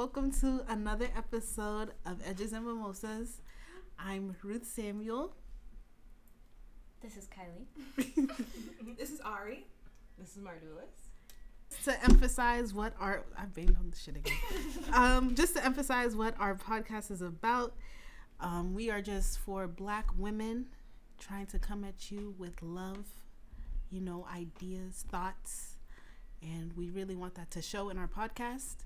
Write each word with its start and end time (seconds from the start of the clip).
Welcome 0.00 0.32
to 0.40 0.64
another 0.66 1.08
episode 1.14 1.90
of 2.06 2.26
Edges 2.26 2.54
and 2.54 2.64
Mimosas. 2.64 3.42
I'm 3.98 4.34
Ruth 4.42 4.64
Samuel. 4.64 5.36
This 7.02 7.18
is 7.18 7.28
Kylie. 7.28 8.26
This 8.96 9.10
is 9.10 9.20
Ari. 9.20 9.66
This 10.18 10.38
is 10.38 10.38
Mardulis. 10.38 11.84
to 11.84 12.02
emphasize 12.02 12.72
what 12.72 12.94
our 12.98 13.26
I've 13.36 13.52
banged 13.52 13.76
on 13.76 13.90
the 13.90 13.96
shit 13.98 14.16
again. 14.16 14.38
um, 14.94 15.34
just 15.34 15.54
to 15.56 15.62
emphasize 15.62 16.16
what 16.16 16.34
our 16.40 16.54
podcast 16.54 17.10
is 17.10 17.20
about. 17.20 17.74
Um, 18.40 18.72
we 18.72 18.88
are 18.88 19.02
just 19.02 19.38
for 19.40 19.68
black 19.68 20.06
women 20.16 20.68
trying 21.18 21.44
to 21.48 21.58
come 21.58 21.84
at 21.84 22.10
you 22.10 22.34
with 22.38 22.62
love, 22.62 23.04
you 23.90 24.00
know, 24.00 24.26
ideas, 24.34 25.04
thoughts, 25.10 25.76
and 26.40 26.72
we 26.72 26.88
really 26.88 27.16
want 27.16 27.34
that 27.34 27.50
to 27.50 27.60
show 27.60 27.90
in 27.90 27.98
our 27.98 28.08
podcast. 28.08 28.76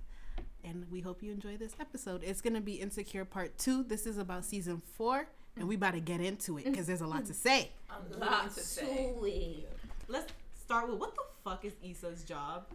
And 0.65 0.87
we 0.91 1.01
hope 1.01 1.23
you 1.23 1.31
enjoy 1.31 1.57
this 1.57 1.75
episode. 1.81 2.23
It's 2.25 2.41
gonna 2.41 2.61
be 2.61 2.75
Insecure 2.75 3.25
Part 3.25 3.59
Two. 3.59 3.85
This 3.85 4.07
is 4.07 4.19
about 4.19 4.45
season 4.45 4.81
four, 4.97 5.29
and 5.57 5.69
we 5.69 5.75
about 5.75 5.95
to 5.95 6.01
get 6.01 6.21
into 6.21 6.59
it 6.59 6.65
because 6.65 6.87
there's 6.87 7.03
a 7.03 7.07
lot 7.07 7.27
to 7.27 7.33
mm-hmm. 7.33 7.49
say. 7.49 7.71
A 7.91 8.19
lot 8.19 8.55
to 8.55 8.61
say. 8.61 9.65
Let's 10.09 10.33
start 10.59 10.89
with 10.89 10.99
what 10.99 11.15
the 11.15 11.23
fuck 11.45 11.65
is 11.65 11.75
Issa's 11.83 12.25
job? 12.25 12.67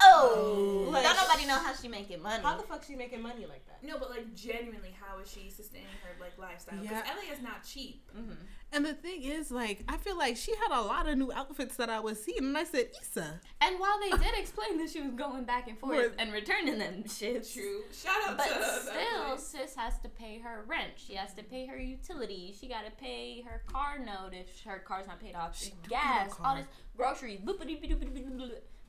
Oh, 0.00 0.88
Like- 0.90 1.04
don't 1.04 1.16
nobody 1.16 1.46
know 1.46 1.58
how 1.58 1.72
she 1.74 1.88
making 1.88 2.20
money. 2.22 2.42
How 2.42 2.56
the 2.56 2.62
fuck 2.64 2.84
she 2.84 2.94
making 2.94 3.22
money 3.22 3.46
like 3.46 3.66
that? 3.66 3.82
No, 3.82 3.98
but 3.98 4.10
like 4.10 4.34
genuinely, 4.34 4.94
how 5.00 5.18
is 5.18 5.30
she 5.30 5.50
sustaining 5.50 5.86
her 6.02 6.10
like 6.20 6.36
lifestyle? 6.38 6.78
Because 6.80 7.02
Yeah. 7.06 7.12
LA 7.14 7.32
is 7.32 7.40
not 7.42 7.64
cheap. 7.64 8.02
mm-hmm. 8.16 8.32
And 8.72 8.84
the 8.84 8.92
thing 8.92 9.22
is, 9.22 9.52
like, 9.52 9.84
I 9.88 9.96
feel 9.98 10.18
like 10.18 10.36
she 10.36 10.52
had 10.56 10.76
a 10.76 10.82
lot 10.82 11.08
of 11.08 11.16
new 11.16 11.30
outfits 11.32 11.76
that 11.76 11.88
I 11.88 12.00
was 12.00 12.20
seeing, 12.20 12.38
and 12.40 12.58
I 12.58 12.64
said, 12.64 12.88
Issa. 13.00 13.40
And 13.60 13.78
while 13.78 14.00
they 14.00 14.10
did 14.10 14.36
explain 14.36 14.78
that 14.78 14.90
she 14.90 15.00
was 15.00 15.12
going 15.12 15.44
back 15.44 15.68
and 15.68 15.78
forth 15.78 15.96
Right. 15.96 16.10
and 16.18 16.32
returning 16.32 16.78
them 16.78 17.04
shits, 17.04 17.52
True. 17.54 17.84
Shout 17.92 18.16
out 18.26 18.36
but 18.36 18.48
to 18.48 18.54
that 18.58 18.80
still, 18.82 19.24
place. 19.28 19.42
sis 19.46 19.76
has 19.76 20.00
to 20.00 20.08
pay 20.08 20.40
her 20.40 20.64
rent. 20.66 20.94
She 20.96 21.14
has 21.14 21.32
to 21.34 21.44
pay 21.44 21.66
her 21.66 21.78
utilities. 21.78 22.58
She 22.58 22.66
got 22.66 22.84
to 22.84 22.90
pay 22.90 23.42
her 23.42 23.62
car 23.68 24.00
note 24.00 24.30
if 24.32 24.60
her 24.64 24.80
car's 24.80 25.06
not 25.06 25.20
paid 25.20 25.36
off. 25.36 25.56
She 25.56 25.72
gas, 25.88 26.32
all 26.42 26.56
this 26.56 26.66
groceries, 26.96 27.38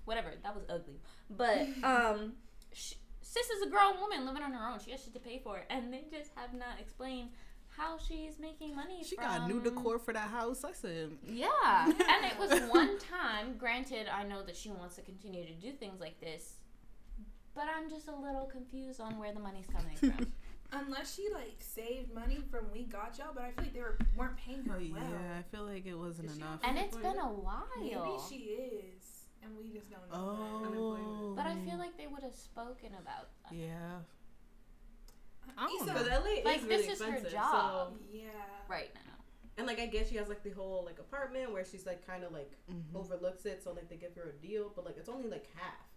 whatever. 0.06 0.34
That 0.44 0.56
was 0.56 0.64
ugly. 0.70 1.02
But 1.30 1.68
um, 1.84 2.34
sh- 2.74 2.96
sis 3.22 3.50
is 3.50 3.64
a 3.68 3.70
grown 3.70 4.00
woman 4.00 4.26
living 4.26 4.44
on 4.44 4.54
her 4.54 4.68
own. 4.68 4.80
She 4.84 4.92
has 4.92 5.04
shit 5.04 5.14
to 5.14 5.20
pay 5.20 5.40
for, 5.44 5.58
it 5.58 5.66
and 5.70 5.92
they 5.92 6.06
just 6.12 6.32
have 6.36 6.54
not 6.54 6.80
explained 6.80 7.30
how 7.78 7.98
she's 7.98 8.40
making 8.40 8.76
money. 8.76 9.04
She 9.04 9.16
from... 9.16 9.26
got 9.26 9.48
new 9.48 9.62
decor 9.62 10.00
for 10.00 10.14
that 10.14 10.30
house. 10.30 10.64
I 10.64 10.72
said, 10.74 11.12
Yeah, 11.26 11.86
and 11.86 12.26
it 12.26 12.38
was 12.40 12.52
one 12.70 12.98
time. 13.00 13.58
Granted, 13.58 14.08
I 14.08 14.24
know 14.24 14.44
that 14.44 14.56
she 14.56 14.70
wants 14.70 14.96
to 14.96 15.02
continue 15.02 15.46
to 15.46 15.54
do 15.54 15.72
things 15.72 16.00
like 16.00 16.20
this, 16.20 16.56
but 17.54 17.66
I'm 17.76 17.90
just 17.90 18.08
a 18.08 18.16
little 18.16 18.46
confused 18.46 19.02
on 19.02 19.18
where 19.18 19.34
the 19.34 19.40
money's 19.40 19.68
coming 19.68 19.96
from. 19.98 20.28
Unless 20.72 21.16
she 21.16 21.28
like 21.32 21.58
saved 21.60 22.14
money 22.14 22.40
from 22.50 22.66
We 22.74 22.84
Got 22.84 23.18
Y'all, 23.18 23.28
but 23.34 23.44
I 23.44 23.52
feel 23.52 23.64
like 23.66 23.74
they 23.74 23.82
were, 23.82 23.98
weren't 24.18 24.36
paying 24.36 24.66
her 24.66 24.78
well. 24.78 25.04
yeah, 25.04 25.40
I 25.40 25.44
feel 25.56 25.66
like 25.66 25.86
it 25.86 25.94
wasn't 25.94 26.36
enough. 26.36 26.60
and 26.64 26.78
it's 26.78 26.98
been 26.98 27.20
a 27.20 27.30
while. 27.30 27.68
Maybe 27.80 27.96
she 28.28 28.36
is, 28.36 29.05
and 29.46 29.58
we 29.58 29.72
just 29.72 29.90
don't 29.90 30.10
know. 30.12 30.16
oh, 30.18 31.34
But 31.36 31.46
I 31.46 31.56
feel 31.66 31.78
like 31.78 31.98
they 31.98 32.08
would 32.08 32.24
have 32.24 32.36
spoken 32.36 32.90
about. 33.00 33.30
that. 33.44 33.56
yeah. 33.56 34.00
that. 35.46 35.54
I 35.58 35.68
don't 35.68 35.76
Issa, 35.82 35.86
know. 35.94 36.04
Because 36.04 36.24
LA 36.24 36.44
Like, 36.44 36.58
is 36.58 36.64
really 36.64 36.88
this 36.88 37.00
is 37.00 37.02
her 37.06 37.12
expensive. 37.14 37.32
job. 37.32 37.94
So, 37.94 37.98
Yeah. 38.12 38.30
right 38.68 38.92
now. 38.96 39.02
and 39.58 39.68
like 39.68 39.80
I 39.80 39.86
guess 39.86 40.10
she 40.10 40.18
has 40.18 40.28
like 40.28 40.44
the 40.44 40.50
whole 40.50 40.84
like 40.84 41.00
apartment 41.00 41.54
where 41.54 41.64
she's 41.64 41.86
like 41.86 42.06
kind 42.06 42.24
of 42.26 42.34
like 42.34 42.52
Mhm. 42.70 42.94
overlooks 42.96 43.46
it, 43.46 43.64
so 43.64 43.72
like 43.72 43.88
they 43.88 43.96
give 43.96 44.14
her 44.16 44.30
a 44.30 44.34
deal, 44.46 44.72
but 44.76 44.84
like 44.86 44.98
it's 44.98 45.08
only 45.08 45.30
like 45.30 45.48
half. 45.56 45.88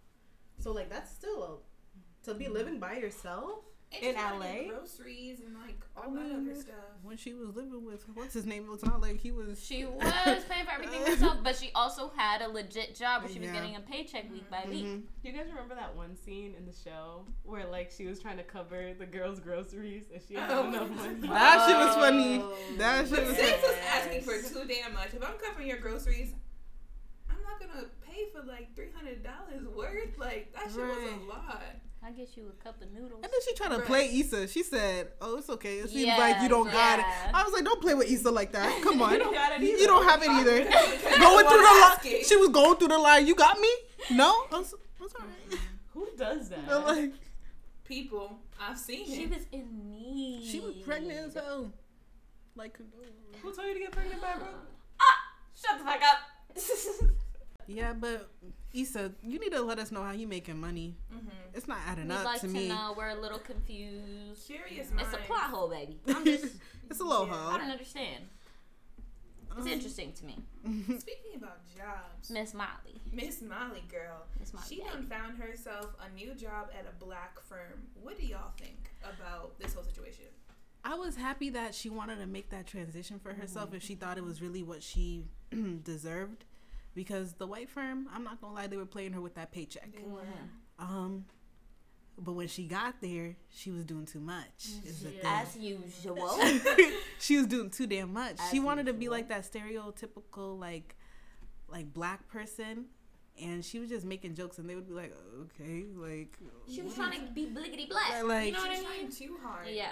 So 0.59 0.71
like 0.71 0.89
that's 0.89 1.11
still 1.11 1.43
a 1.43 2.25
to 2.25 2.33
be 2.35 2.47
living 2.47 2.79
by 2.79 2.97
yourself. 2.97 3.65
And 3.91 4.03
In 4.03 4.09
she 4.11 4.21
gotta 4.21 4.37
get 4.43 4.67
LA? 4.67 4.69
groceries 4.77 5.39
and 5.39 5.55
like 5.55 5.79
I 5.97 6.05
all 6.05 6.11
that 6.13 6.31
other 6.31 6.53
stuff. 6.53 6.75
When 7.01 7.17
she 7.17 7.33
was 7.33 7.55
living 7.55 7.83
with 7.83 8.03
what's 8.13 8.35
his 8.35 8.45
name, 8.45 8.65
it 8.65 8.69
was 8.69 8.85
not 8.85 9.01
like 9.01 9.19
he 9.19 9.31
was. 9.31 9.65
She 9.65 9.83
was 9.83 10.43
paying 10.47 10.65
for 10.65 10.71
everything 10.73 11.01
herself, 11.07 11.37
but 11.43 11.55
she 11.55 11.71
also 11.73 12.11
had 12.15 12.43
a 12.43 12.49
legit 12.49 12.93
job 12.95 13.23
where 13.23 13.31
she 13.33 13.39
was 13.39 13.47
Yeah. 13.47 13.53
getting 13.55 13.75
a 13.77 13.79
paycheck 13.79 14.31
week 14.31 14.47
by 14.51 14.63
week. 14.69 14.85
Mhm. 14.85 15.01
Do 15.23 15.29
you 15.29 15.33
guys 15.33 15.47
remember 15.49 15.73
that 15.73 15.95
one 15.95 16.15
scene 16.15 16.53
in 16.55 16.67
the 16.67 16.71
show 16.71 17.25
where 17.43 17.65
like 17.65 17.89
she 17.89 18.05
was 18.05 18.19
trying 18.19 18.37
to 18.37 18.43
cover 18.43 18.93
the 18.93 19.07
girl's 19.07 19.39
groceries 19.39 20.03
and 20.13 20.21
she 20.27 20.35
had 20.35 20.51
Oh. 20.51 20.67
enough 20.67 20.89
money? 20.91 21.15
That 21.27 21.67
shit 21.67 21.77
was 21.77 21.95
funny. 21.95 22.39
Oh. 22.43 22.55
That 22.77 23.07
shit 23.07 23.15
But 23.17 23.27
was 23.27 23.37
sis 23.37 23.49
funny. 23.49 23.61
was 23.63 23.77
asking 23.91 24.21
for 24.21 24.33
too 24.61 24.67
damn 24.67 24.93
much. 24.93 25.15
If 25.15 25.23
I'm 25.23 25.37
covering 25.43 25.67
your 25.67 25.79
groceries, 25.79 26.35
I'm 27.27 27.41
not 27.41 27.59
gonna 27.59 27.87
pay 28.01 28.29
for 28.31 28.43
like 28.43 28.75
three 28.75 28.91
hundred 28.95 29.23
dollars 29.23 29.65
worth. 29.75 30.15
Like 30.19 30.53
that 30.53 30.65
shit 30.65 30.77
was 30.77 31.11
a 31.11 31.25
lot. 31.27 31.63
I 32.01 32.11
guess 32.11 32.37
you 32.37 32.47
a 32.47 32.63
cup 32.63 32.81
of 32.81 32.89
noodles. 32.91 33.19
And 33.23 33.23
then 33.23 33.41
she 33.45 33.53
tried 33.55 33.69
to 33.69 33.77
Right. 33.79 33.85
play 33.85 34.19
Issa. 34.19 34.47
She 34.47 34.63
said, 34.63 35.11
"Oh, 35.19 35.37
it's 35.37 35.49
okay. 35.49 35.79
It 35.79 35.89
seems 35.89 36.05
Yeah, 36.05 36.17
like 36.17 36.41
you 36.41 36.47
don't 36.47 36.71
got 36.71 36.99
it." 36.99 37.05
I 37.33 37.43
was 37.43 37.51
like, 37.51 37.65
"Don't 37.65 37.81
play 37.81 37.93
with 37.93 38.09
Issa 38.09 38.31
like 38.31 38.53
that. 38.53 38.81
Come 38.83 39.01
on, 39.01 39.11
You 39.11 39.19
don't 39.19 39.33
got 39.33 39.61
it 39.61 39.61
You 39.67 39.85
don't 39.85 40.05
have 40.05 40.23
it 40.23 40.29
either." 40.29 40.59
Going 40.63 41.45
through 41.45 41.57
the 41.57 41.63
was 41.63 42.05
line. 42.05 42.23
She 42.23 42.35
was 42.37 42.49
going 42.49 42.77
through 42.77 42.87
the 42.87 42.97
line. 42.97 43.27
You 43.27 43.35
got 43.35 43.59
me? 43.59 43.69
No, 44.11 44.45
I 44.51 44.57
was, 44.59 44.73
I 44.99 45.03
was 45.03 45.13
alright. 45.15 45.61
Who 45.93 46.07
does 46.17 46.49
that? 46.49 46.65
But, 46.67 46.85
like 46.87 47.13
people. 47.83 48.39
I've 48.61 48.77
seen 48.77 49.05
She 49.05 49.23
it. 49.23 49.29
was 49.31 49.45
in 49.51 49.89
need. 49.89 50.45
she 50.49 50.59
was 50.61 50.75
pregnant 50.77 51.27
as 51.27 51.33
hell. 51.33 51.71
Like, 52.55 52.77
Who 53.41 53.53
told 53.53 53.67
you 53.67 53.73
to 53.73 53.79
get 53.79 53.91
pregnant 53.91 54.21
by 54.21 54.33
bro? 54.35 54.47
Ah, 55.01 55.17
shut 55.53 55.77
the 55.79 55.85
fuck 55.85 56.01
up. 56.01 57.09
yeah, 57.69 57.93
but 57.93 58.29
Issa, 58.73 59.11
you 59.23 59.39
need 59.39 59.51
to 59.51 59.61
let 59.61 59.79
us 59.79 59.91
know 59.91 60.03
how 60.03 60.11
you 60.11 60.27
making 60.27 60.59
money. 60.59 60.95
hmm 61.11 61.27
It's 61.53 61.67
not 61.67 61.77
adding 61.87 62.07
We'd 62.07 62.15
up 62.15 62.25
like 62.25 62.41
to 62.41 62.47
to 62.47 62.53
me. 62.53 62.67
know. 62.69 62.93
We're 62.97 63.09
a 63.09 63.15
little 63.21 63.39
confused. 63.39 64.45
Curious 64.47 64.87
It's 64.97 65.13
a 65.13 65.17
plot 65.17 65.49
hole, 65.51 65.69
baby. 65.69 65.99
I'm 66.07 66.25
just. 66.25 66.45
it's 66.89 66.99
a 66.99 67.03
little 67.03 67.27
Yeah. 67.27 67.47
I 67.47 67.57
don't 67.57 67.71
understand. 67.71 68.25
It's 69.57 69.61
Um, 69.61 69.67
interesting 69.67 70.13
to 70.13 70.25
me. 70.25 70.37
Speaking 70.99 71.35
about 71.35 71.59
jobs, 71.75 72.29
Miss 72.29 72.53
Molly. 72.53 73.01
Miss 73.11 73.41
Molly 73.41 73.83
girl, 73.89 74.25
Miss 74.39 74.53
Molly. 74.53 74.65
she 74.69 74.75
baby. 74.77 74.89
done 74.89 75.05
found 75.07 75.37
herself 75.39 75.87
a 75.99 76.13
new 76.13 76.33
job 76.35 76.69
at 76.77 76.85
a 76.87 77.03
black 77.03 77.39
firm. 77.41 77.87
What 78.01 78.17
do 78.19 78.25
y'all 78.27 78.51
think 78.59 78.91
about 79.03 79.57
this 79.59 79.73
whole 79.73 79.83
situation? 79.83 80.25
I 80.85 80.93
was 80.95 81.15
happy 81.15 81.49
that 81.49 81.73
she 81.75 81.89
wanted 81.89 82.19
to 82.19 82.27
make 82.27 82.51
that 82.51 82.67
transition 82.67 83.19
for 83.19 83.33
herself 83.33 83.73
if 83.73 83.81
she 83.83 83.95
thought 83.95 84.17
it 84.17 84.23
was 84.23 84.41
really 84.41 84.61
what 84.63 84.81
she 84.83 85.25
deserved. 85.83 86.45
Because 86.95 87.33
the 87.33 87.47
white 87.47 87.69
firm, 87.69 88.07
I'm 88.13 88.23
not 88.23 88.41
gonna 88.41 88.53
lie, 88.55 88.67
they 88.67 88.77
were 88.77 88.85
playing 88.85 89.13
her 89.13 89.21
with 89.21 89.35
that 89.35 89.51
paycheck. 89.51 89.91
They. 89.93 90.03
Um, 90.79 91.25
but 92.17 92.33
when 92.33 92.47
she 92.47 92.65
got 92.65 92.95
there, 93.01 93.35
she 93.49 93.71
was 93.71 93.83
doing 93.85 94.05
too 94.05 94.19
much. 94.19 94.67
Is 94.85 95.03
the. 95.03 95.13
As 95.25 95.55
usual. 95.55 96.37
she 97.19 97.37
was 97.37 97.47
doing 97.47 97.69
too 97.69 97.87
damn 97.87 98.11
much. 98.13 98.35
As 98.39 98.49
she 98.49 98.59
wanted 98.59 98.87
to 98.87 98.93
be 98.93 99.07
like 99.09 99.29
that 99.29 99.49
stereotypical 99.49 100.59
like 100.59 100.95
like 101.69 101.93
black 101.93 102.27
person 102.27 102.85
and 103.41 103.63
she 103.63 103.79
was 103.79 103.89
just 103.89 104.05
making 104.05 104.33
jokes 104.35 104.57
and 104.57 104.69
they 104.69 104.75
would 104.75 104.87
be 104.87 104.93
like, 104.93 105.15
Okay, 105.41 105.85
like 105.95 106.37
She 106.67 106.81
was 106.81 106.93
trying 106.95 107.25
to 107.25 107.31
be 107.31 107.45
bliggity 107.45 107.87
black. 107.89 108.23
Like- 108.23 108.47
you 108.47 108.51
know 108.53 108.59
what 108.61 108.71
She's 108.71 108.79
I 108.79 108.83
trying 108.83 109.01
mean? 109.03 109.11
too 109.11 109.37
hard. 109.43 109.67
Yeah. 109.69 109.91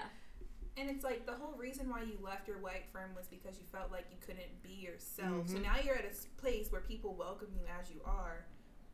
And 0.78 0.90
it's 0.90 1.04
like 1.04 1.26
the 1.26 1.34
whole 1.34 1.54
reason 1.58 1.90
why 1.90 2.04
you 2.04 2.18
left 2.22 2.48
your 2.48 2.60
white 2.60 2.86
firm 2.94 3.16
was 3.16 3.28
because 3.28 3.58
you 3.58 3.66
felt 3.72 3.92
like 3.92 4.06
you 4.12 4.18
couldn't 4.22 4.62
be 4.62 4.74
yourself. 4.74 5.50
So 5.50 5.58
Mhm. 5.58 5.64
now 5.64 5.80
you're 5.80 5.96
at 5.96 6.06
a 6.06 6.10
s- 6.10 6.28
place 6.38 6.72
where 6.72 6.82
people 6.82 7.16
welcome 7.16 7.52
you 7.56 7.66
as 7.80 7.90
you 7.90 8.02
are. 8.06 8.46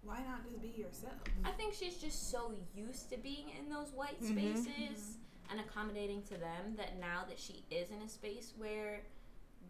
Why 0.01 0.23
not 0.23 0.43
just 0.45 0.61
be 0.61 0.69
yourself? 0.69 1.13
I 1.43 1.51
think 1.51 1.73
she's 1.73 1.97
just 1.99 2.29
so 2.29 2.53
used 2.73 3.09
to 3.09 3.17
being 3.17 3.49
in 3.49 3.69
those 3.69 3.91
white 3.93 4.19
Mhm. 4.21 4.31
spaces 4.31 5.17
and 5.49 5.59
accommodating 5.59 6.23
to 6.23 6.37
them 6.37 6.75
that 6.77 6.97
now 6.97 7.25
that 7.25 7.37
she 7.39 7.65
is 7.69 7.91
in 7.91 8.01
a 8.01 8.07
space 8.09 8.53
where 8.57 9.05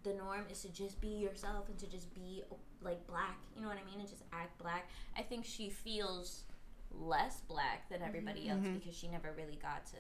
the 0.04 0.14
norm 0.14 0.46
is 0.50 0.62
to 0.62 0.70
just 0.70 1.00
be 1.02 1.08
yourself 1.20 1.68
and 1.70 1.80
to 1.80 1.88
just 1.88 2.14
be 2.14 2.44
like 2.82 3.06
black, 3.08 3.38
you 3.56 3.62
know 3.62 3.70
what 3.70 3.78
I 3.78 3.84
mean, 3.86 4.00
and 4.00 4.10
just 4.10 4.24
act 4.32 4.58
black. 4.60 4.90
I 5.16 5.24
think 5.24 5.46
she 5.46 5.70
feels 5.70 6.44
less 6.92 7.42
black 7.42 7.88
than 7.90 8.02
everybody 8.04 8.50
else 8.50 8.62
Mhm. 8.66 8.74
because 8.80 8.96
she 8.96 9.08
never 9.08 9.32
really 9.34 9.56
got 9.56 9.86
to 9.88 9.98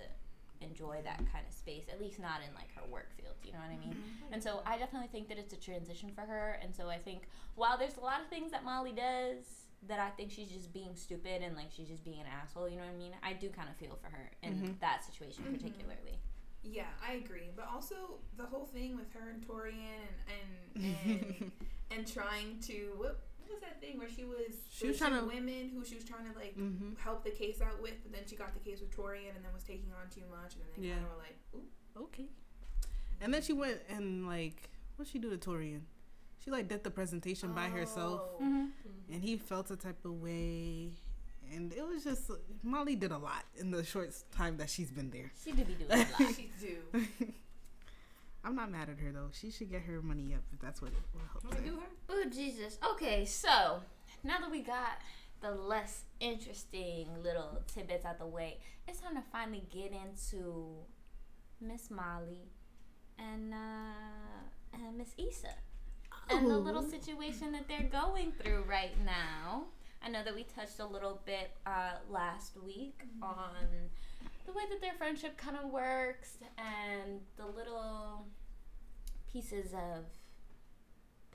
enjoy 0.63 1.01
that 1.03 1.17
kind 1.31 1.45
of 1.47 1.53
space, 1.53 1.85
at 1.91 1.99
least 1.99 2.19
not 2.19 2.41
in 2.47 2.53
like 2.55 2.73
her 2.75 2.81
work 2.91 3.09
field, 3.17 3.35
you 3.43 3.51
know 3.51 3.59
what 3.59 3.69
I 3.71 3.77
mean? 3.77 3.95
And 4.31 4.41
so 4.41 4.61
I 4.65 4.77
definitely 4.77 5.09
think 5.09 5.27
that 5.29 5.37
it's 5.37 5.53
a 5.53 5.57
transition 5.57 6.09
for 6.15 6.21
her. 6.21 6.59
And 6.63 6.73
so 6.73 6.89
I 6.89 6.97
think 6.97 7.27
while 7.55 7.77
there's 7.77 7.97
a 7.97 8.01
lot 8.01 8.21
of 8.21 8.27
things 8.27 8.51
that 8.51 8.63
Molly 8.63 8.91
does 8.93 9.45
that 9.87 9.99
I 9.99 10.09
think 10.11 10.31
she's 10.31 10.47
just 10.49 10.71
being 10.73 10.95
stupid 10.95 11.41
and 11.43 11.55
like 11.55 11.67
she's 11.75 11.89
just 11.89 12.03
being 12.05 12.19
an 12.21 12.25
asshole, 12.41 12.69
you 12.69 12.77
know 12.77 12.83
what 12.83 12.93
I 12.95 12.97
mean? 12.97 13.11
I 13.21 13.33
do 13.33 13.49
kind 13.49 13.67
of 13.69 13.75
feel 13.75 13.97
for 14.01 14.09
her 14.09 14.31
in 14.41 14.53
Mhm. 14.53 14.79
that 14.79 15.03
situation 15.03 15.43
Mhm. 15.45 15.53
particularly. 15.59 16.19
Yeah, 16.63 16.87
I 17.05 17.13
agree. 17.13 17.49
But 17.55 17.67
also 17.67 18.19
the 18.37 18.45
whole 18.45 18.65
thing 18.65 18.95
with 18.95 19.11
her 19.13 19.29
and 19.31 19.45
Taurean 19.45 20.07
and 20.27 20.85
and 20.85 20.95
and, 21.11 21.51
and 21.91 22.07
trying 22.07 22.59
to 22.61 22.93
what, 22.97 23.19
what 23.43 23.51
was 23.53 23.61
that 23.61 23.79
thing 23.81 23.97
where 23.97 24.09
she 24.09 24.23
was 24.25 24.53
She 24.69 24.87
was 24.87 24.97
trying 24.97 25.13
to- 25.19 25.25
women 25.25 25.69
who 25.69 25.83
she 25.85 25.95
was 25.95 26.03
trying 26.03 26.25
to 26.31 26.37
like 26.37 26.57
Mhm. 26.57 26.97
help 26.97 27.23
the 27.23 27.31
case 27.31 27.61
out 27.61 27.81
with, 27.81 27.95
but 28.03 28.11
then 28.11 28.23
she 28.27 28.35
got 28.35 28.53
the 28.53 28.59
case 28.59 28.79
with 28.81 28.91
Taurean 28.95 29.35
and 29.35 29.43
then 29.43 29.53
was 29.53 29.63
taking 29.63 29.91
on 29.93 30.09
too 30.09 30.25
much, 30.29 30.55
and 30.55 30.63
then 30.63 30.69
they 30.81 30.87
Yeah. 30.87 30.93
kind 30.95 31.05
of 31.05 31.11
were 31.11 31.17
like, 31.17 31.37
Ooh. 31.55 32.03
Okay. 32.03 32.27
And 33.21 33.33
then 33.33 33.41
she 33.41 33.53
went 33.53 33.81
and 33.89 34.25
like 34.27 34.69
what 34.95 35.07
she 35.07 35.19
do 35.19 35.29
to 35.29 35.37
Taurean? 35.37 35.81
She 36.43 36.51
like 36.51 36.67
did 36.67 36.83
the 36.83 36.91
presentation 36.91 37.53
by 37.53 37.69
herself 37.69 38.21
Oh. 38.39 38.69
and 39.09 39.21
he 39.23 39.37
felt 39.37 39.71
a 39.71 39.75
type 39.77 40.03
of 40.05 40.21
way 40.21 40.91
and 41.51 41.71
it 41.73 41.85
was 41.85 42.03
just 42.03 42.31
Molly 42.63 42.95
did 42.95 43.11
a 43.11 43.17
lot 43.17 43.45
in 43.55 43.71
the 43.71 43.83
short 43.83 44.13
time 44.31 44.57
that 44.57 44.69
she's 44.69 44.91
been 44.91 45.09
there. 45.11 45.31
She 45.43 45.51
do 45.51 45.63
be 45.63 45.73
doing 45.75 45.91
a 45.91 45.95
lot. 46.19 46.35
She 46.35 46.49
do. 46.59 46.77
I'm 48.43 48.55
not 48.55 48.71
mad 48.71 48.89
at 48.89 48.99
her 48.99 49.11
though. 49.11 49.29
She 49.31 49.49
should 49.51 49.69
get 49.71 49.83
her 49.83 50.01
money 50.01 50.33
up 50.33 50.41
if 50.53 50.59
that's 50.59 50.81
what 50.81 50.91
it 50.91 50.97
will 51.13 51.21
help. 51.31 51.43
Wanna 51.45 51.57
her. 51.57 51.61
do 51.63 51.75
her? 51.77 51.87
Oh 52.09 52.25
Jesus. 52.29 52.77
Okay, 52.91 53.25
so 53.25 53.81
now 54.23 54.39
that 54.39 54.51
we 54.51 54.61
got 54.61 54.99
the 55.41 55.51
less 55.51 56.03
interesting 56.19 57.07
little 57.21 57.61
tidbits 57.73 58.05
out 58.05 58.19
the 58.19 58.25
way, 58.27 58.59
it's 58.87 58.99
time 58.99 59.15
to 59.15 59.23
finally 59.31 59.63
get 59.73 59.91
into 59.93 60.75
Miss 61.61 61.89
Molly 61.89 62.49
and 63.17 63.53
uh 63.53 63.57
and 64.73 64.97
Miss 64.97 65.13
Issa. 65.17 65.53
And 66.29 66.49
the 66.49 66.57
little 66.57 66.83
Oh. 66.85 66.89
situation 66.89 67.51
that 67.53 67.67
they're 67.67 67.89
going 67.89 68.31
through 68.33 68.63
right 68.67 68.91
now. 69.05 69.65
I 70.05 70.09
know 70.09 70.21
that 70.23 70.35
we 70.35 70.43
touched 70.43 70.79
a 70.79 70.85
little 70.85 71.21
bit 71.25 71.51
uh, 71.65 71.93
last 72.09 72.57
week 72.61 73.03
on 73.21 73.55
the 74.45 74.51
way 74.51 74.63
that 74.69 74.81
their 74.81 74.93
friendship 74.93 75.37
kind 75.37 75.57
of 75.57 75.69
works 75.71 76.37
and 76.57 77.21
the 77.37 77.45
little 77.45 78.25
pieces 79.31 79.73
of 79.73 80.05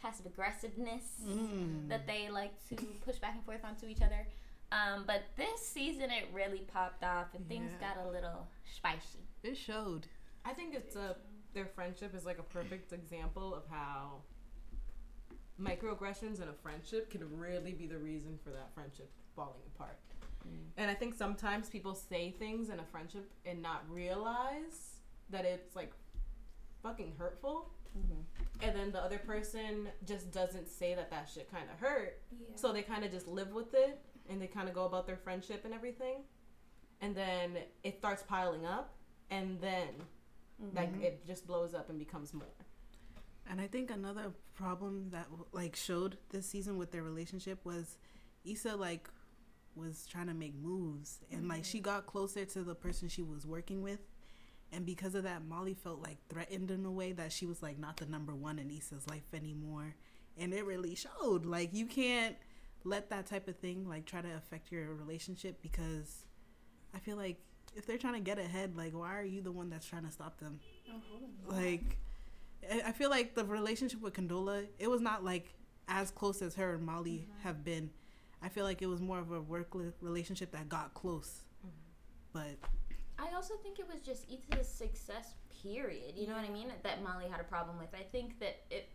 passive 0.00 0.26
aggressiveness 0.26 1.20
Mm. 1.25 1.88
that 1.88 2.06
they 2.06 2.28
like 2.28 2.52
to 2.69 2.76
push 3.05 3.16
back 3.19 3.34
and 3.34 3.44
forth 3.44 3.64
onto 3.64 3.87
each 3.87 4.02
other. 4.02 4.26
Um, 4.70 5.05
but 5.06 5.22
this 5.37 5.66
season, 5.66 6.10
it 6.10 6.28
really 6.32 6.60
popped 6.72 7.02
off 7.02 7.34
and 7.34 7.49
things 7.49 7.72
Yeah. 7.81 7.94
got 7.94 8.06
a 8.06 8.08
little 8.10 8.46
spicy. 8.76 9.26
It 9.43 9.56
showed. 9.56 10.06
I 10.44 10.52
think 10.54 10.75
it's 10.75 10.94
a 10.96 11.16
their 11.54 11.66
friendship 11.66 12.14
is 12.14 12.26
like 12.26 12.38
a 12.38 12.43
perfect 12.43 12.93
example 12.93 13.54
of 13.54 13.66
how 13.69 14.20
microaggressions 15.58 16.40
in 16.40 16.49
a 16.49 16.52
friendship 16.52 17.11
can 17.11 17.37
really 17.38 17.72
be 17.72 17.87
the 17.87 17.99
reason 17.99 18.38
for 18.44 18.50
that 18.50 18.72
friendship 18.75 19.11
falling 19.34 19.62
apart. 19.75 19.99
Mm. 20.46 20.70
And 20.76 20.90
I 20.90 20.94
think 20.94 21.14
sometimes 21.14 21.69
people 21.69 21.94
say 21.94 22.35
things 22.38 22.69
in 22.69 22.81
a 22.81 22.85
friendship 22.85 23.31
and 23.44 23.62
not 23.62 23.85
realize 23.88 25.00
that 25.31 25.44
it's 25.44 25.76
like 25.76 25.93
fucking 26.82 27.12
hurtful. 27.19 27.70
Mm-hmm. 27.96 28.67
And 28.67 28.76
then 28.76 28.93
the 28.93 29.00
other 29.02 29.19
person 29.19 29.88
just 30.06 30.31
doesn't 30.31 30.69
say 30.69 30.94
that 30.94 31.11
that 31.11 31.31
shit 31.32 31.50
kind 31.50 31.64
of 31.73 31.79
hurt. 31.81 32.20
Yeah. 32.31 32.56
So 32.56 32.73
they 32.73 32.82
kind 32.82 33.05
of 33.05 33.11
just 33.11 33.26
live 33.26 33.52
with 33.52 33.75
it 33.75 34.00
and 34.29 34.40
they 34.40 34.46
kind 34.46 34.69
of 34.69 34.75
go 34.75 34.85
about 34.85 35.06
their 35.06 35.17
friendship 35.17 35.64
and 35.64 35.73
everything. 35.73 36.23
And 37.00 37.14
then 37.14 37.58
it 37.82 37.99
starts 37.99 38.23
piling 38.23 38.67
up 38.67 38.94
and 39.31 39.61
then 39.61 39.88
like 40.75 40.93
mm-hmm. 40.93 41.02
it 41.02 41.26
just 41.26 41.46
blows 41.46 41.75
up 41.75 41.88
and 41.88 41.99
becomes 41.99 42.35
more. 42.35 42.46
And 43.50 43.61
I 43.61 43.67
think 43.67 43.90
another 43.90 44.32
problem 44.55 45.11
that 45.11 45.26
like 45.52 45.76
showed 45.76 46.19
this 46.31 46.46
season 46.46 46.76
with 46.76 46.90
their 46.90 47.02
relationship 47.02 47.64
was 47.64 47.96
Issa 48.44 48.76
like 48.76 49.08
was 49.78 50.06
trying 50.10 50.26
to 50.26 50.34
make 50.34 50.54
moves. 50.54 51.20
And 51.30 51.48
like 51.48 51.58
mm-hmm. 51.58 51.64
she 51.64 51.80
got 51.80 52.06
closer 52.06 52.44
to 52.44 52.62
the 52.62 52.75
person 52.75 53.08
she 53.08 53.22
was 53.22 53.46
working 53.46 53.82
with. 53.82 54.00
And 54.72 54.84
because 54.84 55.14
of 55.14 55.22
that 55.22 55.44
Molly 55.46 55.75
felt 55.75 56.02
like 56.02 56.19
threatened 56.28 56.70
in 56.70 56.84
a 56.84 56.90
way 56.90 57.12
that 57.12 57.32
she 57.32 57.46
was 57.46 57.62
like 57.62 57.78
not 57.78 57.96
the 57.96 58.06
number 58.06 58.34
one 58.34 58.58
in 58.58 58.70
Issa's 58.70 59.06
life 59.08 59.32
anymore. 59.32 59.94
And 60.36 60.52
it 60.52 60.64
really 60.64 60.94
showed. 60.94 61.46
Like 61.46 61.70
you 61.72 61.86
can't 61.86 62.36
let 62.84 63.10
that 63.10 63.26
type 63.26 63.48
of 63.48 63.56
thing 63.56 63.88
like 63.88 64.04
try 64.06 64.20
to 64.20 64.36
affect 64.36 64.70
your 64.70 64.94
relationship 64.94 65.60
because 65.62 66.26
I 66.94 66.98
feel 66.98 67.16
like 67.16 67.40
if 67.75 67.86
they're 67.86 67.98
trying 67.98 68.14
to 68.14 68.20
get 68.20 68.38
ahead 68.38 68.76
like 68.76 68.94
why 68.94 69.14
are 69.19 69.25
you 69.25 69.42
the 69.42 69.52
one 69.52 69.69
that's 69.69 69.86
trying 69.86 70.04
to 70.04 70.10
stop 70.10 70.38
them? 70.38 70.60
Oh, 70.90 71.54
like 71.54 71.98
I- 72.70 72.82
I 72.86 72.92
feel 72.92 73.10
like 73.10 73.34
the 73.34 73.44
relationship 73.44 74.00
with 74.00 74.14
Condola, 74.14 74.66
it 74.78 74.90
was 74.90 75.00
not 75.00 75.25
like 75.25 75.54
as 75.88 76.10
close 76.10 76.42
as 76.42 76.54
her 76.54 76.75
and 76.75 76.84
Molly 76.84 77.26
mm-hmm. 77.28 77.42
have 77.42 77.64
been. 77.64 77.90
I 78.43 78.49
feel 78.49 78.64
like 78.64 78.82
it 78.82 78.87
was 78.87 79.00
more 79.00 79.19
of 79.19 79.32
a 79.32 79.40
work 79.40 79.75
li- 79.75 79.93
relationship 80.00 80.52
that 80.52 80.69
got 80.69 80.94
close. 80.94 81.43
Mm-hmm. 81.67 81.79
But 82.32 82.69
I 83.19 83.35
also 83.35 83.55
think 83.62 83.79
it 83.79 83.87
was 83.93 84.00
just 84.00 84.26
Issa's 84.31 84.69
success, 84.69 85.35
period. 85.62 86.14
You 86.17 86.29
know 86.29 86.35
what 86.35 86.44
I 86.44 86.50
mean? 86.50 86.73
That 86.82 87.02
Molly 87.02 87.26
had 87.29 87.40
a 87.40 87.44
problem 87.44 87.79
with. 87.79 87.88
I 87.94 88.05
think 88.12 88.38
that 88.40 88.61
it. 88.70 88.90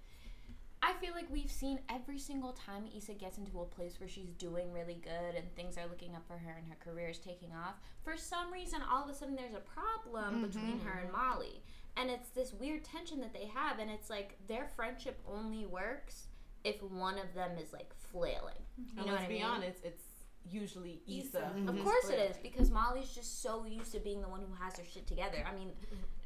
I 0.85 0.91
feel 0.99 1.13
like 1.13 1.27
we've 1.31 1.51
seen 1.51 1.79
every 1.89 2.19
single 2.19 2.51
time 2.51 2.83
Issa 2.93 3.13
gets 3.13 3.37
into 3.37 3.61
a 3.61 3.65
place 3.65 4.01
where 4.01 4.09
she's 4.09 4.31
doing 4.31 4.73
really 4.73 4.99
good 5.01 5.35
and 5.37 5.45
things 5.55 5.77
are 5.77 5.87
looking 5.87 6.13
up 6.13 6.27
for 6.27 6.37
her 6.37 6.57
and 6.57 6.67
her 6.67 6.75
career 6.83 7.07
is 7.07 7.19
taking 7.19 7.53
off. 7.53 7.75
For 8.03 8.17
some 8.17 8.51
reason, 8.51 8.81
all 8.91 9.05
of 9.05 9.09
a 9.09 9.13
sudden 9.13 9.37
there's 9.37 9.53
a 9.53 9.61
problem 9.61 10.35
mm-hmm. 10.35 10.45
between 10.45 10.81
her 10.81 10.99
and 10.99 11.11
Molly. 11.13 11.63
And 11.95 12.09
it's 12.09 12.31
this 12.31 12.51
weird 12.51 12.83
tension 12.83 13.21
that 13.21 13.33
they 13.33 13.45
have. 13.45 13.79
And 13.79 13.89
it's 13.89 14.09
like 14.09 14.37
their 14.49 14.67
friendship 14.75 15.21
only 15.25 15.65
works 15.65 16.27
if 16.63 16.81
one 16.83 17.17
of 17.19 17.33
them 17.33 17.51
is 17.61 17.73
like 17.73 17.93
flailing. 18.11 18.55
You 18.77 18.85
And 18.97 19.05
know 19.07 19.13
let's 19.13 19.21
what 19.23 19.25
I 19.25 19.27
be 19.27 19.33
mean? 19.35 19.43
honest, 19.43 19.79
it's 19.83 20.03
usually 20.49 21.01
Issa. 21.07 21.27
Issa. 21.27 21.51
Mm-hmm. 21.55 21.69
Of 21.69 21.83
course 21.83 22.05
it 22.05 22.15
flailing. 22.15 22.31
is 22.31 22.37
because 22.37 22.71
Molly's 22.71 23.09
just 23.13 23.41
so 23.41 23.65
used 23.65 23.91
to 23.93 23.99
being 23.99 24.21
the 24.21 24.27
one 24.29 24.41
who 24.41 24.53
has 24.63 24.77
her 24.77 24.83
shit 24.85 25.07
together. 25.07 25.45
I 25.49 25.55
mean, 25.55 25.71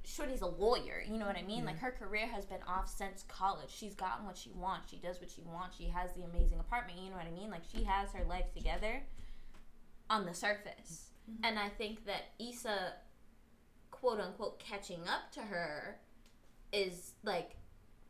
Shorty's 0.05 0.41
a 0.41 0.47
lawyer. 0.47 1.03
You 1.07 1.17
know 1.17 1.25
what 1.25 1.35
I 1.37 1.43
mean? 1.43 1.65
Like 1.65 1.79
her 1.79 1.91
career 1.91 2.27
has 2.27 2.45
been 2.45 2.61
off 2.67 2.87
since 2.89 3.23
college. 3.27 3.69
She's 3.69 3.93
gotten 3.95 4.25
what 4.25 4.37
she 4.37 4.51
wants. 4.51 4.89
She 4.91 4.97
does 4.97 5.19
what 5.19 5.29
she 5.29 5.41
wants. 5.41 5.77
She 5.77 5.85
has 5.89 6.11
the 6.13 6.23
amazing 6.23 6.59
apartment. 6.59 6.99
You 6.99 7.09
know 7.09 7.17
what 7.17 7.27
I 7.27 7.31
mean? 7.31 7.49
Like 7.51 7.63
she 7.75 7.83
has 7.83 8.11
her 8.13 8.23
life 8.25 8.53
together 8.55 9.01
on 10.09 10.25
the 10.25 10.33
surface. 10.33 11.07
Mm-hmm. 11.29 11.45
And 11.45 11.59
I 11.59 11.69
think 11.69 12.05
that 12.05 12.23
Issa, 12.39 12.93
quote 13.91 14.19
unquote, 14.19 14.59
catching 14.59 15.01
up 15.01 15.31
to 15.33 15.41
her 15.41 15.99
is 16.71 17.13
like 17.23 17.57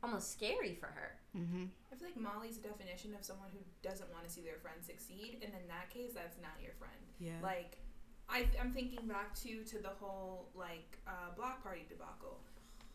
almost 0.04 0.32
scary 0.32 0.76
for 0.76 0.88
her. 0.88 1.16
hmm 1.34 1.66
I 1.92 1.96
feel 1.96 2.08
like 2.10 2.18
Molly's 2.18 2.58
a 2.58 2.62
definition 2.62 3.14
of 3.16 3.24
someone 3.26 3.50
who 3.52 3.60
doesn't 3.82 4.12
want 4.14 4.26
to 4.26 4.30
see 4.32 4.42
their 4.42 4.58
friend 4.58 4.78
succeed, 4.86 5.40
and 5.44 5.52
in 5.54 5.68
that 5.68 5.90
case, 5.90 6.12
that's 6.14 6.38
not 6.42 6.54
your 6.62 6.74
friend. 6.78 7.02
yeah, 7.20 7.40
Like, 7.42 7.78
I, 8.30 8.46
I'm 8.62 8.72
thinking 8.72 9.08
back 9.08 9.34
to 9.44 9.64
to 9.64 9.80
the 9.80 9.94
whole 10.00 10.50
like 10.54 10.98
uh, 11.08 11.34
block 11.36 11.64
party 11.64 11.86
debacle, 11.90 12.40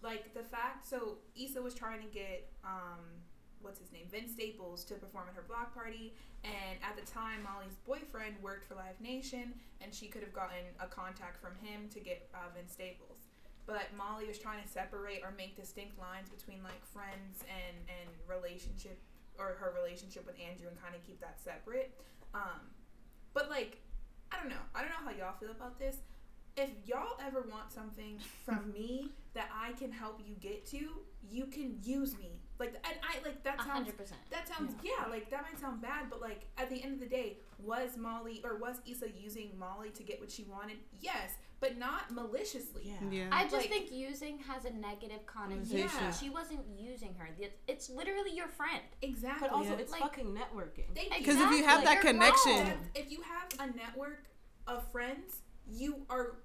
like 0.03 0.35
the 0.35 0.43
fact. 0.45 0.87
So 0.87 1.19
Issa 1.35 1.61
was 1.63 1.75
trying 1.75 2.01
to 2.03 2.09
get 2.09 2.51
um, 2.65 3.01
what's 3.63 3.79
his 3.81 3.91
name, 3.93 4.07
Vince 4.11 4.33
Staples, 4.33 4.85
to 4.85 4.95
perform 4.95 5.25
at 5.31 5.35
her 5.35 5.45
block 5.49 5.73
party, 5.75 6.15
and 6.45 6.79
at 6.89 6.97
the 7.03 7.11
time, 7.11 7.43
Molly's 7.45 7.77
boyfriend 7.87 8.35
worked 8.43 8.65
for 8.67 8.75
Live 8.75 9.01
Nation, 9.01 9.55
and 9.81 9.95
she 9.95 10.07
could 10.09 10.23
have 10.23 10.33
gotten 10.35 10.65
a 10.81 10.87
contact 10.87 11.41
from 11.41 11.55
him 11.67 11.89
to 11.95 12.01
get 12.01 12.29
uh, 12.35 12.39
Vince 12.55 12.73
Staples. 12.73 13.12
But 13.67 13.95
Molly 13.97 14.27
was 14.27 14.39
trying 14.39 14.63
to 14.63 14.69
separate 14.69 15.23
or 15.23 15.33
make 15.37 15.57
distinct 15.57 15.99
lines 15.99 16.29
between 16.29 16.63
like 16.63 16.85
friends 16.85 17.45
and 17.47 17.77
and 17.89 18.11
relationship 18.29 18.99
or 19.39 19.57
her 19.61 19.73
relationship 19.77 20.27
with 20.27 20.37
Andrew 20.39 20.69
and 20.69 20.81
kind 20.83 20.95
of 20.95 21.03
keep 21.07 21.21
that 21.21 21.41
separate. 21.41 21.95
Um, 22.35 22.61
but 23.35 23.49
like, 23.51 23.79
I 24.31 24.37
don't 24.41 24.49
know. 24.49 24.63
I 24.75 24.81
don't 24.81 24.91
know 24.91 25.05
how 25.05 25.11
y'all 25.11 25.39
feel 25.39 25.51
about 25.51 25.79
this. 25.79 25.97
If 26.57 26.69
y'all 26.85 27.17
ever 27.25 27.47
want 27.51 27.73
something 27.73 28.19
from 28.45 28.73
me 28.75 29.09
that 29.35 29.49
I 29.55 29.73
can 29.73 29.91
help 29.91 30.21
you 30.27 30.35
get 30.41 30.67
to, 30.67 30.91
you 31.31 31.47
can 31.47 31.79
use 31.83 32.19
me. 32.19 32.41
Like, 32.59 32.75
and 32.85 32.95
I 33.03 33.25
like 33.27 33.43
that 33.45 33.55
A 33.55 33.59
sounds 33.59 33.71
hundred 33.71 33.97
percent. 33.97 34.21
that 34.31 34.47
sounds 34.49 34.75
yeah. 34.85 35.09
like 35.11 35.31
that 35.31 35.43
might 35.43 35.59
sound 35.59 35.81
bad, 35.81 36.11
but 36.11 36.21
like 36.21 36.43
at 36.59 36.69
the 36.69 36.83
end 36.83 36.93
of 36.95 37.01
the 37.01 37.07
day, 37.07 37.39
was 37.59 37.97
Molly 37.97 38.41
or 38.45 38.57
was 38.57 38.77
Issa 38.87 39.07
using 39.19 39.51
Molly 39.59 39.91
to 39.91 40.03
get 40.03 40.21
what 40.21 40.31
she 40.31 40.45
wanted? 40.45 40.77
Yes, 41.01 41.37
but 41.63 41.79
not 41.79 42.11
maliciously. 42.11 42.83
Yeah. 42.85 43.09
yeah. 43.09 43.29
I 43.31 43.45
just 43.45 43.55
Like- 43.55 43.69
think 43.69 43.93
using 43.93 44.41
has 44.41 44.65
a 44.65 44.71
negative 44.71 45.25
connotation. 45.27 45.79
Yeah. 45.79 46.11
She 46.11 46.29
wasn't 46.29 46.67
using 46.77 47.15
her. 47.15 47.27
It's- 47.39 47.57
It's 47.69 47.89
literally 47.89 48.33
your 48.33 48.49
friend. 48.49 48.83
Exactly. 49.01 49.49
But 49.49 49.55
also, 49.55 49.71
Yeah. 49.71 49.79
it's 49.79 49.93
Like- 49.93 50.03
fucking 50.03 50.35
networking. 50.35 50.93
Thank 50.93 51.13
you. 51.13 51.19
because 51.21 51.41
if 51.41 51.53
you 51.53 51.65
have 51.65 51.85
that 51.85 51.95
You're 52.03 52.13
connection, 52.13 52.67
wrong. 52.67 52.91
If 52.97 53.13
you 53.13 53.23
have 53.23 53.49
a 53.61 53.67
network 53.77 54.27
of 54.67 54.91
friends, 54.91 55.43
you 55.69 56.05
are 56.11 56.39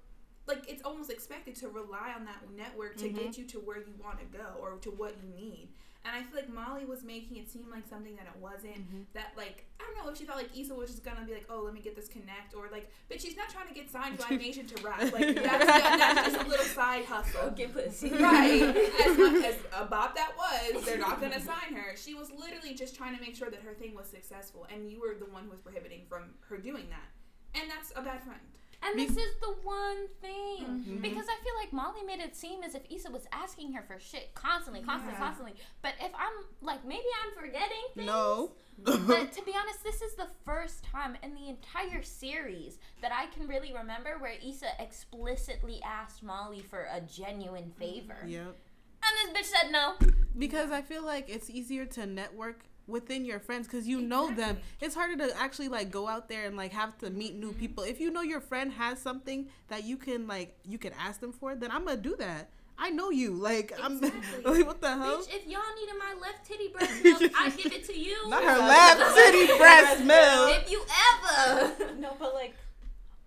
like 0.46 0.66
it's 0.70 0.82
almost 0.82 1.10
expected 1.10 1.56
to 1.56 1.68
rely 1.68 2.12
on 2.12 2.24
that 2.24 2.48
network 2.52 2.96
to 2.96 3.08
get 3.08 3.32
mm-hmm. 3.32 3.40
you 3.40 3.46
to 3.48 3.58
where 3.58 3.78
you 3.78 3.92
want 4.02 4.18
to 4.20 4.24
go 4.24 4.54
or 4.60 4.78
to 4.78 4.90
what 4.90 5.16
you 5.22 5.28
need. 5.30 5.74
And 6.04 6.16
I 6.16 6.22
feel 6.22 6.36
like 6.36 6.48
Molly 6.48 6.86
was 6.86 7.02
making 7.02 7.36
it 7.36 7.50
seem 7.50 7.68
like 7.68 7.86
something 7.86 8.16
that 8.16 8.26
it 8.26 8.40
wasn't. 8.40 8.78
Mm-hmm. 8.78 9.02
That 9.12 9.36
like 9.36 9.66
I 10.08 10.12
if 10.12 10.18
she 10.18 10.24
thought 10.24 10.36
like 10.36 10.56
Issa 10.56 10.74
was 10.74 10.90
just 10.90 11.04
gonna 11.04 11.24
be 11.26 11.32
like, 11.32 11.46
oh, 11.50 11.62
let 11.64 11.74
me 11.74 11.80
get 11.80 11.94
this 11.94 12.08
connect 12.08 12.54
or 12.54 12.68
like, 12.72 12.90
but 13.08 13.20
she's 13.20 13.36
not 13.36 13.48
trying 13.48 13.68
to 13.68 13.74
get 13.74 13.90
signed 13.90 14.18
by 14.18 14.24
Live 14.30 14.40
Nation 14.48 14.66
to 14.66 14.82
rap. 14.82 15.00
Like 15.00 15.34
that's, 15.34 15.66
that, 15.66 16.14
that's 16.14 16.32
just 16.32 16.46
a 16.46 16.48
little 16.48 16.64
side 16.64 17.04
hustle. 17.04 17.50
Get 17.50 17.72
pussy. 17.72 18.10
Right. 18.10 18.62
As, 19.06 19.18
much, 19.18 19.44
as 19.44 19.56
a 19.76 19.84
bop 19.84 20.14
that 20.14 20.32
was, 20.36 20.84
they're 20.84 20.98
not 20.98 21.20
going 21.20 21.32
to 21.32 21.40
sign 21.40 21.74
her. 21.74 21.96
She 21.96 22.14
was 22.14 22.30
literally 22.30 22.74
just 22.74 22.96
trying 22.96 23.14
to 23.14 23.20
make 23.20 23.36
sure 23.36 23.50
that 23.50 23.60
her 23.60 23.74
thing 23.74 23.94
was 23.94 24.06
successful, 24.06 24.66
and 24.72 24.90
you 24.90 25.00
were 25.00 25.14
the 25.18 25.30
one 25.32 25.44
who 25.44 25.50
was 25.50 25.60
prohibiting 25.60 26.02
from 26.08 26.24
her 26.48 26.58
doing 26.58 26.86
that. 26.90 27.60
And 27.60 27.70
that's 27.70 27.92
a 27.96 28.02
bad 28.02 28.22
friend. 28.22 28.40
And 28.80 28.94
Be- 28.96 29.06
this 29.06 29.16
is 29.16 29.34
the 29.40 29.52
one 29.64 30.06
thing. 30.20 30.64
Mhm. 30.86 31.02
Because 31.02 31.26
I 31.28 31.36
feel 31.42 31.54
like 31.56 31.72
Molly 31.72 32.02
made 32.04 32.20
it 32.20 32.36
seem 32.36 32.62
as 32.62 32.74
if 32.76 32.82
Issa 32.88 33.10
was 33.10 33.26
asking 33.32 33.72
her 33.72 33.82
for 33.82 33.98
shit 33.98 34.32
constantly, 34.34 34.82
constantly, 34.82 35.14
Yeah. 35.14 35.18
constantly. 35.24 35.54
But 35.82 35.94
if 36.00 36.12
I'm 36.14 36.44
like, 36.60 36.84
maybe 36.84 37.06
I'm 37.24 37.32
forgetting 37.34 37.84
things. 37.94 38.06
no. 38.06 38.52
but 38.80 39.32
to 39.32 39.42
be 39.44 39.52
honest, 39.60 39.82
this 39.82 40.00
is 40.00 40.14
the 40.14 40.28
first 40.44 40.84
time 40.84 41.16
in 41.24 41.34
the 41.34 41.48
entire 41.48 42.02
series 42.02 42.78
that 43.02 43.10
I 43.12 43.26
can 43.26 43.48
really 43.48 43.72
remember 43.74 44.16
where 44.18 44.34
Issa 44.40 44.68
explicitly 44.78 45.82
asked 45.82 46.22
Molly 46.22 46.60
for 46.60 46.86
a 46.92 47.00
genuine 47.00 47.72
favor. 47.72 48.18
yep. 48.26 48.56
And 49.02 49.34
this 49.34 49.48
bitch 49.50 49.52
said 49.60 49.70
no. 49.72 49.94
Because 50.38 50.70
I 50.70 50.82
feel 50.82 51.02
like 51.04 51.28
it's 51.28 51.50
easier 51.50 51.84
to 51.86 52.06
network 52.06 52.64
within 52.88 53.24
your 53.24 53.38
friends 53.38 53.66
because 53.68 53.86
you 53.86 54.00
know 54.00 54.32
them. 54.34 54.58
It's 54.80 54.94
harder 54.94 55.16
to 55.28 55.38
actually 55.38 55.68
like 55.68 55.90
go 55.90 56.08
out 56.08 56.28
there 56.28 56.46
and 56.46 56.56
like 56.56 56.72
have 56.72 56.96
to 56.98 57.10
meet 57.10 57.34
new 57.36 57.50
Mm-hmm. 57.50 57.60
people. 57.60 57.84
If 57.84 58.00
you 58.00 58.10
know 58.10 58.22
your 58.22 58.40
friend 58.40 58.72
has 58.72 58.98
something 58.98 59.48
that 59.68 59.84
you 59.84 59.96
can 59.96 60.26
like 60.26 60.56
you 60.64 60.78
can 60.78 60.92
ask 60.98 61.20
them 61.20 61.32
for, 61.32 61.54
then 61.54 61.70
I'm 61.70 61.84
gonna 61.84 61.98
do 61.98 62.16
that. 62.16 62.50
I 62.80 62.90
know 62.90 63.10
you. 63.10 63.32
Like 63.32 63.72
I'm 63.82 64.00
like 64.44 64.66
what 64.66 64.80
the 64.80 64.88
hell? 64.96 65.18
Bitch, 65.18 65.34
if 65.34 65.46
y'all 65.46 65.60
needed 65.80 65.94
my 65.98 66.14
left 66.20 66.46
titty 66.46 66.68
breast 66.72 67.02
milk, 67.04 67.32
I 67.36 67.50
give 67.50 67.72
it 67.72 67.84
to 67.86 67.98
you. 67.98 68.28
Not 68.28 68.42
her 68.44 68.58
left 68.58 69.14
titty 69.16 69.46
breast 69.58 70.04
milk. 70.04 70.56
If 70.62 70.70
you 70.70 70.82
ever. 71.12 71.94
No, 71.98 72.16
but 72.18 72.34
like, 72.34 72.54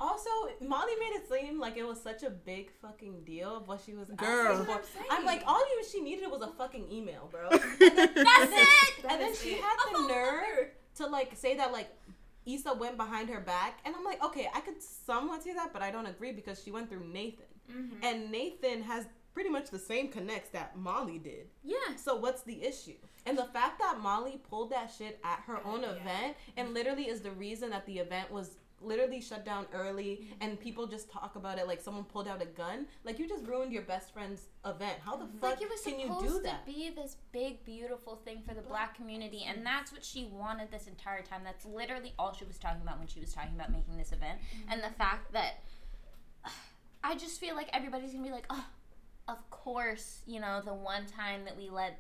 also 0.02 0.30
Molly 0.62 0.94
made 1.00 1.16
it 1.20 1.30
seem 1.30 1.60
like 1.60 1.78
it 1.78 1.88
was 1.88 2.02
such 2.02 2.24
a 2.24 2.30
big 2.30 2.72
fucking 2.82 3.24
deal 3.24 3.56
of 3.56 3.68
what 3.68 3.82
she 3.86 3.94
was 3.94 4.08
Girl. 4.10 4.48
asking 4.54 4.66
for. 4.66 4.72
That's 4.74 4.90
I'm 5.10 5.20
I'm 5.20 5.26
like, 5.26 5.44
all 5.48 5.60
you 5.60 5.84
she 5.92 6.02
needed 6.02 6.30
was 6.30 6.42
a 6.42 6.48
fucking 6.48 6.92
email, 6.92 7.30
bro. 7.32 7.48
That's 7.52 7.72
it. 7.72 8.68
That 9.04 9.12
and 9.12 9.22
then 9.22 9.36
she 9.36 9.52
it. 9.52 9.62
had 9.62 9.78
the 9.94 10.08
nerve 10.08 10.68
to 10.96 11.08
like 11.08 11.36
say 11.36 11.56
that 11.58 11.72
like 11.72 11.90
Issa 12.46 12.74
went 12.74 12.98
behind 12.98 13.30
her 13.30 13.40
back, 13.40 13.80
and 13.86 13.96
I'm 13.96 14.04
like, 14.04 14.24
okay, 14.26 14.48
I 14.54 14.62
could 14.62 14.82
somewhat 14.82 15.44
see 15.44 15.54
that, 15.54 15.72
but 15.72 15.82
I 15.84 15.92
don't 15.92 16.08
agree 16.08 16.32
because 16.32 16.62
she 16.64 16.72
went 16.72 16.90
through 16.90 17.06
Nathan, 17.06 17.46
Mhm. 17.72 17.92
and 18.04 18.32
Nathan 18.32 18.82
has 18.82 19.06
pretty 19.34 19.50
much 19.50 19.70
the 19.70 19.80
same 19.80 20.08
connects 20.10 20.50
that 20.50 20.76
Molly 20.76 21.20
did. 21.20 21.48
Yeah. 21.64 21.96
So 21.96 22.16
what's 22.16 22.42
the 22.42 22.64
issue? 22.64 22.98
And 23.28 23.38
the 23.38 23.46
fact 23.46 23.80
that 23.80 24.00
Molly 24.02 24.42
pulled 24.50 24.72
that 24.72 24.92
shit 24.98 25.20
at 25.24 25.42
her 25.46 25.64
own 25.64 25.84
Yeah. 25.84 25.92
event 25.92 26.38
and 26.58 26.74
literally 26.74 27.08
is 27.08 27.22
the 27.22 27.32
reason 27.32 27.70
that 27.70 27.86
the 27.86 28.00
event 28.00 28.30
was 28.32 28.58
literally 28.84 29.22
shut 29.22 29.46
down 29.46 29.66
early 29.74 30.22
mm-hmm. 30.24 30.34
and 30.42 30.60
people 30.60 30.88
just 30.88 31.10
talk 31.12 31.36
about 31.36 31.58
it 31.58 31.68
like 31.68 31.82
someone 31.82 32.04
pulled 32.04 32.28
out 32.28 32.42
a 32.42 32.46
gun. 32.46 32.86
Like 33.04 33.20
you 33.20 33.28
just 33.28 33.46
ruined 33.46 33.72
your 33.72 33.84
best 33.84 34.14
friend's 34.14 34.48
event. 34.66 34.98
How 35.04 35.16
the 35.16 35.28
fuck 35.40 35.52
Like 35.52 35.62
it 35.62 35.70
was 35.70 35.82
can 35.82 36.00
you 36.00 36.08
supposed 36.08 36.28
do 36.28 36.38
to 36.38 36.44
that? 36.44 36.66
be 36.66 36.92
this 36.96 37.18
big, 37.32 37.64
beautiful 37.66 38.16
thing 38.16 38.42
for 38.48 38.54
the 38.54 38.62
black 38.62 38.96
community, 38.96 39.46
and 39.48 39.66
that's 39.66 39.92
what 39.92 40.04
she 40.04 40.30
wanted 40.32 40.72
this 40.72 40.88
entire 40.88 41.22
time. 41.22 41.42
That's 41.44 41.66
literally 41.66 42.14
all 42.18 42.34
she 42.34 42.46
was 42.46 42.58
talking 42.58 42.82
about 42.82 43.00
when 43.00 43.08
she 43.08 43.20
was 43.20 43.34
talking 43.34 43.56
about 43.56 43.72
making 43.72 43.98
this 43.98 44.12
event, 44.12 44.40
mm-hmm. 44.40 44.72
and 44.72 44.84
the 44.84 44.96
fact 44.98 45.34
that 45.34 45.64
I 47.04 47.16
just 47.16 47.40
feel 47.40 47.56
like 47.56 47.70
everybody's 47.74 48.12
gonna 48.12 48.24
be 48.24 48.32
like, 48.32 48.46
oh, 48.50 48.66
of 49.28 49.50
course, 49.50 50.22
you 50.26 50.40
know, 50.40 50.62
the 50.64 50.74
one 50.74 51.06
time 51.06 51.46
that 51.46 51.58
we 51.58 51.70
let 51.70 52.00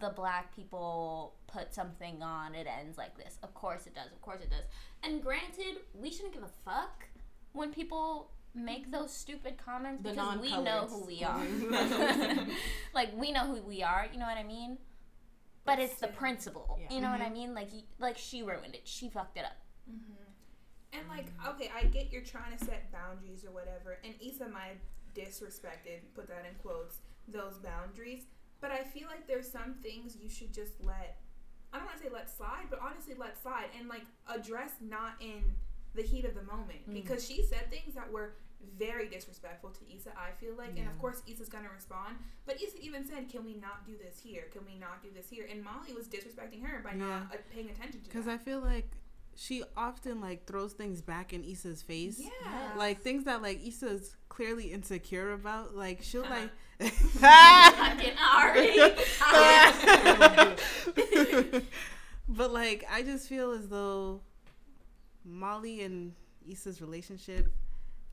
the 0.00 0.10
black 0.10 0.54
people 0.54 1.34
put 1.46 1.72
something 1.74 2.22
on, 2.22 2.54
it 2.54 2.66
ends 2.66 2.98
like 2.98 3.16
this. 3.16 3.38
Of 3.42 3.54
course 3.54 3.86
it 3.86 3.94
does. 3.94 4.10
Of 4.12 4.20
course 4.20 4.40
it 4.42 4.50
does. 4.50 4.64
And 5.02 5.22
granted, 5.22 5.78
we 5.94 6.10
shouldn't 6.10 6.34
give 6.34 6.42
a 6.42 6.50
fuck 6.64 7.08
when 7.52 7.72
people 7.72 8.32
make 8.54 8.90
those 8.90 9.12
stupid 9.12 9.56
comments 9.58 10.02
The 10.02 10.10
because 10.10 10.38
we 10.40 10.50
know 10.62 10.86
who 10.88 11.04
we 11.06 11.22
are. 11.22 11.40
like 12.94 13.10
we 13.16 13.30
know 13.32 13.46
who 13.46 13.62
we 13.62 13.82
are. 13.82 14.06
You 14.12 14.18
know 14.18 14.26
what 14.26 14.38
I 14.38 14.42
mean? 14.44 14.78
But 15.64 15.78
it's 15.78 15.92
the 15.94 16.06
still- 16.06 16.10
principle. 16.10 16.78
Yeah. 16.80 16.94
You 16.94 17.00
know 17.02 17.10
what 17.10 17.20
Mm-hmm. 17.20 17.30
I 17.30 17.34
mean? 17.34 17.54
Like, 17.54 17.68
like 17.98 18.18
she 18.18 18.42
ruined 18.42 18.74
it. 18.74 18.82
She 18.84 19.08
fucked 19.08 19.36
it 19.36 19.44
up. 19.44 19.56
Mm-hmm. 19.90 20.98
And 20.98 21.08
like, 21.08 21.26
okay, 21.48 21.70
I 21.76 21.84
get 21.86 22.10
you're 22.12 22.22
trying 22.22 22.56
to 22.56 22.64
set 22.64 22.90
boundaries 22.92 23.44
or 23.44 23.50
whatever, 23.52 23.98
and 24.04 24.14
Issa 24.20 24.48
might 24.48 24.78
disrespected, 25.14 26.00
put 26.14 26.28
that 26.28 26.44
in 26.48 26.54
quotes, 26.62 26.98
those 27.28 27.58
boundaries. 27.58 28.22
But 28.66 28.74
I 28.74 28.82
feel 28.82 29.06
like 29.06 29.28
there's 29.28 29.48
some 29.48 29.74
things 29.80 30.16
you 30.20 30.28
should 30.28 30.52
just 30.52 30.72
let. 30.84 31.18
I 31.72 31.76
don't 31.76 31.86
want 31.86 31.98
to 31.98 32.02
say 32.02 32.10
let 32.12 32.28
slide, 32.28 32.66
but 32.68 32.80
honestly 32.82 33.14
let 33.16 33.40
slide 33.40 33.66
and 33.78 33.88
like 33.88 34.02
address 34.28 34.72
not 34.80 35.12
in 35.20 35.44
the 35.94 36.02
heat 36.02 36.24
of 36.24 36.34
the 36.34 36.42
moment 36.42 36.80
because 36.92 37.24
she 37.24 37.44
said 37.44 37.70
things 37.70 37.94
that 37.94 38.10
were 38.10 38.34
very 38.76 39.08
disrespectful 39.08 39.70
to 39.70 39.96
Issa. 39.96 40.10
I 40.16 40.32
feel 40.40 40.54
like, 40.58 40.76
and 40.76 40.88
of 40.88 40.98
course 40.98 41.22
Issa's 41.28 41.48
gonna 41.48 41.68
respond. 41.72 42.16
But 42.44 42.60
Issa 42.60 42.78
even 42.82 43.06
said, 43.06 43.28
"Can 43.28 43.44
we 43.44 43.54
not 43.54 43.86
do 43.86 43.96
this 43.96 44.18
here? 44.18 44.48
Can 44.52 44.62
we 44.66 44.74
not 44.74 45.00
do 45.00 45.10
this 45.14 45.30
here?" 45.30 45.46
And 45.48 45.62
Molly 45.62 45.92
was 45.94 46.08
disrespecting 46.08 46.64
her 46.64 46.80
by 46.82 46.94
not 46.94 47.22
uh, 47.32 47.36
paying 47.54 47.70
attention 47.70 48.00
to 48.02 48.08
Because. 48.08 48.26
I 48.26 48.36
feel 48.36 48.58
like 48.58 48.90
she 49.36 49.62
often 49.76 50.20
like 50.20 50.44
throws 50.46 50.72
things 50.72 51.00
back 51.00 51.32
in 51.32 51.44
Issa's 51.44 51.82
face. 51.82 52.18
yeah, 52.18 52.72
Like 52.76 53.00
things 53.00 53.24
that 53.24 53.42
like 53.42 53.64
Issa's 53.64 54.16
clearly 54.28 54.72
insecure 54.72 55.32
about. 55.32 55.76
Like 55.76 56.02
she'll 56.02 56.22
like 56.22 56.30
Fucking 56.32 56.50
Ari. 56.80 58.76
but 62.28 62.52
like 62.52 62.84
I 62.90 63.02
just 63.02 63.28
feel 63.28 63.52
as 63.52 63.68
though 63.68 64.20
Molly 65.24 65.82
and 65.82 66.12
Issa's 66.48 66.80
relationship, 66.80 67.48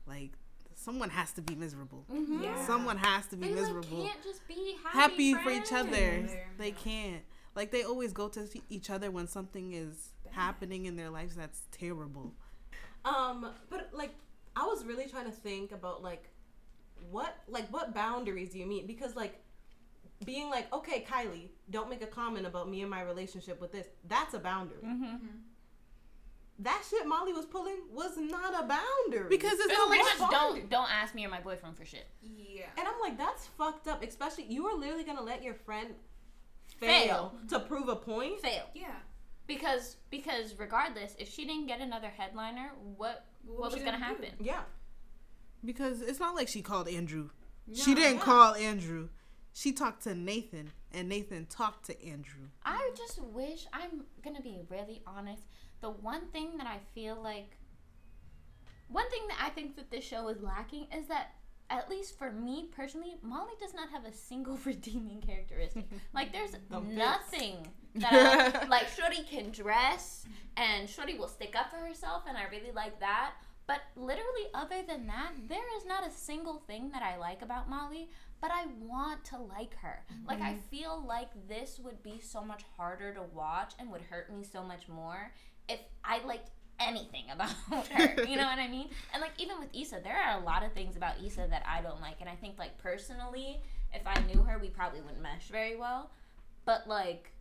like 0.06 0.32
someone 0.74 1.10
has 1.10 1.32
to 1.32 1.42
be 1.42 1.54
miserable. 1.54 2.04
Mhm. 2.12 2.42
Yeah. 2.42 2.66
Someone 2.66 2.96
has 2.98 3.26
to 3.28 3.36
be 3.36 3.48
They 3.48 3.54
like, 3.54 3.62
miserable. 3.62 4.04
can't 4.04 4.22
just 4.22 4.46
be 4.48 4.76
happy, 4.82 4.98
Happy 5.32 5.34
for 5.34 5.50
each 5.50 5.72
other. 5.72 6.28
They 6.58 6.72
can't. 6.72 7.22
Like 7.54 7.70
they 7.70 7.84
always 7.84 8.12
go 8.12 8.28
to 8.28 8.48
each 8.68 8.90
other 8.90 9.10
when 9.10 9.26
something 9.28 9.72
is 9.72 10.10
happening 10.32 10.86
in 10.86 10.96
their 10.96 11.10
lives 11.10 11.36
that's 11.36 11.62
terrible. 11.70 12.32
Um, 13.04 13.52
but 13.70 13.90
like 13.92 14.14
I 14.56 14.64
was 14.64 14.84
really 14.84 15.06
trying 15.06 15.26
to 15.26 15.32
think 15.32 15.70
about 15.72 16.02
like 16.02 16.30
what 17.10 17.34
like 17.48 17.66
what 17.72 17.94
boundaries 17.94 18.50
do 18.50 18.58
you 18.58 18.66
mean? 18.66 18.86
Because 18.86 19.14
like 19.16 19.40
being 20.24 20.48
like, 20.50 20.72
okay, 20.72 21.04
Kylie, 21.08 21.48
don't 21.70 21.90
make 21.90 22.02
a 22.02 22.06
comment 22.06 22.46
about 22.46 22.68
me 22.70 22.80
and 22.82 22.90
my 22.90 23.02
relationship 23.02 23.60
with 23.60 23.72
this. 23.72 23.86
That's 24.08 24.34
a 24.34 24.38
boundary. 24.38 24.78
Mhm. 24.84 25.18
That 26.60 26.84
shit 26.88 27.04
Molly 27.06 27.32
was 27.32 27.46
pulling 27.46 27.78
was 27.90 28.16
not 28.16 28.54
a 28.54 28.66
boundary. 28.66 29.28
Because 29.28 29.54
it's 29.54 29.64
It's 29.64 29.72
not 29.72 29.88
pretty 29.88 30.04
like 30.04 30.18
much 30.20 30.30
boundary. 30.30 30.60
don't 30.60 30.70
don't 30.70 30.90
ask 30.92 31.14
me 31.14 31.26
or 31.26 31.28
my 31.28 31.40
boyfriend 31.40 31.76
for 31.76 31.84
shit. 31.84 32.06
Yeah. 32.22 32.66
and 32.78 32.86
I'm 32.86 33.00
like, 33.00 33.18
that's 33.18 33.46
fucked 33.58 33.88
up. 33.88 34.02
Especially 34.04 34.44
you 34.44 34.66
are 34.66 34.74
literally 34.78 35.04
gonna 35.04 35.22
let 35.22 35.42
your 35.42 35.54
friend 35.54 35.94
fail, 36.78 37.34
to 37.48 37.60
prove 37.60 37.88
a 37.88 37.96
point. 37.96 38.40
Fail. 38.40 38.64
Yeah. 38.74 38.94
Because 39.46 39.96
because 40.10 40.54
regardless, 40.58 41.14
if 41.18 41.28
she 41.28 41.44
didn't 41.44 41.66
get 41.66 41.80
another 41.80 42.08
headliner, 42.08 42.70
what 42.96 43.26
what, 43.44 43.58
was 43.60 43.74
was 43.74 43.82
gonna 43.82 43.98
gonna 43.98 44.14
do? 44.16 44.22
happen? 44.22 44.34
Yeah. 44.40 44.62
Because 45.64 46.00
it's 46.02 46.20
not 46.20 46.34
like 46.34 46.48
she 46.48 46.62
called 46.62 46.88
Andrew. 46.88 47.30
she 47.72 47.94
didn't 47.94 48.16
Yeah. 48.18 48.22
call 48.24 48.54
Andrew. 48.54 49.08
She 49.52 49.72
talked 49.72 50.02
to 50.02 50.14
Nathan 50.14 50.72
and 50.92 51.08
Nathan 51.08 51.46
talked 51.46 51.86
to 51.86 52.04
Andrew. 52.04 52.48
I 52.64 52.90
just 52.96 53.20
wish 53.22 53.66
I'm 53.72 54.04
gonna 54.22 54.42
be 54.42 54.60
really 54.68 55.02
honest. 55.06 55.44
The 55.80 55.90
one 55.90 56.26
thing 56.28 56.56
that 56.58 56.66
I 56.66 56.78
feel 56.94 57.16
like 57.22 57.56
one 58.88 59.08
thing 59.10 59.22
that 59.28 59.38
I 59.40 59.48
think 59.50 59.76
that 59.76 59.90
this 59.90 60.04
show 60.04 60.28
is 60.28 60.42
lacking 60.42 60.86
is 60.94 61.06
that 61.08 61.32
at 61.70 61.88
least 61.88 62.18
for 62.18 62.30
me 62.30 62.68
personally, 62.76 63.16
Molly 63.22 63.54
does 63.58 63.72
not 63.74 63.88
have 63.90 64.04
a 64.04 64.12
single 64.12 64.58
redeeming 64.64 65.20
characteristic. 65.22 65.86
like 66.14 66.32
there's 66.32 66.50
The 66.70 66.80
bits. 66.80 66.96
nothing 66.96 67.66
that 67.96 68.64
I, 68.64 68.66
like 68.66 68.88
Shorty 68.88 69.22
can 69.22 69.50
dress 69.50 70.26
and 70.56 70.88
Shorty 70.90 71.16
will 71.16 71.28
stick 71.28 71.54
up 71.58 71.70
for 71.70 71.76
herself 71.76 72.24
and 72.28 72.36
I 72.36 72.44
really 72.50 72.72
like 72.72 73.00
that. 73.00 73.32
But 73.66 73.80
literally 73.96 74.46
other 74.52 74.82
than 74.86 75.06
that, 75.06 75.32
there 75.48 75.64
is 75.78 75.86
not 75.86 76.06
a 76.06 76.10
single 76.10 76.62
thing 76.66 76.90
that 76.90 77.02
I 77.02 77.16
like 77.16 77.40
about 77.40 77.70
Molly, 77.70 78.10
but 78.40 78.50
I 78.50 78.66
want 78.80 79.24
to 79.26 79.38
like 79.38 79.74
her. 79.76 80.04
Mm-hmm. 80.12 80.28
Like 80.28 80.42
I 80.42 80.56
feel 80.70 81.02
like 81.06 81.30
this 81.48 81.80
would 81.82 82.02
be 82.02 82.20
so 82.20 82.42
much 82.42 82.62
harder 82.76 83.14
to 83.14 83.22
watch 83.34 83.72
and 83.78 83.90
would 83.90 84.02
hurt 84.02 84.30
me 84.30 84.44
so 84.44 84.62
much 84.62 84.88
more 84.88 85.32
if 85.68 85.80
I 86.04 86.22
liked 86.26 86.50
anything 86.78 87.24
about 87.32 87.86
her. 87.88 88.22
You 88.28 88.36
know 88.36 88.46
what 88.46 88.58
I 88.58 88.68
mean? 88.68 88.88
And 89.12 89.22
like 89.22 89.32
even 89.38 89.58
with 89.58 89.68
Issa, 89.74 90.00
there 90.02 90.16
are 90.16 90.40
a 90.40 90.44
lot 90.44 90.62
of 90.62 90.72
things 90.72 90.96
about 90.96 91.14
Issa 91.24 91.46
that 91.48 91.64
I 91.66 91.80
don't 91.80 92.00
like. 92.00 92.16
And 92.20 92.28
I 92.28 92.34
think 92.34 92.58
like 92.58 92.76
personally, 92.78 93.62
if 93.94 94.06
I 94.06 94.20
knew 94.32 94.42
her, 94.42 94.58
we 94.58 94.68
probably 94.68 95.00
wouldn't 95.00 95.22
mesh 95.22 95.48
very 95.48 95.76
well. 95.76 96.10
But 96.66 96.86
like 96.86 97.33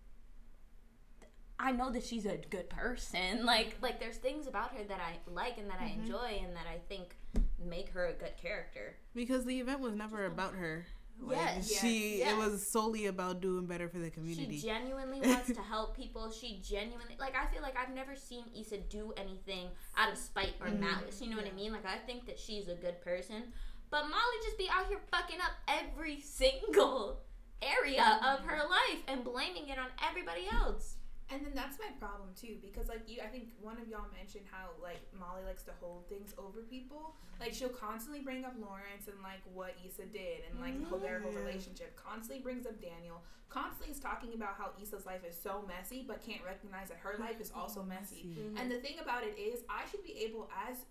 I 1.59 1.71
know 1.71 1.91
that 1.91 2.03
she's 2.03 2.25
a 2.25 2.37
good 2.49 2.69
person. 2.69 3.45
Like 3.45 3.77
like 3.81 3.99
there's 3.99 4.17
things 4.17 4.47
about 4.47 4.71
her 4.75 4.83
that 4.83 4.99
I 4.99 5.17
like 5.31 5.57
and 5.57 5.69
that 5.69 5.79
I 5.79 5.85
mm-hmm. 5.85 6.01
enjoy 6.01 6.41
and 6.43 6.55
that 6.55 6.67
I 6.67 6.79
think 6.89 7.15
make 7.63 7.89
her 7.91 8.07
a 8.07 8.13
good 8.13 8.35
character. 8.41 8.95
Because 9.13 9.45
the 9.45 9.59
event 9.59 9.79
was 9.79 9.93
never 9.93 10.25
about 10.25 10.55
her. 10.55 10.85
Like, 11.21 11.37
Yes, 11.37 11.79
she 11.79 12.17
yes. 12.19 12.31
it 12.31 12.37
was 12.37 12.67
solely 12.67 13.05
about 13.05 13.39
doing 13.39 13.67
better 13.67 13.87
for 13.87 13.99
the 13.99 14.09
community. 14.09 14.57
She 14.57 14.67
genuinely 14.67 15.21
wants 15.23 15.53
to 15.53 15.61
help 15.61 15.95
people. 15.95 16.31
She 16.31 16.59
genuinely 16.63 17.15
like 17.19 17.35
I 17.35 17.45
feel 17.53 17.61
like 17.61 17.77
I've 17.77 17.93
never 17.93 18.15
seen 18.15 18.45
Issa 18.59 18.79
do 18.89 19.13
anything 19.15 19.67
out 19.95 20.11
of 20.11 20.17
spite 20.17 20.55
or 20.59 20.67
mm-hmm. 20.67 20.81
malice. 20.81 21.21
You 21.21 21.29
know 21.29 21.37
what 21.37 21.47
I 21.47 21.55
mean? 21.55 21.71
Like 21.71 21.85
I 21.85 21.97
think 22.05 22.25
that 22.25 22.39
she's 22.39 22.67
a 22.67 22.75
good 22.75 22.99
person. 23.01 23.43
But 23.89 24.05
Molly 24.05 24.37
just 24.43 24.57
be 24.57 24.67
out 24.71 24.87
here 24.87 24.99
fucking 25.11 25.39
up 25.39 25.51
every 25.67 26.19
single 26.23 27.21
area 27.61 28.19
of 28.25 28.39
her 28.45 28.57
life 28.67 29.03
and 29.07 29.23
blaming 29.23 29.69
it 29.69 29.77
on 29.77 29.87
everybody 30.03 30.47
else. 30.51 30.95
And 31.31 31.43
then 31.45 31.53
that's 31.55 31.79
my 31.79 31.89
problem 31.99 32.29
too, 32.35 32.57
because 32.61 32.87
like 32.89 33.07
you, 33.07 33.21
I 33.23 33.27
think 33.27 33.49
one 33.61 33.77
of 33.81 33.87
y'all 33.87 34.05
mentioned 34.15 34.45
how 34.51 34.71
like 34.81 34.99
Molly 35.17 35.41
likes 35.45 35.63
to 35.63 35.71
hold 35.79 36.07
things 36.09 36.33
over 36.37 36.61
people. 36.61 37.15
Like 37.39 37.53
she'll 37.53 37.69
constantly 37.69 38.21
bring 38.21 38.45
up 38.45 38.53
Lawrence 38.59 39.07
and 39.07 39.17
like 39.23 39.41
what 39.53 39.73
Issa 39.85 40.05
did 40.11 40.43
and 40.49 40.59
like 40.59 40.75
whole 40.87 40.99
their 40.99 41.21
whole 41.21 41.31
Yeah. 41.31 41.39
relationship. 41.39 41.95
Constantly 41.95 42.43
brings 42.43 42.65
up 42.67 42.79
Daniel. 42.81 43.23
Constantly 43.49 43.91
is 43.93 43.99
talking 43.99 44.33
about 44.33 44.55
how 44.57 44.71
Issa's 44.81 45.05
life 45.05 45.21
is 45.27 45.37
so 45.39 45.63
messy, 45.67 46.03
but 46.07 46.21
can't 46.25 46.43
recognize 46.43 46.89
that 46.89 46.97
her 46.97 47.15
life 47.19 47.39
is 47.39 47.51
also 47.55 47.83
messy. 47.83 48.23
Messy. 48.25 48.49
And 48.61 48.71
the 48.71 48.77
thing 48.79 48.97
about 48.99 49.23
it 49.23 49.37
is, 49.39 49.61
I 49.69 49.85
should 49.89 50.03
be 50.03 50.17
able, 50.25 50.49
as 50.69 50.85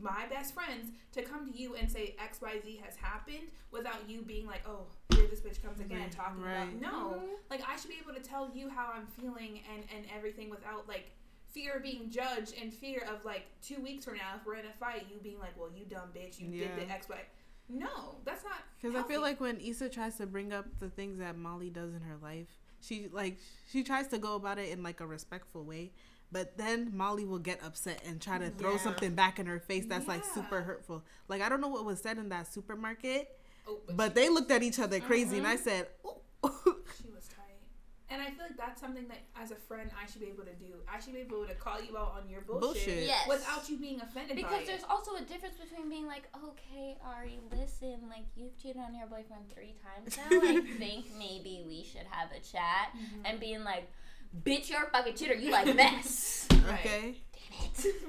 my 0.00 0.26
best 0.30 0.54
friends 0.54 0.90
to 1.12 1.22
come 1.22 1.50
to 1.50 1.58
you 1.58 1.74
and 1.74 1.90
say 1.90 2.14
X 2.18 2.40
Y 2.40 2.60
Z 2.64 2.80
has 2.84 2.96
happened 2.96 3.48
without 3.70 4.08
you 4.08 4.22
being 4.22 4.46
like, 4.46 4.62
oh, 4.66 4.86
here 5.14 5.26
this 5.28 5.40
bitch 5.40 5.62
comes 5.62 5.80
again 5.80 6.00
Right, 6.00 6.12
talking 6.12 6.42
right. 6.42 6.62
about 6.62 6.74
no. 6.80 7.20
Mhm. 7.20 7.28
Like 7.50 7.62
I 7.68 7.76
should 7.76 7.90
be 7.90 7.96
able 8.02 8.14
to 8.14 8.26
tell 8.26 8.50
you 8.54 8.68
how 8.68 8.92
I'm 8.94 9.06
feeling 9.06 9.60
and 9.74 9.84
and 9.94 10.04
everything 10.14 10.50
without 10.50 10.86
like 10.88 11.10
fear 11.50 11.74
of 11.74 11.82
being 11.82 12.08
judged 12.10 12.54
and 12.60 12.72
fear 12.72 13.06
of 13.12 13.24
like 13.24 13.44
two 13.62 13.80
weeks 13.82 14.04
from 14.04 14.16
now 14.16 14.34
if 14.40 14.46
we're 14.46 14.54
in 14.56 14.66
a 14.66 14.72
fight, 14.80 15.06
you 15.10 15.18
being 15.22 15.38
like, 15.38 15.58
well, 15.58 15.68
you 15.74 15.84
dumb 15.84 16.08
bitch, 16.16 16.40
you 16.40 16.48
did 16.48 16.76
the 16.76 16.90
X 16.90 17.08
Y. 17.08 17.16
No, 17.68 18.16
that's 18.24 18.44
not. 18.44 18.58
Because 18.80 18.96
I 18.96 19.02
feel 19.06 19.20
like 19.20 19.40
when 19.40 19.58
Issa 19.60 19.88
tries 19.88 20.16
to 20.16 20.26
bring 20.26 20.52
up 20.52 20.66
the 20.78 20.88
things 20.90 21.18
that 21.18 21.36
Molly 21.36 21.70
does 21.70 21.94
in 21.94 22.00
her 22.02 22.16
life, 22.22 22.48
she 22.80 23.08
like 23.12 23.38
she 23.70 23.82
tries 23.82 24.08
to 24.08 24.18
go 24.18 24.34
about 24.36 24.58
it 24.58 24.70
in 24.70 24.82
like 24.82 25.00
a 25.00 25.06
respectful 25.06 25.64
way, 25.64 25.90
but 26.32 26.56
then 26.56 26.90
Molly 26.96 27.24
will 27.24 27.38
get 27.38 27.62
upset 27.62 28.02
and 28.06 28.20
try 28.20 28.38
to 28.38 28.50
throw 28.50 28.72
Yeah. 28.72 28.78
something 28.78 29.14
back 29.14 29.38
in 29.38 29.46
her 29.46 29.60
face 29.60 29.84
that's 29.86 30.08
like 30.08 30.24
super 30.24 30.62
hurtful. 30.62 31.04
Like 31.28 31.42
I 31.42 31.48
don't 31.48 31.60
know 31.60 31.68
what 31.68 31.84
was 31.84 32.00
said 32.00 32.18
in 32.18 32.30
that 32.30 32.52
supermarket, 32.52 33.28
Oh, 33.68 33.78
but 33.94 34.14
they 34.16 34.28
looked 34.28 34.50
at 34.50 34.62
each 34.64 34.78
other 34.80 34.98
crazy, 34.98 35.38
and 35.38 35.46
I 35.46 35.54
Mm-hmm. 35.56 35.62
said, 35.64 35.86
"Ooh." 36.04 36.16
She 37.00 37.08
was 37.14 37.28
tight. 37.28 37.38
And 38.10 38.20
I 38.20 38.26
feel 38.26 38.42
like 38.48 38.56
that's 38.58 38.80
something 38.80 39.06
that, 39.08 39.18
as 39.40 39.52
a 39.52 39.54
friend, 39.54 39.88
I 39.96 40.10
should 40.10 40.20
be 40.20 40.26
able 40.26 40.44
to 40.44 40.52
do. 40.54 40.74
I 40.92 40.98
should 41.00 41.14
be 41.14 41.20
able 41.20 41.46
to 41.46 41.54
call 41.54 41.80
you 41.80 41.96
out 41.96 42.12
on 42.20 42.28
your 42.28 42.40
bullshit, 42.42 42.60
Bullshit. 42.60 43.06
Yes. 43.06 43.26
without 43.28 43.68
you 43.70 43.78
being 43.78 44.00
offended 44.00 44.36
by 44.36 44.42
Because 44.42 44.62
it. 44.62 44.66
there's 44.66 44.84
also 44.90 45.14
a 45.14 45.22
difference 45.22 45.54
between 45.56 45.88
being 45.88 46.06
like, 46.06 46.24
okay, 46.44 46.98
Ari, 47.06 47.38
listen, 47.52 48.00
like 48.10 48.26
you've 48.36 48.58
cheated 48.60 48.82
on 48.82 48.94
your 48.94 49.06
boyfriend 49.06 49.48
three 49.54 49.74
times 49.80 50.16
now. 50.18 50.40
I 50.42 50.60
think 50.78 51.06
maybe 51.18 51.62
we 51.66 51.84
should 51.84 52.06
have 52.10 52.28
a 52.32 52.40
chat. 52.40 52.90
Mm-hmm. 52.96 53.24
And 53.26 53.40
being 53.40 53.64
like, 53.64 53.88
bitch, 54.44 54.70
you're 54.70 54.84
a 54.84 54.90
fucking 54.90 55.14
cheater. 55.16 55.34
You 55.34 55.50
like 55.50 55.74
mess. 55.76 56.46
Okay. 56.52 57.16
Damn 57.50 57.64
it. 57.86 57.94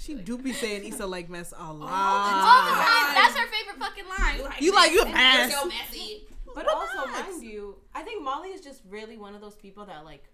She 0.00 0.14
do 0.14 0.38
be 0.38 0.52
saying 0.52 0.86
Issa 0.86 1.04
like 1.06 1.28
mess 1.28 1.52
a 1.54 1.72
lot. 1.72 1.90
All 1.90 2.64
the 2.64 2.82
time. 2.82 3.14
That's 3.14 3.36
her 3.36 3.46
favorite 3.48 3.78
fucking 3.78 4.04
line. 4.08 4.52
You 4.60 4.72
like 4.72 4.92
you 4.92 5.02
a 5.02 5.04
messy. 5.04 5.12
mess. 5.14 5.50
You're 5.50 5.58
so 5.60 5.66
messy. 5.66 6.24
But 6.46 6.64
What 6.64 6.68
also, 6.68 6.98
else? 7.00 7.28
mind 7.28 7.42
you, 7.42 7.76
I 7.94 8.02
think 8.02 8.22
Molly 8.22 8.50
is 8.50 8.60
just 8.62 8.80
really 8.88 9.18
one 9.18 9.34
of 9.34 9.40
those 9.40 9.56
people 9.56 9.84
that 9.86 10.04
like 10.04 10.24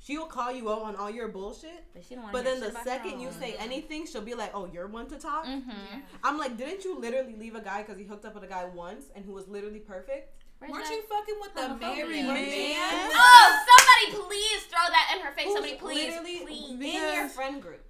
she'll 0.00 0.26
call 0.26 0.52
you 0.52 0.70
out 0.70 0.82
on 0.82 0.96
all 0.96 1.08
your 1.08 1.28
bullshit, 1.28 1.84
But 1.94 2.04
she 2.04 2.14
don't 2.16 2.30
but 2.32 2.44
then 2.44 2.60
the 2.60 2.72
second 2.82 3.20
you 3.20 3.30
say 3.32 3.54
anything, 3.58 4.06
she'll 4.06 4.20
be 4.22 4.34
like, 4.34 4.50
"Oh, 4.52 4.66
you're 4.70 4.88
one 4.88 5.06
to 5.06 5.16
talk." 5.16 5.46
Mm-hmm. 5.46 5.70
Yeah. 5.70 6.00
I'm 6.22 6.36
like, 6.36 6.58
didn't 6.58 6.84
you 6.84 6.98
literally 6.98 7.36
leave 7.36 7.54
a 7.54 7.60
guy 7.62 7.82
because 7.82 7.96
he 7.96 8.04
hooked 8.04 8.24
up 8.26 8.34
with 8.34 8.42
a 8.44 8.48
guy 8.48 8.64
once 8.66 9.06
and 9.14 9.24
who 9.24 9.32
was 9.32 9.48
literally 9.48 9.78
perfect? 9.80 10.34
Weren't 10.60 10.88
you 10.90 11.02
fucking 11.02 11.34
with 11.40 11.54
the 11.54 11.60
Homophobic. 11.60 11.80
married 11.80 12.24
Man. 12.24 12.34
man? 12.34 13.10
Oh, 13.14 13.64
somebody 13.68 14.26
please 14.26 14.62
throw 14.62 14.78
that 14.88 15.14
in 15.16 15.22
her 15.22 15.32
face. 15.32 15.44
Who's 15.44 15.54
Somebody 15.54 15.74
please, 15.76 16.08
literally 16.08 16.40
please. 16.46 16.70
in 16.94 17.14
your 17.14 17.28
friend 17.28 17.60
group. 17.60 17.84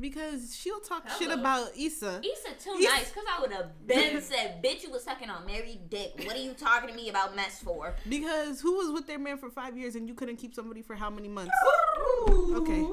because 0.00 0.54
she'll 0.56 0.80
talk 0.80 1.08
shit 1.18 1.30
about 1.30 1.70
Issa. 1.76 2.20
Issa 2.24 2.54
too 2.62 2.76
Issa- 2.78 2.88
nice, 2.92 3.10
cause 3.12 3.24
I 3.36 3.40
would 3.40 3.52
have 3.52 3.86
been 3.86 4.20
said, 4.32 4.62
"Bitch, 4.64 4.82
you 4.84 4.90
was 4.90 5.04
sucking 5.04 5.28
on 5.30 5.44
married 5.46 5.90
dick. 5.90 6.14
What 6.24 6.34
are 6.36 6.40
you 6.40 6.54
talking 6.54 6.88
to 6.88 6.94
me 6.94 7.08
about 7.08 7.34
mess 7.36 7.60
for?" 7.62 7.94
Because 8.08 8.60
who 8.60 8.76
was 8.78 8.90
with 8.92 9.06
their 9.06 9.18
man 9.20 9.38
for 9.38 9.48
five 9.50 9.76
years 9.78 9.94
and 9.96 10.08
you 10.08 10.14
couldn't 10.14 10.36
keep 10.36 10.54
somebody 10.54 10.82
for 10.82 10.94
how 10.96 11.10
many 11.10 11.28
months? 11.28 11.52
Okay. 12.28 12.84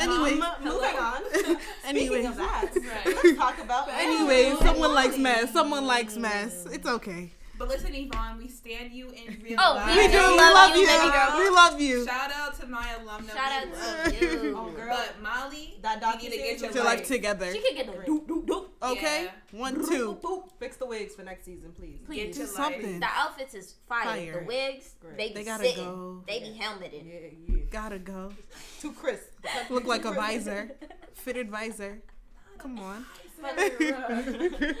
Anyways, 0.00 0.40
Um, 0.40 0.64
moving 0.64 0.96
on. 0.96 1.22
anyway, 1.34 1.56
Speaking 2.06 2.26
of 2.26 2.36
that, 2.36 2.70
Right. 2.74 3.06
let's 3.24 3.36
talk 3.36 3.58
about. 3.60 3.88
anyways, 3.88 4.54
Oh, 4.60 4.64
someone 4.64 4.94
likes 4.94 5.10
Molly. 5.16 5.22
mess. 5.22 5.52
Someone 5.52 5.86
likes 5.86 6.16
mess. 6.16 6.66
It's 6.70 6.86
okay. 6.86 7.32
But 7.58 7.68
listen, 7.68 7.92
Yvonne, 7.92 8.38
we 8.38 8.46
stand 8.48 8.92
you 8.92 9.08
in 9.08 9.40
real 9.42 9.56
Oh, 9.58 9.74
life. 9.74 9.96
We 9.96 10.06
do. 10.06 10.12
we 10.12 10.30
We 10.30 10.36
love 10.36 10.54
love 10.54 10.76
you, 10.76 10.82
you. 10.82 10.86
baby 10.86 11.10
girl. 11.10 11.34
We 11.38 11.48
love 11.50 11.80
you. 11.80 12.04
Shout 12.06 12.30
out 12.32 12.60
to 12.60 12.66
my 12.66 12.86
alumna. 13.00 13.32
Shout 13.34 13.50
we 13.66 13.72
out 13.72 13.76
love 14.06 14.18
to 14.18 14.24
you. 14.44 14.56
Oh, 14.56 14.70
girl. 14.70 14.88
But 14.96 15.22
Molly, 15.22 15.78
That 15.82 16.00
you 16.22 16.30
need 16.30 16.36
to 16.36 16.42
get 16.42 16.58
your 16.60 16.68
was 16.68 16.76
To 16.76 16.84
life. 16.84 16.98
life 17.00 17.08
together. 17.08 17.52
She 17.52 17.60
can 17.60 17.74
get 17.74 17.86
the 17.86 17.92
Great. 17.92 18.06
doop 18.08 18.26
doop 18.28 18.46
doop. 18.46 18.64
Okay. 18.82 19.24
Yeah. 19.24 19.58
One, 19.58 19.74
two. 19.88 20.14
boop, 20.14 20.20
boop. 20.20 20.48
Fix 20.60 20.76
the 20.76 20.86
wigs 20.86 21.14
for 21.16 21.22
next 21.24 21.44
season, 21.44 21.72
please. 21.76 21.98
Please. 22.06 22.16
Get 22.16 22.32
Do 22.34 22.38
your 22.38 22.46
life. 22.48 22.56
something. 22.56 23.00
The 23.00 23.06
outfits 23.10 23.54
is 23.54 23.74
fire. 23.88 24.04
Fire. 24.04 24.40
The 24.40 24.46
wigs, 24.46 24.94
Great. 25.00 25.16
they 25.18 25.28
be 25.28 25.34
They 25.34 25.44
gotta 25.44 25.64
sitting. 25.64 25.84
go. 25.84 26.22
They 26.28 26.38
be 26.40 26.52
helmeted. 26.52 27.04
Yeah, 27.04 27.28
yeah. 27.48 27.62
Gotta 27.72 27.98
go. 27.98 28.30
Too 28.80 28.92
crisp. 28.92 29.24
Look 29.70 29.84
like 29.84 30.04
a 30.04 30.12
visor. 30.12 30.70
Fitted 31.14 31.50
visor. 31.50 32.02
Come 32.58 32.78
on. 32.78 33.04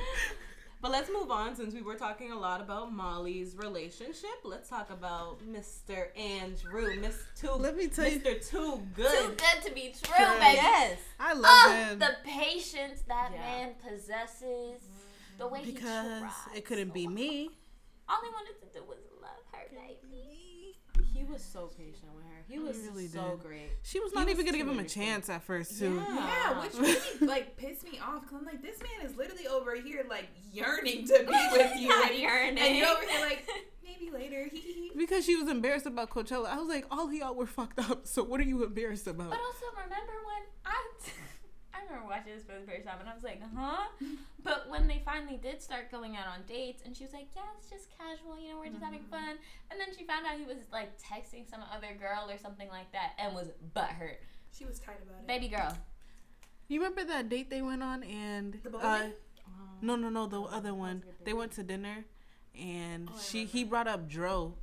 But 0.80 0.92
let's 0.92 1.10
move 1.10 1.30
on 1.30 1.56
since 1.56 1.74
we 1.74 1.82
were 1.82 1.96
talking 1.96 2.30
a 2.30 2.38
lot 2.38 2.60
about 2.60 2.92
Molly's 2.92 3.56
relationship. 3.56 4.30
Let's 4.44 4.68
talk 4.68 4.90
about 4.90 5.40
Mr. 5.44 6.16
Andrew, 6.16 6.94
Miss 7.00 7.16
Too, 7.36 7.50
Let 7.50 7.76
me 7.76 7.88
tell 7.88 8.06
you- 8.06 8.20
Mr. 8.20 8.48
Too 8.48 8.76
Too 8.76 8.86
Good. 8.94 9.10
Too 9.10 9.28
good 9.36 9.62
to 9.66 9.74
be 9.74 9.92
true, 10.00 10.14
Good. 10.16 10.38
baby. 10.40 10.54
Yes, 10.56 11.00
I 11.18 11.32
love 11.32 11.44
Oh, 11.46 11.72
him. 11.72 11.98
the 11.98 12.16
patience 12.24 13.02
that 13.08 13.32
Yeah. 13.32 13.40
man 13.40 13.74
possesses. 13.74 14.82
The 15.36 15.48
way 15.48 15.62
he 15.64 15.72
Because 15.72 16.20
tries 16.20 16.56
it 16.56 16.64
couldn't 16.64 16.88
so 16.88 16.94
be 16.94 17.06
me. 17.08 17.50
All 18.08 18.22
he 18.22 18.30
wanted 18.30 18.60
to 18.60 18.66
do 18.78 18.84
was 18.84 18.98
love 19.20 19.30
her, 19.52 19.66
baby. 19.70 20.07
He 21.28 21.32
was 21.34 21.42
so 21.42 21.66
patient 21.76 22.10
with 22.14 22.24
her. 22.24 22.44
He 22.48 22.58
was 22.58 22.78
really 22.90 23.06
so 23.06 23.32
did. 23.36 23.46
great. 23.46 23.68
She 23.82 24.00
was 24.00 24.12
He 24.12 24.16
not 24.18 24.24
was 24.26 24.34
even 24.34 24.46
gonna 24.46 24.58
give 24.58 24.68
him 24.68 24.78
a 24.78 24.84
chance 24.88 25.28
at 25.28 25.42
first, 25.42 25.78
too. 25.78 25.96
Yeah. 25.96 26.16
Yeah, 26.16 26.60
which 26.62 26.74
really 26.74 26.96
like 27.26 27.56
pissed 27.56 27.84
me 27.84 27.98
off 28.02 28.22
because 28.22 28.38
I'm 28.38 28.46
like, 28.46 28.62
this 28.62 28.78
man 28.80 29.06
is 29.10 29.16
literally 29.16 29.46
over 29.46 29.74
here 29.76 30.04
like 30.08 30.28
yearning 30.52 31.06
to 31.06 31.18
be 31.20 31.48
with 31.52 31.72
you, 31.76 31.88
Not 31.88 32.10
and, 32.10 32.18
yearning. 32.18 32.58
and 32.58 32.76
you're 32.76 32.88
over 32.88 33.02
here 33.06 33.20
like, 33.20 33.46
maybe 33.84 34.10
later. 34.10 34.48
Because 34.96 35.24
she 35.26 35.36
was 35.36 35.48
embarrassed 35.48 35.86
about 35.86 36.10
Coachella. 36.10 36.46
I 36.48 36.56
was 36.58 36.68
like, 36.68 36.86
all 36.90 37.12
y'all 37.12 37.34
were 37.34 37.46
fucked 37.46 37.78
up. 37.78 38.06
So 38.06 38.22
what 38.24 38.40
are 38.40 38.44
you 38.44 38.64
embarrassed 38.64 39.06
about? 39.06 39.30
But 39.30 39.38
also 39.38 39.66
remember 39.76 40.12
when 40.24 40.42
I 40.64 40.70
I 40.70 41.10
remember 41.88 42.08
watching 42.08 42.34
this 42.34 42.44
for 42.44 42.52
the 42.58 42.66
first 42.70 42.86
time 42.86 42.96
and 43.00 43.08
I 43.08 43.14
was 43.14 43.22
like, 43.24 43.40
huh? 43.56 43.86
But 44.44 44.68
when 44.70 44.86
they 44.86 45.02
finally 45.04 45.36
did 45.36 45.60
start 45.62 45.90
going 45.90 46.16
out 46.16 46.26
on 46.26 46.40
dates 46.46 46.82
and 46.86 46.96
she 46.96 47.04
was 47.04 47.12
like, 47.12 47.26
Yeah, 47.34 47.42
it's 47.58 47.68
just 47.68 47.88
casual, 47.98 48.38
you 48.40 48.50
know, 48.52 48.58
we're 48.60 48.70
just 48.70 48.82
having 48.82 49.02
fun 49.10 49.36
and 49.70 49.80
then 49.80 49.88
she 49.96 50.04
found 50.04 50.26
out 50.26 50.38
he 50.38 50.44
was 50.44 50.58
like 50.72 50.90
texting 51.00 51.48
some 51.48 51.60
other 51.74 51.94
girl 51.98 52.30
or 52.30 52.38
something 52.38 52.68
like 52.68 52.90
that 52.92 53.12
and 53.18 53.34
was 53.34 53.48
butthurt. 53.74 54.16
she 54.56 54.64
was 54.64 54.78
tight 54.78 55.00
about 55.02 55.20
it. 55.20 55.26
Baby 55.26 55.48
girl. 55.48 55.76
You 56.68 56.80
remember 56.80 57.04
that 57.04 57.28
date 57.28 57.48
they 57.50 57.62
went 57.62 57.82
on 57.82 58.02
and 58.04 58.58
The 58.62 58.70
bowling? 58.70 58.86
uh, 58.86 59.08
no 59.80 59.96
no 59.96 60.08
no 60.08 60.26
the 60.26 60.40
other 60.42 60.74
one 60.74 61.02
they 61.24 61.32
went 61.32 61.52
to 61.52 61.62
dinner 61.62 62.04
and 62.58 63.08
Oh, 63.12 63.18
she 63.20 63.44
he 63.44 63.64
brought 63.64 63.86
up 63.88 64.08
Dro 64.08 64.54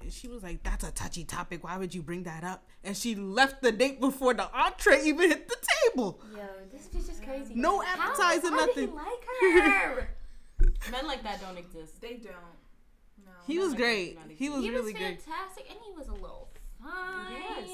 and 0.00 0.12
she 0.12 0.28
was 0.28 0.42
like 0.42 0.62
that's 0.62 0.84
a 0.84 0.90
touchy 0.92 1.24
topic 1.24 1.64
why 1.64 1.76
would 1.76 1.94
you 1.94 2.02
bring 2.02 2.22
that 2.24 2.44
up 2.44 2.64
and 2.84 2.96
she 2.96 3.14
left 3.14 3.62
the 3.62 3.72
date 3.72 4.00
before 4.00 4.32
the 4.34 4.48
entree 4.56 5.02
even 5.04 5.28
hit 5.28 5.48
the 5.48 5.56
table 5.92 6.20
Yo, 6.34 6.42
this 6.72 6.86
bitch 6.88 7.10
is 7.10 7.20
crazy. 7.24 7.54
No 7.54 7.80
How- 7.80 8.08
appetizer, 8.10 8.50
how 8.50 8.66
did 8.66 8.74
he 8.74 8.80
nothing. 8.86 8.94
like 8.94 9.24
her? 9.40 10.08
Men 10.92 11.06
like 11.06 11.22
that 11.22 11.40
don't 11.40 11.56
exist. 11.58 12.00
They 12.00 12.14
don't. 12.14 12.34
No. 13.24 13.32
he 13.46 13.58
was 13.58 13.70
Like, 13.70 13.78
great 13.78 14.18
he 14.36 14.48
was 14.48 14.62
he 14.62 14.70
really 14.70 14.92
was 14.92 15.00
good 15.02 15.20
fantastic 15.22 15.66
and 15.70 15.78
he 15.86 15.92
was 15.96 16.08
a 16.08 16.12
little 16.12 16.48
fine. 16.82 17.32
Yes. 17.32 17.68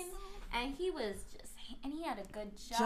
And 0.55 0.75
he 0.75 0.91
was 0.91 1.17
just 1.33 1.53
and 1.83 1.93
he 1.93 2.03
had 2.05 2.19
a 2.19 2.33
good 2.33 2.51
job. 2.71 2.79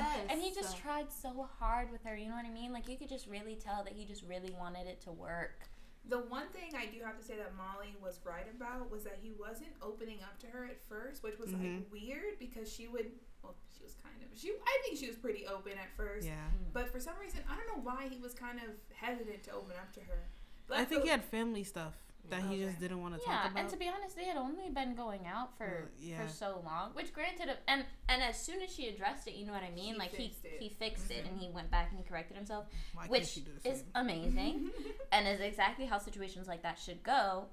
Job. 0.00 0.02
And 0.28 0.40
he 0.40 0.48
just 0.54 0.72
Yes. 0.74 0.80
tried 0.80 1.06
so 1.12 1.48
hard 1.58 1.90
with 1.90 2.02
her, 2.04 2.16
you 2.16 2.28
know 2.28 2.34
what 2.36 2.44
I 2.46 2.50
mean? 2.50 2.72
Like 2.72 2.88
you 2.88 2.96
could 2.96 3.08
just 3.08 3.26
really 3.28 3.56
tell 3.56 3.82
that 3.84 3.92
he 3.92 4.04
just 4.04 4.22
really 4.28 4.52
wanted 4.58 4.86
it 4.86 5.00
to 5.02 5.12
work. 5.12 5.60
The 6.08 6.18
one 6.18 6.46
thing 6.48 6.70
I 6.76 6.86
do 6.86 7.02
have 7.04 7.18
to 7.18 7.24
say 7.24 7.34
that 7.36 7.54
Molly 7.56 7.96
was 8.00 8.20
right 8.24 8.46
about 8.54 8.90
was 8.90 9.02
that 9.04 9.18
he 9.20 9.32
wasn't 9.32 9.70
opening 9.82 10.22
up 10.22 10.38
to 10.40 10.46
her 10.46 10.64
at 10.64 10.80
first, 10.88 11.22
which 11.24 11.36
was 11.38 11.50
Mhm. 11.50 11.80
like 11.80 11.92
weird 11.92 12.38
because 12.38 12.72
she 12.72 12.86
would. 12.86 13.10
Well, 13.42 13.56
she 13.76 13.82
was 13.82 13.94
kind 13.96 14.14
of. 14.22 14.38
She. 14.38 14.50
I 14.64 14.78
think 14.84 14.98
she 14.98 15.08
was 15.08 15.16
pretty 15.16 15.46
open 15.46 15.72
at 15.78 15.90
first. 15.96 16.26
yeah 16.26 16.48
But 16.72 16.90
for 16.90 17.00
some 17.00 17.18
reason, 17.18 17.40
I 17.48 17.56
don't 17.56 17.66
know 17.76 17.82
why 17.82 18.08
he 18.08 18.18
was 18.20 18.34
kind 18.34 18.58
of 18.60 18.70
hesitant 18.94 19.42
to 19.44 19.50
open 19.52 19.74
up 19.76 19.92
to 19.94 20.00
her. 20.00 20.28
But 20.68 20.78
I 20.78 20.84
think 20.84 21.02
he 21.02 21.08
had 21.08 21.24
family 21.24 21.64
stuff 21.64 21.94
that 22.30 22.42
he 22.42 22.58
just 22.64 22.78
didn't 22.80 23.00
want 23.00 23.14
to 23.14 23.20
Yeah, 23.26 23.32
talk 23.42 23.50
about 23.50 23.60
and 23.60 23.68
to 23.70 23.76
be 23.76 23.88
honest, 23.88 24.16
they 24.16 24.24
had 24.24 24.36
only 24.36 24.68
been 24.70 24.94
going 24.94 25.26
out 25.26 25.56
for 25.56 25.88
Uh, 25.88 25.90
yeah. 25.98 26.22
for 26.26 26.28
so 26.32 26.60
long. 26.64 26.90
Which 26.94 27.12
granted, 27.12 27.48
uh, 27.48 27.54
and 27.68 27.84
and 28.08 28.22
as 28.22 28.38
soon 28.40 28.60
as 28.62 28.72
she 28.74 28.88
addressed 28.88 29.26
it, 29.28 29.34
you 29.34 29.46
know 29.46 29.52
what 29.52 29.62
I 29.62 29.70
mean? 29.70 29.94
He 29.94 29.98
like 29.98 30.10
he 30.12 30.34
it. 30.44 30.56
he 30.60 30.68
fixed 30.68 31.10
it 31.10 31.24
and 31.26 31.38
he 31.40 31.48
went 31.50 31.70
back 31.70 31.90
and 31.90 31.98
he 31.98 32.04
corrected 32.04 32.36
himself, 32.36 32.66
Why 32.94 33.06
which 33.06 33.26
she 33.26 33.40
do 33.40 33.50
the 33.62 33.70
is 33.70 33.84
amazing. 33.94 34.70
and 35.12 35.26
is 35.28 35.40
exactly 35.40 35.86
how 35.86 35.98
situations 35.98 36.46
like 36.48 36.62
that 36.62 36.78
should 36.78 37.02
go. 37.02 37.46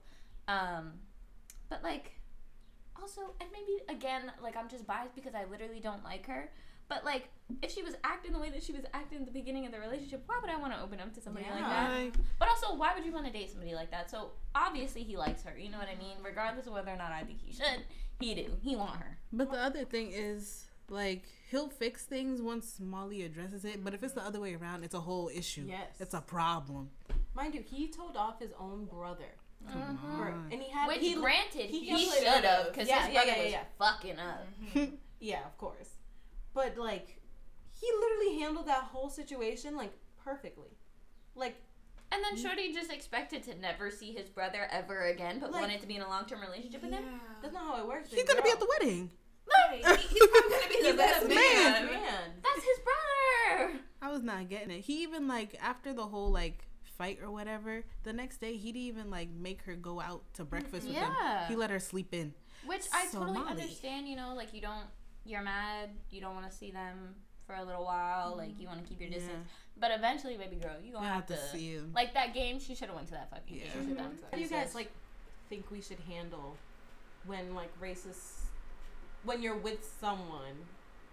Um, 0.48 0.94
but 1.70 1.84
like, 1.84 2.12
also, 3.02 3.22
and 3.42 3.50
maybe 3.52 3.82
again, 3.90 4.32
like 4.42 4.56
I'm 4.56 4.70
just 4.70 4.86
biased 4.86 5.16
because 5.16 5.34
I 5.36 5.46
literally 5.46 5.80
don't 5.80 6.04
like 6.04 6.26
her. 6.28 6.52
But 6.89 7.06
like, 7.06 7.30
if 7.62 7.72
she 7.72 7.82
was 7.82 7.96
acting 8.04 8.34
the 8.34 8.39
way 8.39 8.50
that 8.50 8.63
she 8.63 8.72
was 8.74 8.84
acting 8.93 9.19
at 9.19 9.26
the 9.26 9.32
beginning 9.32 9.65
of 9.65 9.72
the 9.72 9.80
relationship, 9.80 10.24
why 10.26 10.38
would 10.41 10.50
I 10.50 10.58
want 10.58 10.74
to 10.74 10.82
open 10.82 11.00
up 11.00 11.13
to 11.13 11.22
somebody 11.22 11.46
like 11.50 11.60
that? 11.60 12.12
But 12.39 12.50
also, 12.50 12.76
why 12.76 12.93
would 12.96 13.06
you 13.06 13.12
want 13.12 13.26
to 13.26 13.32
date 13.32 13.50
somebody 13.52 13.74
like 13.74 13.91
that? 13.91 14.10
So 14.10 14.32
obviously, 14.56 15.04
he 15.04 15.17
likes 15.17 15.43
her. 15.43 15.58
You 15.58 15.69
know 15.72 15.78
what 15.78 15.88
I 15.88 15.96
mean? 15.98 16.17
Regardless 16.24 16.67
of 16.67 16.74
whether 16.74 16.91
or 16.91 16.98
not 16.98 17.12
I 17.12 17.24
think 17.24 17.39
he 17.43 17.52
should, 17.54 17.84
he 18.19 18.36
do. 18.36 18.58
He 18.62 18.76
want 18.76 18.98
her. 18.98 19.17
But 19.32 19.52
the 19.52 19.58
other 19.58 19.86
thing 19.86 20.12
is, 20.13 20.65
like, 20.89 21.24
he'll 21.50 21.69
fix 21.69 22.04
things 22.06 22.41
once 22.41 22.80
Molly 22.80 23.24
addresses 23.24 23.65
it. 23.65 23.84
But 23.84 23.93
if 23.93 24.04
it's 24.04 24.13
the 24.13 24.22
other 24.24 24.39
way 24.39 24.54
around, 24.56 24.84
it's 24.84 24.93
a 24.96 25.00
whole 25.02 25.30
issue. 25.34 25.65
Yes. 25.67 25.88
It's 26.00 26.13
a 26.13 26.22
problem. 26.22 26.89
Mind 27.34 27.56
you, 27.56 27.63
he 27.65 27.88
told 27.88 28.15
off 28.17 28.39
his 28.39 28.52
own 28.60 28.86
brother. 28.86 29.26
Come 29.72 29.98
Mhm. 29.98 30.19
Right. 30.19 30.34
on. 30.34 30.50
And 30.52 30.62
he 30.62 30.69
had 30.69 30.88
Which, 30.88 31.00
he, 31.00 31.15
granted, 31.15 31.69
he 31.69 31.80
he, 31.89 32.06
should 32.10 32.43
have 32.43 32.67
because 32.67 32.88
Yeah, 32.88 33.06
his 33.06 33.13
yeah, 33.13 33.24
brother 33.24 33.38
yeah, 33.38 33.43
was 33.43 33.52
yeah. 33.52 33.63
fucking 33.80 34.19
up. 34.19 34.89
Yeah, 35.19 35.46
of 35.46 35.58
course. 35.58 35.89
But 36.54 36.78
like 36.78 37.20
he 37.80 37.88
literally 38.00 38.39
handled 38.39 38.68
that 38.68 38.84
whole 38.84 39.10
situation 39.10 39.76
like 39.76 39.94
perfectly. 40.24 40.78
Like 41.36 41.56
And 42.12 42.24
then 42.24 42.36
mm. 42.38 42.42
Shorty 42.42 42.72
just 42.74 42.92
expected 42.92 43.44
to 43.44 43.56
never 43.56 43.89
see 43.89 44.12
his 44.13 44.30
brother 44.30 44.68
ever 44.72 45.06
again, 45.08 45.39
but 45.39 45.52
Like- 45.52 45.62
wanted 45.62 45.82
to 45.82 45.88
be 45.88 45.96
in 45.96 46.02
a 46.02 46.08
long 46.08 46.26
term 46.26 46.42
relationship 46.42 46.82
with 46.84 46.92
him. 46.92 47.04
that's 47.42 47.54
not 47.54 47.63
how 47.66 47.82
it 47.82 47.88
works. 47.88 48.10
He's 48.10 48.20
big 48.20 48.28
gonna 48.28 48.42
be 48.42 48.52
at 48.52 48.60
the 48.60 48.68
wedding. 48.80 49.12
Right. 49.46 49.84
He's 50.00 50.28
probably 50.28 50.50
gonna 50.52 50.68
be 50.70 50.82
the 50.82 50.88
He's 50.89 50.96
best 50.96 51.28
man. 51.28 51.36
man. 51.36 51.86
man. 51.88 52.32
That's 52.44 52.63
his 52.66 52.80
brother. 52.86 53.80
I 54.02 54.12
was 54.12 54.22
not 54.24 54.48
getting 54.50 54.72
it. 54.72 54.82
He 54.82 55.04
even 55.04 55.28
like 55.28 55.58
after 55.62 55.94
the 55.94 56.06
whole 56.06 56.32
like 56.32 56.68
fight 56.98 57.20
or 57.22 57.32
whatever, 57.32 57.84
the 58.04 58.13
next 58.13 58.38
day 58.38 58.56
he 58.56 58.72
didn't 58.72 58.86
even 58.86 59.10
like 59.10 59.30
make 59.30 59.63
her 59.63 59.76
go 59.76 60.00
out 60.00 60.24
to 60.36 60.46
breakfast 60.46 60.88
with 60.88 60.96
him. 60.96 61.12
Yeah. 61.20 61.48
He 61.48 61.56
let 61.56 61.72
her 61.72 61.80
sleep 61.80 62.13
in. 62.13 62.34
Which 62.66 62.84
I 62.94 63.08
totally 63.12 63.39
Molly. 63.39 63.50
understand, 63.52 64.08
you 64.08 64.16
know, 64.16 64.34
like 64.36 64.54
you 64.54 64.62
don't, 64.62 64.86
you're 65.26 65.42
mad, 65.42 65.90
you 66.10 66.22
don't 66.22 66.36
want 66.36 66.50
to 66.50 66.56
see 66.56 66.72
them 66.72 67.16
for 67.46 67.56
a 67.56 67.64
little 67.64 67.84
while, 67.86 68.36
like 68.38 68.60
you 68.60 68.68
want 68.68 68.82
to 68.82 68.88
keep 68.88 69.00
your 69.02 69.10
distance. 69.10 69.48
But 69.78 69.92
eventually, 69.92 70.38
baby 70.38 70.56
girl, 70.58 70.76
you 70.82 70.88
You 70.88 70.94
gonna 70.94 71.06
have 71.08 71.16
have 71.16 71.26
to 71.28 71.34
to. 71.36 71.48
see 71.58 71.74
him. 71.74 71.92
Like 71.94 72.14
that 72.14 72.34
game, 72.34 72.60
she 72.60 72.76
should 72.76 72.88
have 72.88 72.96
went 72.96 73.08
to 73.08 73.14
that 73.14 73.30
fucking 73.30 73.56
Yeah. 73.58 73.64
game. 73.64 73.72
She 73.74 73.80
should've 73.82 73.98
done 73.98 74.18
How 74.32 74.38
do 74.38 74.42
you 74.44 74.50
guys 74.50 74.76
like 74.76 74.92
think 75.50 75.70
we 75.72 75.82
should 75.82 76.00
handle 76.00 76.58
when 77.26 77.54
like 77.54 77.72
racist 77.82 78.46
when 79.24 79.42
you're 79.42 79.58
with 79.58 79.86
someone 80.00 80.68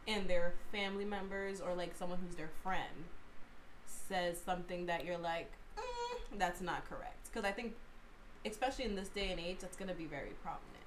and 0.07 0.29
their 0.29 0.55
family 0.73 1.05
members 1.05 1.61
or 1.61 1.75
like 1.75 1.95
someone 1.95 2.19
who's 2.25 2.35
their 2.37 2.51
friend 2.63 3.05
says 3.87 4.41
something 4.45 4.87
that 4.87 5.05
you're 5.05 5.19
like 5.19 5.53
mm, 5.77 6.39
that's 6.39 6.61
not 6.61 6.89
correct 6.89 7.27
because 7.27 7.45
I 7.45 7.53
think 7.53 7.75
especially 8.45 8.85
in 8.87 8.95
this 8.95 9.09
day 9.09 9.31
and 9.31 9.39
age 9.41 9.59
that's 9.61 9.77
gonna 9.77 9.95
be 9.95 10.07
very 10.07 10.31
prominent. 10.43 10.80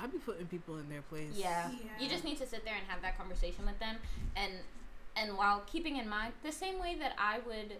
I'd 0.00 0.12
be 0.12 0.18
putting 0.18 0.46
people 0.46 0.78
in 0.78 0.88
their 0.88 1.02
place. 1.02 1.30
Yeah. 1.34 1.70
Yeah. 1.70 1.76
You 2.00 2.08
just 2.08 2.24
need 2.24 2.38
to 2.38 2.46
sit 2.46 2.64
there 2.64 2.74
and 2.74 2.84
have 2.86 3.02
that 3.02 3.16
conversation 3.18 3.66
with 3.66 3.78
them 3.78 3.96
and 4.36 4.52
and 5.16 5.36
while 5.36 5.62
keeping 5.66 5.96
in 5.96 6.08
mind 6.08 6.32
the 6.44 6.52
same 6.52 6.78
way 6.78 6.94
that 7.00 7.12
I 7.18 7.40
would 7.46 7.72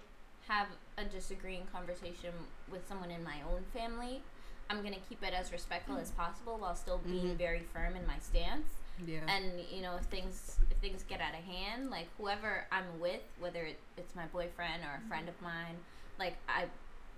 have 0.48 0.66
a 0.96 1.04
disagreeing 1.04 1.66
conversation 1.72 2.32
with 2.70 2.86
someone 2.88 3.10
in 3.10 3.22
my 3.22 3.36
own 3.52 3.62
family, 3.72 4.22
I'm 4.70 4.80
going 4.82 4.94
to 4.94 5.00
keep 5.08 5.22
it 5.22 5.32
as 5.34 5.52
respectful 5.52 5.96
as 5.98 6.10
possible 6.10 6.56
while 6.58 6.74
still 6.74 6.98
being 6.98 7.34
Mhm. 7.34 7.36
very 7.36 7.60
firm 7.60 7.94
in 7.96 8.06
my 8.06 8.18
stance. 8.18 8.66
Yeah. 9.06 9.20
And 9.28 9.60
you 9.70 9.82
know, 9.82 9.94
if 9.96 10.02
things 10.06 10.58
if 10.70 10.76
things 10.78 11.04
get 11.04 11.20
out 11.20 11.34
of 11.34 11.44
hand, 11.44 11.90
like 11.90 12.08
whoever 12.18 12.66
I'm 12.72 12.98
with, 12.98 13.22
whether 13.38 13.62
it, 13.64 13.78
it's 13.96 14.14
my 14.16 14.26
boyfriend 14.26 14.82
or 14.82 15.00
a 15.04 15.08
friend 15.08 15.28
of 15.28 15.40
mine, 15.40 15.76
like 16.18 16.36
I 16.48 16.64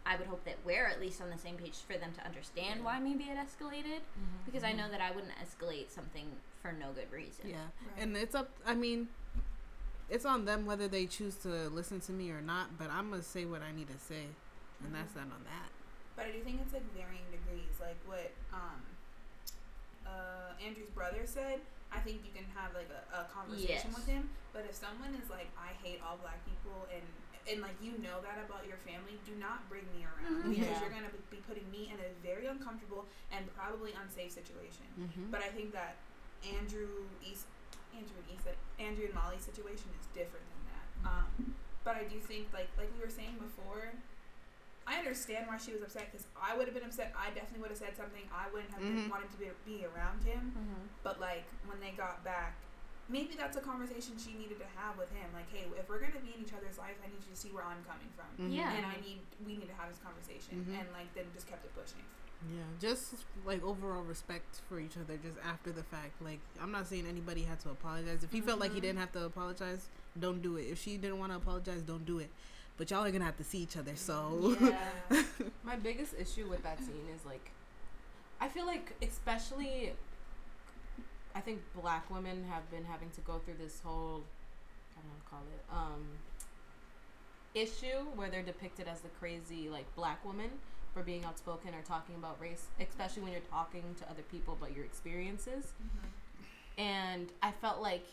I 0.06 0.16
would 0.16 0.26
hope 0.26 0.44
that 0.44 0.56
we're 0.64 0.86
at 0.86 1.00
least 1.00 1.20
on 1.20 1.30
the 1.30 1.38
same 1.38 1.56
page 1.56 1.76
for 1.86 1.96
them 1.98 2.12
to 2.18 2.24
understand 2.24 2.82
why 2.84 2.98
maybe 2.98 3.24
it 3.24 3.36
escalated 3.36 4.00
because 4.46 4.64
I 4.64 4.72
know 4.72 4.88
that 4.90 5.00
I 5.00 5.10
wouldn't 5.12 5.32
escalate 5.44 5.90
something 5.90 6.26
for 6.62 6.72
no 6.72 6.92
good 6.94 7.12
reason. 7.12 7.48
yeah. 7.48 7.56
Right. 7.56 8.02
And 8.02 8.16
it's 8.16 8.34
up. 8.34 8.48
I 8.66 8.74
mean, 8.74 9.08
it's 10.08 10.24
on 10.24 10.44
them 10.46 10.66
whether 10.66 10.88
they 10.88 11.06
choose 11.06 11.36
to 11.36 11.48
listen 11.68 12.00
to 12.00 12.12
me 12.12 12.30
or 12.30 12.40
not. 12.40 12.78
But 12.78 12.90
I'm 12.90 13.10
gonna 13.10 13.22
say 13.22 13.44
what 13.44 13.62
I 13.62 13.72
need 13.72 13.88
to 13.88 13.98
say, 13.98 14.24
and 14.84 14.94
that's 14.94 15.12
that 15.12 15.28
on 15.30 15.44
that. 15.44 15.68
But 16.16 16.26
I 16.26 16.30
do 16.32 16.40
think 16.40 16.60
it's 16.64 16.72
like 16.72 16.84
varying 16.96 17.28
degrees. 17.30 17.76
Like 17.80 17.96
what 18.06 18.32
um, 18.52 18.80
uh, 20.06 20.52
Andrew's 20.64 20.90
brother 20.90 21.22
said, 21.24 21.60
I 21.92 21.98
think 22.00 22.22
you 22.24 22.32
can 22.34 22.44
have 22.56 22.74
like 22.74 22.88
a, 22.90 23.02
a 23.20 23.24
conversation 23.32 23.90
Yes. 23.90 23.94
with 23.94 24.06
him. 24.06 24.28
But 24.52 24.66
if 24.68 24.74
someone 24.74 25.14
is 25.22 25.30
like, 25.30 25.48
I 25.56 25.72
hate 25.86 26.00
all 26.04 26.16
black 26.18 26.42
people, 26.44 26.86
and 26.92 27.02
and 27.48 27.60
like 27.62 27.74
you 27.80 27.92
know 27.98 28.20
that 28.20 28.36
about 28.44 28.66
your 28.66 28.76
family, 28.84 29.18
do 29.24 29.32
not 29.36 29.68
bring 29.68 29.84
me 29.96 30.04
around 30.04 30.44
Mhm. 30.44 30.50
because 30.50 30.68
Yeah. 30.68 30.80
you're 30.80 30.90
gonna 30.90 31.10
be 31.30 31.38
putting 31.48 31.70
me 31.70 31.88
in 31.92 31.98
a 32.00 32.08
very 32.22 32.46
uncomfortable 32.46 33.06
and 33.32 33.48
probably 33.54 33.92
unsafe 33.92 34.32
situation. 34.32 34.86
Mm-hmm. 34.98 35.30
But 35.30 35.42
I 35.42 35.48
think 35.48 35.72
that 35.72 35.96
Andrew 36.44 37.06
East, 37.24 37.46
Andrew 37.94 38.16
and 38.16 38.38
Issa, 38.38 38.54
Andrew 38.78 39.04
and 39.06 39.14
Molly's 39.14 39.44
situation 39.44 39.88
is 40.00 40.06
different 40.12 40.44
than 40.52 40.62
that. 40.72 41.10
Um, 41.10 41.54
but 41.84 41.96
I 41.96 42.04
do 42.04 42.20
think, 42.20 42.52
like 42.52 42.68
like 42.76 42.92
we 42.94 43.00
were 43.00 43.10
saying 43.10 43.38
before, 43.38 43.92
I 44.86 44.96
understand 44.98 45.46
why 45.46 45.56
she 45.56 45.72
was 45.72 45.82
upset 45.82 46.10
because 46.10 46.26
I 46.40 46.56
would 46.56 46.66
have 46.66 46.74
been 46.74 46.84
upset. 46.84 47.14
I 47.16 47.30
definitely 47.30 47.60
would 47.60 47.70
have 47.70 47.78
said 47.78 47.96
something. 47.96 48.28
I 48.32 48.48
wouldn't 48.48 48.70
have 48.72 48.80
been 48.80 49.06
Mhm. 49.06 49.10
wanted 49.10 49.30
to 49.30 49.36
be, 49.38 49.50
be 49.64 49.86
around 49.86 50.22
him. 50.24 50.52
Mm-hmm. 50.56 50.86
But 51.02 51.20
like 51.20 51.44
when 51.66 51.78
they 51.80 51.92
got 51.92 52.22
back, 52.24 52.56
maybe 53.10 53.34
that's 53.36 53.56
a 53.56 53.60
conversation 53.60 54.14
she 54.16 54.32
needed 54.38 54.58
to 54.60 54.66
have 54.78 54.96
with 54.96 55.10
him. 55.10 55.28
Like, 55.34 55.50
hey, 55.52 55.66
if 55.76 55.88
we're 55.88 55.98
gonna 56.00 56.22
be 56.22 56.32
in 56.34 56.40
each 56.46 56.54
other's 56.54 56.78
life, 56.78 56.94
I 57.04 57.08
need 57.08 57.20
you 57.26 57.34
to 57.34 57.36
see 57.36 57.50
where 57.50 57.64
I'm 57.64 57.82
coming 57.84 58.08
from, 58.16 58.30
Mhm. 58.38 58.54
Yeah. 58.56 58.72
and 58.72 58.86
I 58.86 58.96
need 59.00 59.20
we 59.44 59.56
need 59.56 59.68
to 59.68 59.74
have 59.74 59.88
this 59.90 59.98
conversation. 59.98 60.64
Mhm. 60.64 60.80
And 60.80 60.92
like 60.92 61.12
then 61.14 61.26
just 61.34 61.46
kept 61.48 61.64
it 61.64 61.74
pushing. 61.74 62.04
Yeah, 62.48 62.62
just 62.80 63.14
like 63.44 63.62
overall 63.62 64.02
respect 64.02 64.62
for 64.68 64.80
each 64.80 64.96
other, 64.96 65.18
just 65.18 65.36
after 65.44 65.72
the 65.72 65.82
fact. 65.82 66.22
Like, 66.22 66.40
I'm 66.58 66.70
not 66.72 66.86
saying 66.86 67.06
anybody 67.06 67.42
had 67.42 67.60
to 67.60 67.70
apologize. 67.70 68.24
If 68.24 68.32
he 68.32 68.40
felt 68.40 68.58
like 68.60 68.72
he 68.72 68.78
Mhm. 68.78 68.82
didn't 68.82 68.98
have 69.00 69.12
to 69.12 69.24
apologize, 69.24 69.88
don't 70.18 70.40
do 70.40 70.56
it. 70.56 70.62
If 70.62 70.78
she 70.80 70.96
didn't 70.96 71.18
want 71.18 71.32
to 71.32 71.36
apologize, 71.36 71.82
don't 71.82 72.06
do 72.06 72.18
it. 72.18 72.30
But 72.78 72.90
y'all 72.90 73.04
are 73.04 73.10
gonna 73.10 73.26
have 73.26 73.36
to 73.36 73.44
see 73.44 73.58
each 73.58 73.76
other, 73.76 73.94
so. 73.94 74.56
Yeah. 74.58 74.90
My 75.64 75.76
biggest 75.76 76.14
issue 76.14 76.48
with 76.48 76.62
that 76.62 76.78
scene 76.78 77.06
is 77.14 77.26
like, 77.26 77.50
I 78.40 78.48
feel 78.48 78.64
like 78.64 78.94
especially, 79.02 79.92
I 81.34 81.40
think 81.40 81.60
black 81.80 82.10
women 82.10 82.44
have 82.50 82.68
been 82.70 82.84
having 82.84 83.10
to 83.10 83.20
go 83.22 83.38
through 83.38 83.54
this 83.60 83.80
whole, 83.84 84.22
I 84.96 85.00
don't 85.00 85.08
know 85.10 85.30
call 85.30 85.40
it, 85.54 85.64
um, 85.72 86.06
issue 87.54 88.04
where 88.14 88.30
they're 88.30 88.42
depicted 88.42 88.86
as 88.88 89.00
the 89.00 89.08
crazy 89.20 89.68
like 89.68 89.92
black 89.96 90.24
woman 90.24 90.50
for 90.94 91.02
being 91.02 91.24
outspoken 91.24 91.74
or 91.74 91.82
talking 91.82 92.14
about 92.16 92.40
race, 92.40 92.66
especially 92.80 93.22
when 93.22 93.32
you're 93.32 93.40
talking 93.50 93.82
to 94.00 94.08
other 94.10 94.22
people 94.30 94.54
about 94.54 94.74
your 94.74 94.84
experiences. 94.84 95.72
And 96.78 97.28
I 97.42 97.52
felt 97.52 97.80
like 97.80 98.04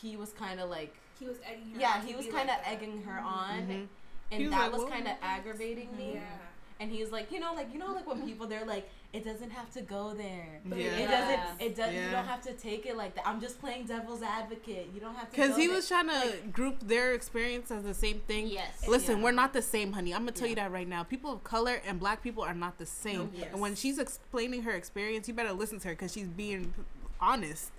he 0.00 0.16
was 0.16 0.30
kind 0.32 0.60
of 0.60 0.70
like, 0.70 0.94
He 1.18 1.26
was 1.26 1.38
egging 1.44 1.74
her. 1.74 1.80
yeah, 1.80 1.94
on 2.00 2.06
he 2.06 2.14
was 2.14 2.26
kind 2.26 2.42
of 2.50 2.56
that. 2.56 2.66
egging 2.66 3.02
her 3.02 3.20
Mhm. 3.20 3.24
on, 3.24 3.58
Mhm. 3.68 3.88
and 4.30 4.40
He 4.40 4.44
was 4.46 4.50
that 4.50 4.72
like, 4.72 4.80
was 4.80 4.90
kind 4.90 5.08
of 5.08 5.16
aggravating 5.22 5.96
me. 5.96 6.14
Yeah. 6.14 6.38
And 6.84 6.92
he's 6.92 7.10
like, 7.10 7.32
you 7.32 7.40
know, 7.40 7.54
like 7.54 7.72
you 7.72 7.78
know, 7.78 7.94
like 7.94 8.06
when 8.06 8.20
people 8.26 8.46
they're 8.46 8.66
like, 8.66 8.86
it 9.14 9.24
doesn't 9.24 9.48
have 9.48 9.72
to 9.72 9.80
go 9.80 10.12
there. 10.12 10.60
Yeah. 10.68 10.76
It 10.98 11.08
doesn't. 11.08 11.40
It 11.66 11.74
does. 11.74 11.94
You 11.94 12.10
don't 12.10 12.26
have 12.26 12.42
to 12.42 12.52
take 12.52 12.84
it 12.84 12.94
like 12.94 13.14
that. 13.14 13.26
I'm 13.26 13.40
just 13.40 13.58
playing 13.58 13.86
devil's 13.86 14.20
advocate. 14.22 14.90
You 14.94 15.00
don't 15.00 15.14
have 15.14 15.30
to. 15.30 15.30
Because 15.30 15.52
go 15.52 15.56
he 15.56 15.66
there. 15.66 15.76
was 15.76 15.88
trying 15.88 16.08
to 16.10 16.34
group 16.52 16.80
their 16.80 17.14
experience 17.14 17.70
as 17.70 17.84
the 17.84 17.94
same 17.94 18.20
thing. 18.28 18.48
Yes. 18.48 18.86
Listen, 18.86 19.16
Yeah. 19.16 19.24
we're 19.24 19.32
not 19.32 19.54
the 19.54 19.62
same, 19.62 19.94
honey. 19.94 20.12
I'm 20.12 20.20
gonna 20.20 20.32
tell 20.32 20.46
you 20.46 20.56
that 20.56 20.70
right 20.70 20.86
now. 20.86 21.04
People 21.04 21.32
of 21.32 21.42
color 21.42 21.80
and 21.86 21.98
black 21.98 22.22
people 22.22 22.44
are 22.44 22.52
not 22.52 22.76
the 22.76 22.84
same. 22.84 23.18
Nope. 23.20 23.30
Yes. 23.34 23.48
And 23.52 23.62
when 23.62 23.74
she's 23.76 23.98
explaining 23.98 24.64
her 24.64 24.72
experience, 24.72 25.26
you 25.26 25.32
better 25.32 25.54
listen 25.54 25.78
to 25.80 25.88
her 25.88 25.94
because 25.94 26.12
she's 26.12 26.28
being 26.28 26.74
honest. 27.18 27.70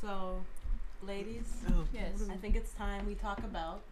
So, 0.00 0.40
ladies, 1.02 1.52
Oh, 1.68 1.84
Yes. 1.92 2.22
I 2.32 2.36
think 2.38 2.56
it's 2.56 2.72
time 2.72 3.04
we 3.06 3.14
talk 3.14 3.40
about 3.40 3.82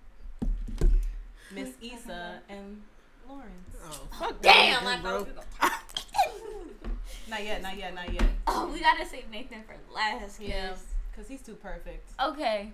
Miss 1.53 1.71
Issa 1.83 2.41
and 2.49 2.81
Lawrence. 3.29 3.77
Oh, 3.85 4.01
fuck 4.19 4.43
Damn, 4.43 4.85
that 4.85 4.99
I 4.99 4.99
nigga, 4.99 5.03
bro. 5.03 5.25
thought 5.25 5.73
Not 7.29 7.45
yet. 7.45 7.63
Not 7.63 7.77
yet. 7.77 7.95
Not 7.95 8.13
yet. 8.13 8.29
Oh, 8.47 8.71
we 8.73 8.81
gotta 8.81 9.05
save 9.07 9.31
Nathan 9.31 9.63
for 9.67 9.77
last. 9.95 10.41
Yeah. 10.41 10.71
Cause... 10.71 10.85
Cause 11.17 11.29
he's 11.29 11.43
too 11.43 11.55
perfect. 11.55 12.11
Okay. 12.23 12.71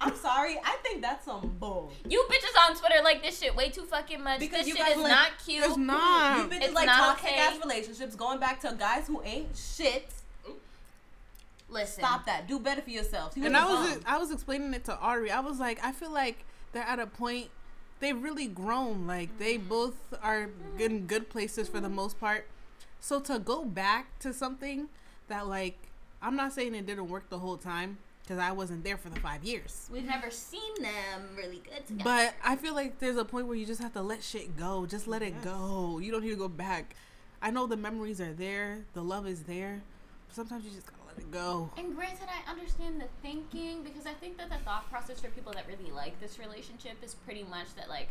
I'm 0.00 0.16
sorry. 0.16 0.58
I 0.64 0.76
think 0.82 1.02
that's 1.02 1.24
some 1.24 1.54
bull. 1.60 1.92
You 2.08 2.26
bitches 2.30 2.68
on 2.68 2.76
Twitter 2.76 3.02
like 3.04 3.22
this 3.22 3.38
shit 3.38 3.54
way 3.54 3.68
too 3.68 3.82
fucking 3.84 4.22
much. 4.22 4.40
Because 4.40 4.60
this 4.64 4.68
you 4.68 4.76
shit 4.76 4.96
is 4.96 5.02
like- 5.02 5.10
not 5.10 5.28
cute. 5.44 5.64
It's 5.64 5.76
not. 5.76 6.38
You've 6.38 6.50
been 6.50 6.62
It's 6.62 6.74
like 6.74 6.86
not 6.86 7.16
toxic 7.18 7.30
okay. 7.30 7.38
ass 7.40 7.58
relationships, 7.62 8.16
going 8.16 8.40
back 8.40 8.60
to 8.62 8.74
guys 8.78 9.06
who 9.06 9.22
ain't 9.22 9.56
shit. 9.56 10.08
Listen. 11.68 12.04
Stop 12.04 12.26
that. 12.26 12.46
Do 12.46 12.58
better 12.58 12.82
for 12.82 12.90
yourself. 12.90 13.36
You 13.36 13.44
and 13.46 13.54
was 13.54 13.64
was 13.64 13.94
bum. 13.96 14.02
I 14.06 14.18
was 14.18 14.30
explaining 14.30 14.74
it 14.74 14.84
to 14.84 14.96
Ari. 14.96 15.30
I 15.30 15.40
was 15.40 15.58
like, 15.58 15.78
I 15.84 15.92
feel 15.92 16.10
like 16.10 16.44
they're 16.72 16.82
at 16.82 16.98
a 16.98 17.06
point 17.06 17.48
they've 18.04 18.22
really 18.22 18.46
grown. 18.46 19.06
Like 19.06 19.38
they 19.38 19.56
both 19.56 19.96
are 20.22 20.50
in 20.78 21.06
good 21.06 21.30
places 21.30 21.68
for 21.68 21.80
the 21.80 21.88
most 21.88 22.20
part. 22.20 22.46
So 23.00 23.18
to 23.20 23.38
go 23.38 23.64
back 23.64 24.18
to 24.20 24.32
something 24.32 24.88
that 25.28 25.46
like 25.48 25.76
I'm 26.22 26.36
not 26.36 26.52
saying 26.52 26.74
it 26.74 26.86
didn't 26.86 27.08
work 27.08 27.28
the 27.30 27.38
whole 27.38 27.56
time 27.56 27.98
because 28.22 28.38
I 28.38 28.52
wasn't 28.52 28.84
there 28.84 28.96
for 28.96 29.08
the 29.10 29.20
five 29.20 29.42
years. 29.44 29.88
We've 29.92 30.04
never 30.04 30.30
seen 30.30 30.74
them 30.80 31.34
really 31.36 31.60
good 31.64 31.86
together. 31.86 32.04
But 32.04 32.34
I 32.44 32.56
feel 32.56 32.74
like 32.74 32.98
there's 32.98 33.16
a 33.16 33.24
point 33.24 33.46
where 33.46 33.56
you 33.56 33.66
just 33.66 33.82
have 33.82 33.92
to 33.94 34.02
let 34.02 34.22
shit 34.22 34.56
go. 34.56 34.86
Just 34.86 35.06
let 35.06 35.22
it 35.22 35.34
Yes. 35.36 35.44
go. 35.44 35.98
You 35.98 36.10
don't 36.12 36.22
need 36.22 36.30
to 36.30 36.36
go 36.36 36.48
back. 36.48 36.96
I 37.42 37.50
know 37.50 37.66
the 37.66 37.76
memories 37.76 38.20
are 38.22 38.32
there, 38.32 38.84
the 38.94 39.02
love 39.02 39.26
is 39.26 39.42
there, 39.42 39.82
but 40.26 40.34
sometimes 40.36 40.64
you 40.64 40.70
just 40.70 40.86
gotta 40.86 41.02
let 41.14 41.24
it 41.24 41.30
go. 41.30 41.70
And 41.76 41.94
granted, 41.94 42.28
I 42.28 42.50
understand 42.50 43.00
the 43.00 43.06
thinking 43.22 43.82
because 43.82 44.06
I 44.06 44.12
think 44.12 44.38
that 44.38 44.50
the 44.50 44.58
thought 44.64 44.90
process 44.90 45.20
for 45.20 45.28
people 45.28 45.52
that 45.52 45.66
really 45.66 45.90
like 45.90 46.18
this 46.20 46.38
relationship 46.38 46.96
is 47.02 47.14
pretty 47.14 47.44
much 47.44 47.74
that, 47.76 47.88
like, 47.88 48.08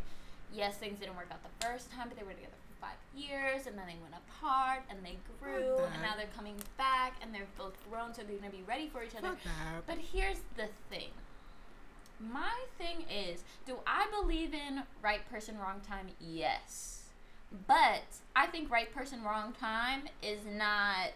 yes, 0.54 0.78
things 0.78 1.00
didn't 1.00 1.16
work 1.16 1.28
out 1.32 1.40
the 1.44 1.66
first 1.66 1.92
time, 1.92 2.08
but 2.10 2.18
they 2.18 2.24
were 2.24 2.34
together 2.34 2.54
for 2.70 2.88
five 2.88 2.98
years, 3.16 3.68
and 3.68 3.78
then 3.78 3.86
they 3.88 3.98
went 4.02 4.14
apart, 4.28 4.82
and 4.90 5.00
they 5.04 5.18
grew, 5.42 5.78
and 5.78 6.02
now 6.02 6.16
they're 6.18 6.28
coming 6.36 6.56
back, 6.78 7.16
and 7.22 7.34
they're 7.34 7.48
both 7.58 7.74
grown, 7.90 8.14
so 8.14 8.22
they're 8.24 8.38
gonna 8.38 8.52
be 8.52 8.64
ready 8.68 8.88
for 8.88 9.04
each 9.04 9.16
other. 9.16 9.36
But 9.88 9.98
here's 9.98 10.40
the 10.58 10.68
thing. 10.90 11.10
My 12.20 12.54
thing 12.78 13.06
is, 13.10 13.44
do 13.66 13.78
I 13.88 14.08
believe 14.12 14.54
in 14.54 14.84
right 15.02 15.28
person, 15.30 15.58
wrong 15.58 15.82
time? 15.88 16.08
Yes. 16.20 17.10
But 17.68 18.04
I 18.36 18.48
think 18.48 18.72
right 18.72 18.94
person, 18.94 19.24
wrong 19.24 19.54
time 19.60 20.04
is 20.22 20.40
not 20.46 21.12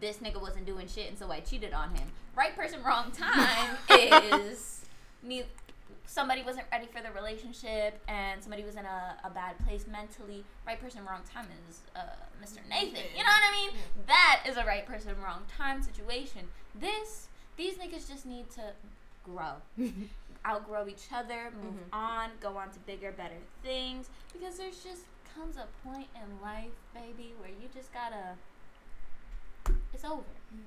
this 0.00 0.18
nigga 0.18 0.40
wasn't 0.40 0.66
doing 0.66 0.86
shit 0.86 1.08
and 1.08 1.18
so 1.18 1.30
I 1.30 1.40
cheated 1.40 1.72
on 1.72 1.90
him. 1.90 2.08
Right 2.36 2.54
person, 2.56 2.82
wrong 2.82 3.10
time 3.12 3.76
is 3.90 4.84
me. 5.22 5.44
Somebody 6.06 6.42
wasn't 6.42 6.66
ready 6.70 6.86
for 6.86 7.00
the 7.00 7.10
relationship, 7.12 7.98
and 8.08 8.40
somebody 8.40 8.62
was 8.62 8.76
in 8.76 8.84
a, 8.84 9.16
a 9.24 9.30
bad 9.30 9.58
place 9.66 9.86
mentally. 9.90 10.44
Right 10.66 10.80
person, 10.80 11.04
wrong 11.04 11.22
time 11.32 11.46
is 11.68 11.80
uh, 11.96 12.00
Mr. 12.42 12.58
Nathan. 12.68 13.02
You 13.16 13.22
know 13.22 13.30
what 13.30 13.42
I 13.50 13.52
mean? 13.52 13.70
That 14.06 14.42
is 14.46 14.56
a 14.56 14.64
right 14.64 14.86
person, 14.86 15.14
wrong 15.24 15.42
time 15.56 15.82
situation. 15.82 16.42
This, 16.78 17.28
these 17.56 17.74
niggas 17.76 18.08
just 18.08 18.26
need 18.26 18.50
to 18.50 18.74
grow, 19.24 19.54
outgrow 20.46 20.86
each 20.88 21.06
other, 21.12 21.50
move 21.62 21.80
on, 21.92 22.30
go 22.40 22.56
on 22.58 22.70
to 22.70 22.78
bigger, 22.80 23.10
better 23.10 23.40
things. 23.62 24.10
Because 24.32 24.58
there's 24.58 24.84
just 24.84 25.04
comes 25.34 25.56
a 25.56 25.66
point 25.88 26.08
in 26.14 26.42
life, 26.42 26.70
baby, 26.94 27.34
where 27.40 27.50
you 27.50 27.68
just 27.74 27.92
gotta. 27.92 28.36
It's 29.92 30.04
over. 30.04 30.22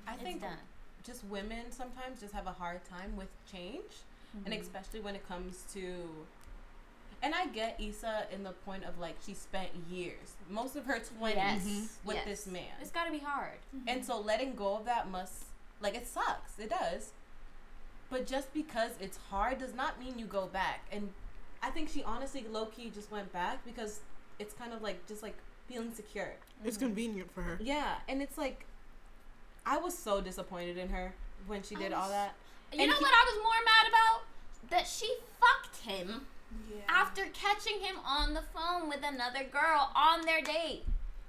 I 0.06 0.14
It's 0.14 0.22
think 0.22 0.40
done. 0.42 0.58
just 1.04 1.24
women 1.24 1.70
sometimes 1.70 2.20
just 2.20 2.34
have 2.34 2.46
a 2.46 2.52
hard 2.52 2.84
time 2.84 3.16
with 3.16 3.28
change, 3.50 4.02
and 4.44 4.52
Mhm. 4.52 4.60
especially 4.60 5.00
when 5.00 5.14
it 5.14 5.26
comes 5.26 5.64
to. 5.74 6.26
And 7.20 7.34
I 7.34 7.46
get 7.46 7.80
Issa 7.80 8.28
in 8.30 8.44
the 8.44 8.52
point 8.52 8.84
of 8.84 8.98
like 8.98 9.16
she 9.24 9.34
spent 9.34 9.74
years, 9.90 10.36
most 10.48 10.76
of 10.76 10.84
her 10.86 11.00
twenties, 11.00 11.36
Yes. 11.66 11.98
with 12.04 12.16
mm-hmm. 12.16 12.28
Yes. 12.28 12.44
this 12.44 12.46
man, 12.46 12.74
It's 12.80 12.90
gotta 12.92 13.10
be 13.10 13.18
hard. 13.18 13.58
Mm-hmm. 13.74 13.88
and 13.88 14.04
so 14.04 14.20
letting 14.20 14.54
go 14.54 14.76
of 14.76 14.84
that 14.84 15.08
must 15.08 15.44
like 15.80 15.94
it 15.94 16.06
sucks, 16.06 16.58
it 16.58 16.70
does. 16.70 17.12
But 18.10 18.26
just 18.26 18.52
because 18.54 18.92
it's 19.00 19.16
hard 19.30 19.58
does 19.58 19.74
not 19.74 19.98
mean 19.98 20.18
you 20.18 20.26
go 20.26 20.46
back. 20.46 20.86
And 20.92 21.12
I 21.62 21.70
think 21.70 21.88
she 21.88 22.02
honestly 22.04 22.44
low 22.48 22.66
key 22.66 22.90
just 22.90 23.10
went 23.10 23.32
back 23.32 23.64
because 23.64 24.00
it's 24.38 24.54
kind 24.54 24.72
of 24.72 24.80
like 24.80 25.06
just 25.08 25.22
like 25.22 25.36
feeling 25.66 25.92
secure. 25.92 26.34
It's 26.64 26.76
mm-hmm. 26.76 26.86
convenient 26.86 27.32
for 27.32 27.42
her. 27.42 27.58
Yeah, 27.60 27.96
and 28.08 28.22
it's 28.22 28.38
like 28.38 28.64
I 29.68 29.76
was 29.76 29.96
so 29.96 30.20
disappointed 30.20 30.78
in 30.78 30.88
her 30.88 31.12
when 31.46 31.62
she 31.62 31.76
I 31.76 31.78
did 31.78 31.92
all 31.92 32.08
that. 32.08 32.34
You 32.72 32.80
And 32.80 32.90
know 32.90 32.96
he- 32.96 33.02
what 33.04 33.12
I 33.12 33.24
was 33.34 33.42
more 33.42 33.64
mad 33.64 33.88
about? 33.88 34.22
That 34.70 34.86
she 34.86 35.14
fucked 35.38 35.76
him 35.82 36.26
Yeah. 36.70 36.80
after 36.88 37.26
catching 37.26 37.80
him 37.80 37.98
on 38.04 38.32
the 38.34 38.42
phone 38.42 38.88
with 38.88 39.02
another 39.04 39.44
girl 39.44 39.92
on 39.94 40.22
their 40.22 40.40
date. 40.40 40.84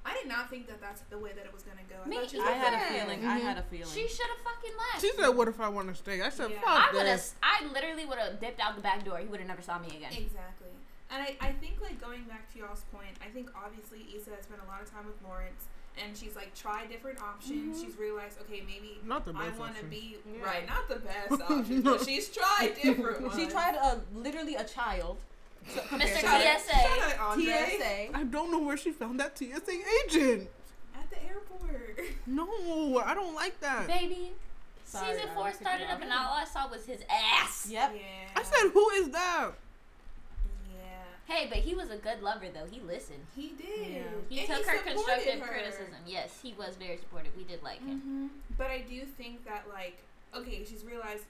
I 0.05 0.13
did 0.13 0.27
not 0.27 0.49
think 0.49 0.67
that 0.67 0.79
that's 0.81 1.01
the 1.09 1.17
way 1.19 1.33
that 1.33 1.45
it 1.45 1.53
was 1.53 1.63
gonna 1.63 1.83
go. 1.89 1.95
I 2.03 2.07
Me 2.07 2.15
thought 2.17 2.29
she 2.29 2.39
I 2.39 2.51
had 2.51 2.73
a 2.73 2.77
gonna- 2.77 2.89
feeling. 2.89 3.27
I 3.27 3.39
Mhm. 3.39 3.43
had 3.43 3.57
a 3.57 3.63
feeling. 3.63 3.93
She 3.93 4.07
should 4.07 4.27
have 4.27 4.39
fucking 4.39 4.75
left. 4.77 5.01
She 5.01 5.11
said, 5.11 5.27
"What 5.29 5.47
if 5.49 5.59
I 5.59 5.67
want 5.67 5.89
to 5.89 5.95
stay?" 5.95 6.21
I 6.21 6.29
said, 6.29 6.51
Yeah. 6.51 6.61
I 6.65 6.81
"Fuck 6.85 6.91
would 6.93 7.05
have. 7.05 7.17
this." 7.19 7.35
I 7.43 7.63
literally 7.65 8.05
would 8.05 8.17
have 8.17 8.39
dipped 8.39 8.61
out 8.61 8.75
the 8.77 8.81
back 8.81 9.03
door. 9.03 9.17
He 9.19 9.25
would 9.27 9.39
have 9.41 9.49
never 9.49 9.61
saw 9.61 9.77
me 9.77 9.87
again. 9.97 10.13
Exactly. 10.13 10.69
And 11.11 11.21
I, 11.23 11.37
I 11.41 11.51
think 11.53 11.81
like 11.81 11.99
going 11.99 12.23
back 12.23 12.51
to 12.53 12.59
y'all's 12.59 12.83
point, 12.93 13.17
I 13.21 13.27
think 13.29 13.49
obviously 13.55 14.07
Issa 14.15 14.31
has 14.35 14.45
spent 14.45 14.61
a 14.61 14.65
lot 14.65 14.81
of 14.81 14.89
time 14.89 15.05
with 15.05 15.21
Lawrence 15.21 15.65
and 16.03 16.15
she's 16.17 16.35
like 16.35 16.53
tried 16.55 16.89
different 16.89 17.21
options. 17.21 17.77
Mhm. 17.77 17.85
She's 17.85 17.97
realized, 17.97 18.39
okay, 18.41 18.61
maybe 18.65 18.99
Not 19.05 19.25
the 19.25 19.33
I 19.35 19.49
want 19.57 19.77
to 19.77 19.85
be 19.85 20.17
Yeah. 20.25 20.45
right, 20.45 20.67
not 20.67 20.87
the 20.87 20.95
best 20.97 21.41
option, 21.49 21.81
but 21.81 22.03
she's 22.05 22.29
tried 22.29 22.73
different 22.81 23.21
ones. 23.21 23.35
She 23.35 23.47
tried 23.47 23.75
a 23.75 24.01
literally 24.13 24.55
a 24.55 24.63
child. 24.63 25.17
So, 25.73 25.81
compared 25.81 26.09
Mr. 26.11 26.21
Shout 26.21 26.41
her. 26.41 26.47
out- 26.49 26.59
TSA. 26.61 26.71
shout 26.71 27.19
out 27.19 27.39
TSA. 27.39 28.09
I 28.17 28.23
don't 28.23 28.49
know 28.51 28.59
where 28.59 28.77
she 28.77 28.91
found 28.91 29.19
that 29.19 29.37
TSA 29.37 29.77
agent. 30.05 30.49
at 30.95 31.09
the 31.09 31.23
airport. 31.27 31.99
No, 32.25 33.01
I 33.05 33.13
don't 33.13 33.35
like 33.35 33.59
that. 33.59 33.87
Baby, 33.87 34.31
Sorry, 34.85 35.13
season 35.15 35.29
four 35.35 35.51
started 35.53 35.85
up. 35.87 35.95
up, 35.97 36.01
and 36.01 36.11
all 36.11 36.33
I 36.33 36.45
saw 36.45 36.67
was 36.69 36.85
his 36.85 37.01
ass. 37.09 37.67
Yep. 37.69 37.93
Yeah. 37.95 38.01
I 38.35 38.43
said, 38.43 38.69
"Who 38.71 38.89
is 38.91 39.09
that?" 39.09 39.51
Yeah. 41.29 41.35
Hey, 41.35 41.47
but 41.47 41.59
he 41.59 41.75
was 41.75 41.89
a 41.91 41.97
good 41.97 42.21
lover, 42.21 42.47
though. 42.53 42.65
He 42.69 42.79
listened. 42.81 43.19
He 43.35 43.53
did. 43.57 43.91
Yeah. 43.91 44.03
He 44.29 44.39
And 44.39 44.47
took 44.49 44.65
her 44.65 44.77
constructive 44.79 45.39
her. 45.41 45.47
criticism. 45.47 45.95
Yes, 46.07 46.39
he 46.41 46.53
was 46.57 46.75
very 46.75 46.97
supportive. 46.97 47.31
We 47.37 47.43
did 47.43 47.61
like 47.63 47.79
him. 47.85 47.99
hmm 47.99 48.27
But 48.57 48.67
I 48.67 48.79
do 48.79 49.01
think 49.05 49.45
that 49.45 49.65
like, 49.71 49.97
okay, 50.35 50.63
she's 50.65 50.83
realized. 50.83 51.23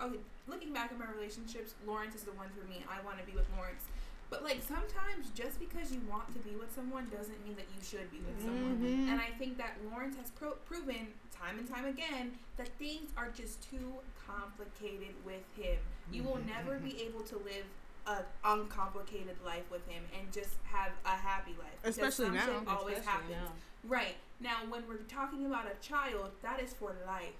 Okay, 0.00 0.18
looking 0.46 0.72
back 0.72 0.92
at 0.92 0.98
my 0.98 1.06
relationships, 1.16 1.74
Lawrence 1.86 2.14
is 2.14 2.22
the 2.22 2.30
one 2.32 2.48
for 2.50 2.64
me. 2.68 2.84
I 2.88 3.04
want 3.04 3.18
to 3.18 3.24
be 3.24 3.32
with 3.32 3.46
Lawrence. 3.56 3.82
But 4.30 4.44
like 4.44 4.62
sometimes, 4.62 5.30
just 5.34 5.58
because 5.58 5.90
you 5.90 6.00
want 6.08 6.28
to 6.34 6.40
be 6.40 6.54
with 6.54 6.72
someone 6.74 7.08
doesn't 7.10 7.42
mean 7.44 7.56
that 7.56 7.64
you 7.74 7.82
should 7.82 8.08
be 8.12 8.18
with 8.20 8.38
someone. 8.44 8.76
Mhm. 8.78 9.08
And 9.10 9.20
I 9.20 9.30
think 9.38 9.56
that 9.56 9.74
Lawrence 9.90 10.16
has 10.18 10.30
pro- 10.30 10.60
proven 10.68 11.08
time 11.34 11.58
and 11.58 11.66
time 11.68 11.86
again 11.86 12.38
that 12.58 12.68
things 12.78 13.10
are 13.16 13.30
just 13.30 13.62
too 13.68 13.94
complicated 14.26 15.14
with 15.24 15.42
him. 15.56 15.78
You 16.12 16.22
will 16.22 16.38
never 16.46 16.78
be 16.78 17.02
able 17.02 17.22
to 17.22 17.36
live 17.38 17.64
a 18.08 18.24
uncomplicated 18.44 19.36
life 19.44 19.64
with 19.70 19.86
him 19.86 20.02
and 20.18 20.32
just 20.32 20.54
have 20.64 20.92
a 21.04 21.10
happy 21.10 21.54
life. 21.58 21.68
Because 21.82 21.96
Especially 21.98 22.30
now. 22.34 22.62
always 22.66 22.98
Especially 22.98 23.04
happens. 23.04 23.30
now. 23.32 23.52
Right. 23.86 24.16
Now, 24.40 24.56
when 24.68 24.82
we're 24.88 24.96
talking 25.08 25.46
about 25.46 25.66
a 25.66 25.86
child, 25.86 26.30
that 26.42 26.60
is 26.60 26.72
for 26.72 26.94
life. 27.06 27.32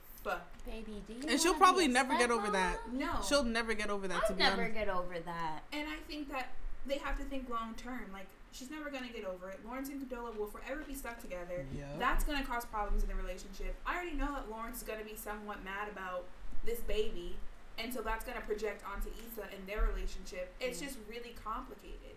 Baby, 0.66 1.02
do 1.06 1.14
you 1.14 1.20
And 1.26 1.40
she'll 1.40 1.54
probably 1.54 1.88
never 1.88 2.16
get 2.18 2.30
over 2.30 2.50
that. 2.50 2.92
No. 2.92 3.08
She'll 3.26 3.44
never 3.44 3.72
get 3.72 3.88
over 3.88 4.06
that. 4.08 4.20
to 4.26 4.32
I'll 4.32 4.36
be 4.36 4.42
never 4.42 4.62
honest. 4.62 4.74
get 4.74 4.88
over 4.90 5.18
that. 5.20 5.60
and 5.72 5.88
I 5.88 5.96
think 6.06 6.30
that 6.30 6.50
they 6.84 6.98
have 6.98 7.16
to 7.16 7.24
think 7.24 7.48
long 7.48 7.74
term. 7.76 8.02
Like, 8.12 8.26
she's 8.52 8.70
never 8.70 8.90
going 8.90 9.04
to 9.06 9.12
get 9.12 9.24
over 9.24 9.48
it. 9.48 9.60
Lawrence 9.66 9.88
and 9.88 10.02
Condola 10.02 10.36
will 10.36 10.48
forever 10.48 10.82
be 10.86 10.94
stuck 10.94 11.18
together. 11.22 11.64
Yep. 11.74 11.98
That's 11.98 12.24
going 12.24 12.38
to 12.38 12.44
cause 12.44 12.66
problems 12.66 13.02
in 13.04 13.08
the 13.08 13.14
relationship. 13.14 13.74
I 13.86 13.94
already 13.96 14.16
know 14.16 14.32
that 14.34 14.50
Lawrence 14.50 14.78
is 14.78 14.82
going 14.82 14.98
to 14.98 15.04
be 15.06 15.16
somewhat 15.16 15.64
mad 15.64 15.88
about 15.90 16.24
this 16.66 16.80
baby. 16.80 17.36
And 17.78 17.92
so 17.94 18.00
that's 18.02 18.24
going 18.24 18.36
to 18.36 18.44
project 18.44 18.82
onto 18.84 19.08
Issa 19.08 19.46
and 19.54 19.66
their 19.66 19.88
relationship. 19.94 20.52
It's 20.60 20.80
just 20.80 20.96
really 21.08 21.34
complicated. 21.44 22.16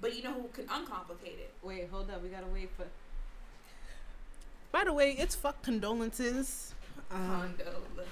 But 0.00 0.16
you 0.16 0.22
know 0.22 0.32
who 0.32 0.48
can 0.52 0.64
uncomplicate 0.68 1.38
it? 1.38 1.52
Wait, 1.62 1.88
hold 1.90 2.10
up. 2.10 2.22
We 2.22 2.28
gotta 2.28 2.46
wait 2.46 2.70
for. 2.76 2.84
By 4.70 4.84
the 4.84 4.92
way, 4.92 5.16
it's 5.18 5.34
fuck 5.34 5.60
condolences. 5.62 6.72
Um, 7.10 7.54
Condola. 7.58 8.04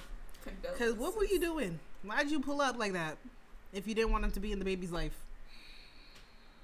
Condola. 0.45 0.79
Cause 0.79 0.95
what 0.95 1.17
were 1.17 1.25
you 1.25 1.39
doing? 1.39 1.79
Why'd 2.03 2.31
you 2.31 2.41
pull 2.41 2.61
up 2.61 2.77
like 2.77 2.93
that? 2.95 3.19
If 3.73 3.87
you 3.87 3.95
didn't 3.95 4.11
want 4.11 4.25
him 4.25 4.33
to 4.33 4.41
be 4.41 4.51
in 4.53 4.59
the 4.59 4.65
baby's 4.65 4.91
life, 4.91 5.13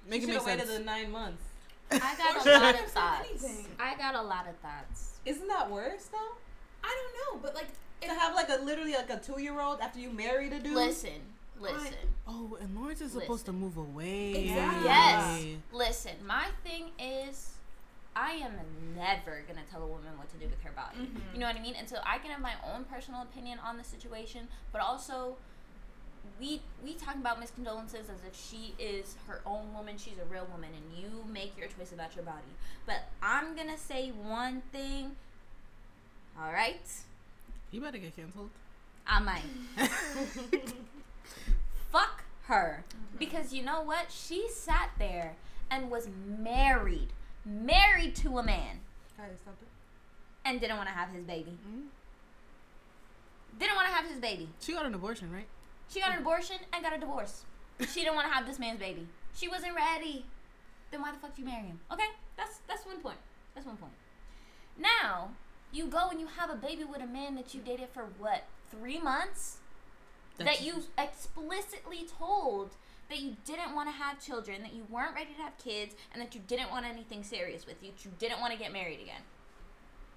make 0.09 0.23
She 0.23 0.29
it 0.29 0.33
should 0.33 0.45
make 0.45 0.59
have 0.59 0.59
sense. 0.59 0.69
waited 0.69 0.81
the 0.81 0.85
nine 0.85 1.11
months. 1.11 1.43
I 1.91 2.15
got 2.17 2.45
a 2.45 2.59
lot 2.59 2.75
of 2.75 2.91
thoughts. 2.91 3.45
I 3.79 3.95
got 3.95 4.15
a 4.15 4.21
lot 4.21 4.47
of 4.47 4.55
thoughts. 4.57 5.19
Isn't 5.25 5.47
that 5.47 5.69
worse 5.71 6.05
though? 6.11 6.35
I 6.83 6.89
don't 7.29 7.35
know, 7.35 7.39
but 7.41 7.55
like, 7.55 7.67
To 8.05 8.13
have 8.13 8.35
like 8.35 8.49
a 8.49 8.61
literally 8.63 8.93
like 8.93 9.09
a 9.09 9.17
two 9.19 9.41
year 9.41 9.59
old 9.59 9.79
after 9.81 9.99
you 9.99 10.09
married 10.11 10.53
a 10.53 10.59
dude. 10.59 10.73
Listen, 10.73 11.21
listen, 11.59 11.93
Oh, 12.27 12.57
and 12.61 12.75
Lawrence 12.75 13.01
is 13.01 13.11
supposed 13.13 13.45
to 13.45 13.51
move 13.53 13.77
away. 13.77 14.35
Exactly. 14.45 14.83
Yes. 14.85 15.45
listen. 15.71 16.11
My 16.25 16.47
thing 16.63 16.91
is, 16.99 17.51
I 18.15 18.31
am 18.33 18.53
never 18.95 19.43
gonna 19.47 19.63
tell 19.71 19.83
a 19.83 19.87
woman 19.87 20.17
what 20.17 20.29
to 20.31 20.37
do 20.37 20.45
with 20.47 20.61
her 20.63 20.71
body. 20.71 20.97
Mhm. 20.99 21.33
You 21.33 21.39
know 21.39 21.47
what 21.47 21.55
I 21.55 21.59
mean? 21.61 21.75
And 21.75 21.87
so 21.89 21.97
I 22.05 22.17
can 22.19 22.31
have 22.31 22.41
my 22.41 22.53
own 22.63 22.85
personal 22.85 23.21
opinion 23.21 23.59
on 23.59 23.77
the 23.77 23.83
situation, 23.83 24.47
but 24.71 24.81
also 24.81 25.37
we 26.39 26.61
we 26.83 26.93
talk 26.95 27.15
about 27.15 27.39
Miss 27.39 27.51
Condolences 27.51 28.09
as 28.09 28.23
if 28.27 28.35
she 28.35 28.73
is 28.79 29.15
her 29.27 29.41
own 29.45 29.73
woman, 29.73 29.97
she's 29.97 30.17
a 30.17 30.25
real 30.25 30.45
woman, 30.51 30.69
and 30.73 30.97
you 30.97 31.25
make 31.31 31.57
your 31.57 31.67
choice 31.67 31.91
about 31.91 32.15
your 32.15 32.25
body. 32.25 32.53
But 32.85 33.03
I'm 33.21 33.55
gonna 33.55 33.77
say 33.77 34.09
one 34.11 34.61
thing. 34.71 35.15
All 36.39 36.51
right, 36.51 36.81
You 37.73 37.81
better 37.81 37.97
get 37.97 38.15
canceled. 38.15 38.51
I 39.07 39.19
might 39.19 39.41
fuck 41.91 42.23
her 42.43 42.83
because 43.19 43.51
you 43.53 43.63
know 43.63 43.81
what? 43.81 44.11
She 44.11 44.47
sat 44.49 44.91
there 44.97 45.35
and 45.71 45.89
was 45.91 46.07
married, 46.39 47.09
married 47.45 48.15
to 48.17 48.37
a 48.37 48.43
man, 48.43 48.79
Alright, 49.19 49.37
stop 49.41 49.55
it. 49.61 49.67
and 50.45 50.61
didn't 50.61 50.77
want 50.77 50.87
to 50.87 50.93
have 50.95 51.09
his 51.09 51.23
baby. 51.25 51.57
Mhm. 51.67 51.87
Didn't 53.59 53.75
want 53.75 53.87
to 53.87 53.93
have 53.93 54.05
his 54.07 54.19
baby. 54.19 54.49
She 54.61 54.73
got 54.73 54.85
an 54.85 54.93
abortion, 54.93 55.31
right? 55.31 55.47
She 55.89 55.99
got 55.99 56.11
an 56.13 56.19
abortion 56.19 56.57
and 56.71 56.83
got 56.83 56.95
a 56.95 56.99
divorce. 56.99 57.43
She 57.91 58.01
didn't 58.01 58.15
want 58.15 58.27
to 58.27 58.33
have 58.33 58.45
this 58.45 58.59
man's 58.59 58.79
baby. 58.79 59.07
She 59.35 59.47
wasn't 59.47 59.75
ready. 59.75 60.25
Then 60.91 61.01
why 61.01 61.11
the 61.11 61.17
fuck 61.17 61.35
did 61.35 61.39
you 61.41 61.45
marry 61.45 61.63
him? 61.65 61.79
Okay, 61.91 62.07
that's 62.37 62.59
that's 62.67 62.85
one 62.85 62.99
point. 63.01 63.17
That's 63.55 63.65
one 63.65 63.77
point. 63.77 63.93
Now 64.77 65.31
you 65.73 65.87
go 65.87 66.09
and 66.09 66.19
you 66.19 66.27
have 66.27 66.49
a 66.49 66.55
baby 66.55 66.83
with 66.83 67.01
a 67.01 67.07
man 67.07 67.35
that 67.35 67.53
you 67.53 67.61
dated 67.61 67.89
for 67.93 68.05
what 68.19 68.45
three 68.71 68.99
months? 68.99 69.57
that 70.39 70.61
you 70.63 70.83
explicitly 70.97 72.07
told 72.19 72.71
that 73.07 73.19
you 73.19 73.35
didn't 73.45 73.75
want 73.75 73.87
to 73.87 73.93
have 73.93 74.19
children, 74.19 74.61
that 74.63 74.73
you 74.73 74.83
weren't 74.89 75.13
ready 75.13 75.31
to 75.35 75.41
have 75.41 75.55
kids, 75.59 75.95
and 76.11 76.19
that 76.21 76.33
you 76.33 76.41
didn't 76.47 76.71
want 76.71 76.85
anything 76.87 77.23
serious 77.23 77.67
with 77.67 77.81
you. 77.83 77.91
that 77.91 78.03
You 78.03 78.11
didn't 78.17 78.39
want 78.39 78.51
to 78.51 78.57
get 78.57 78.73
married 78.73 78.99
again. 78.99 79.21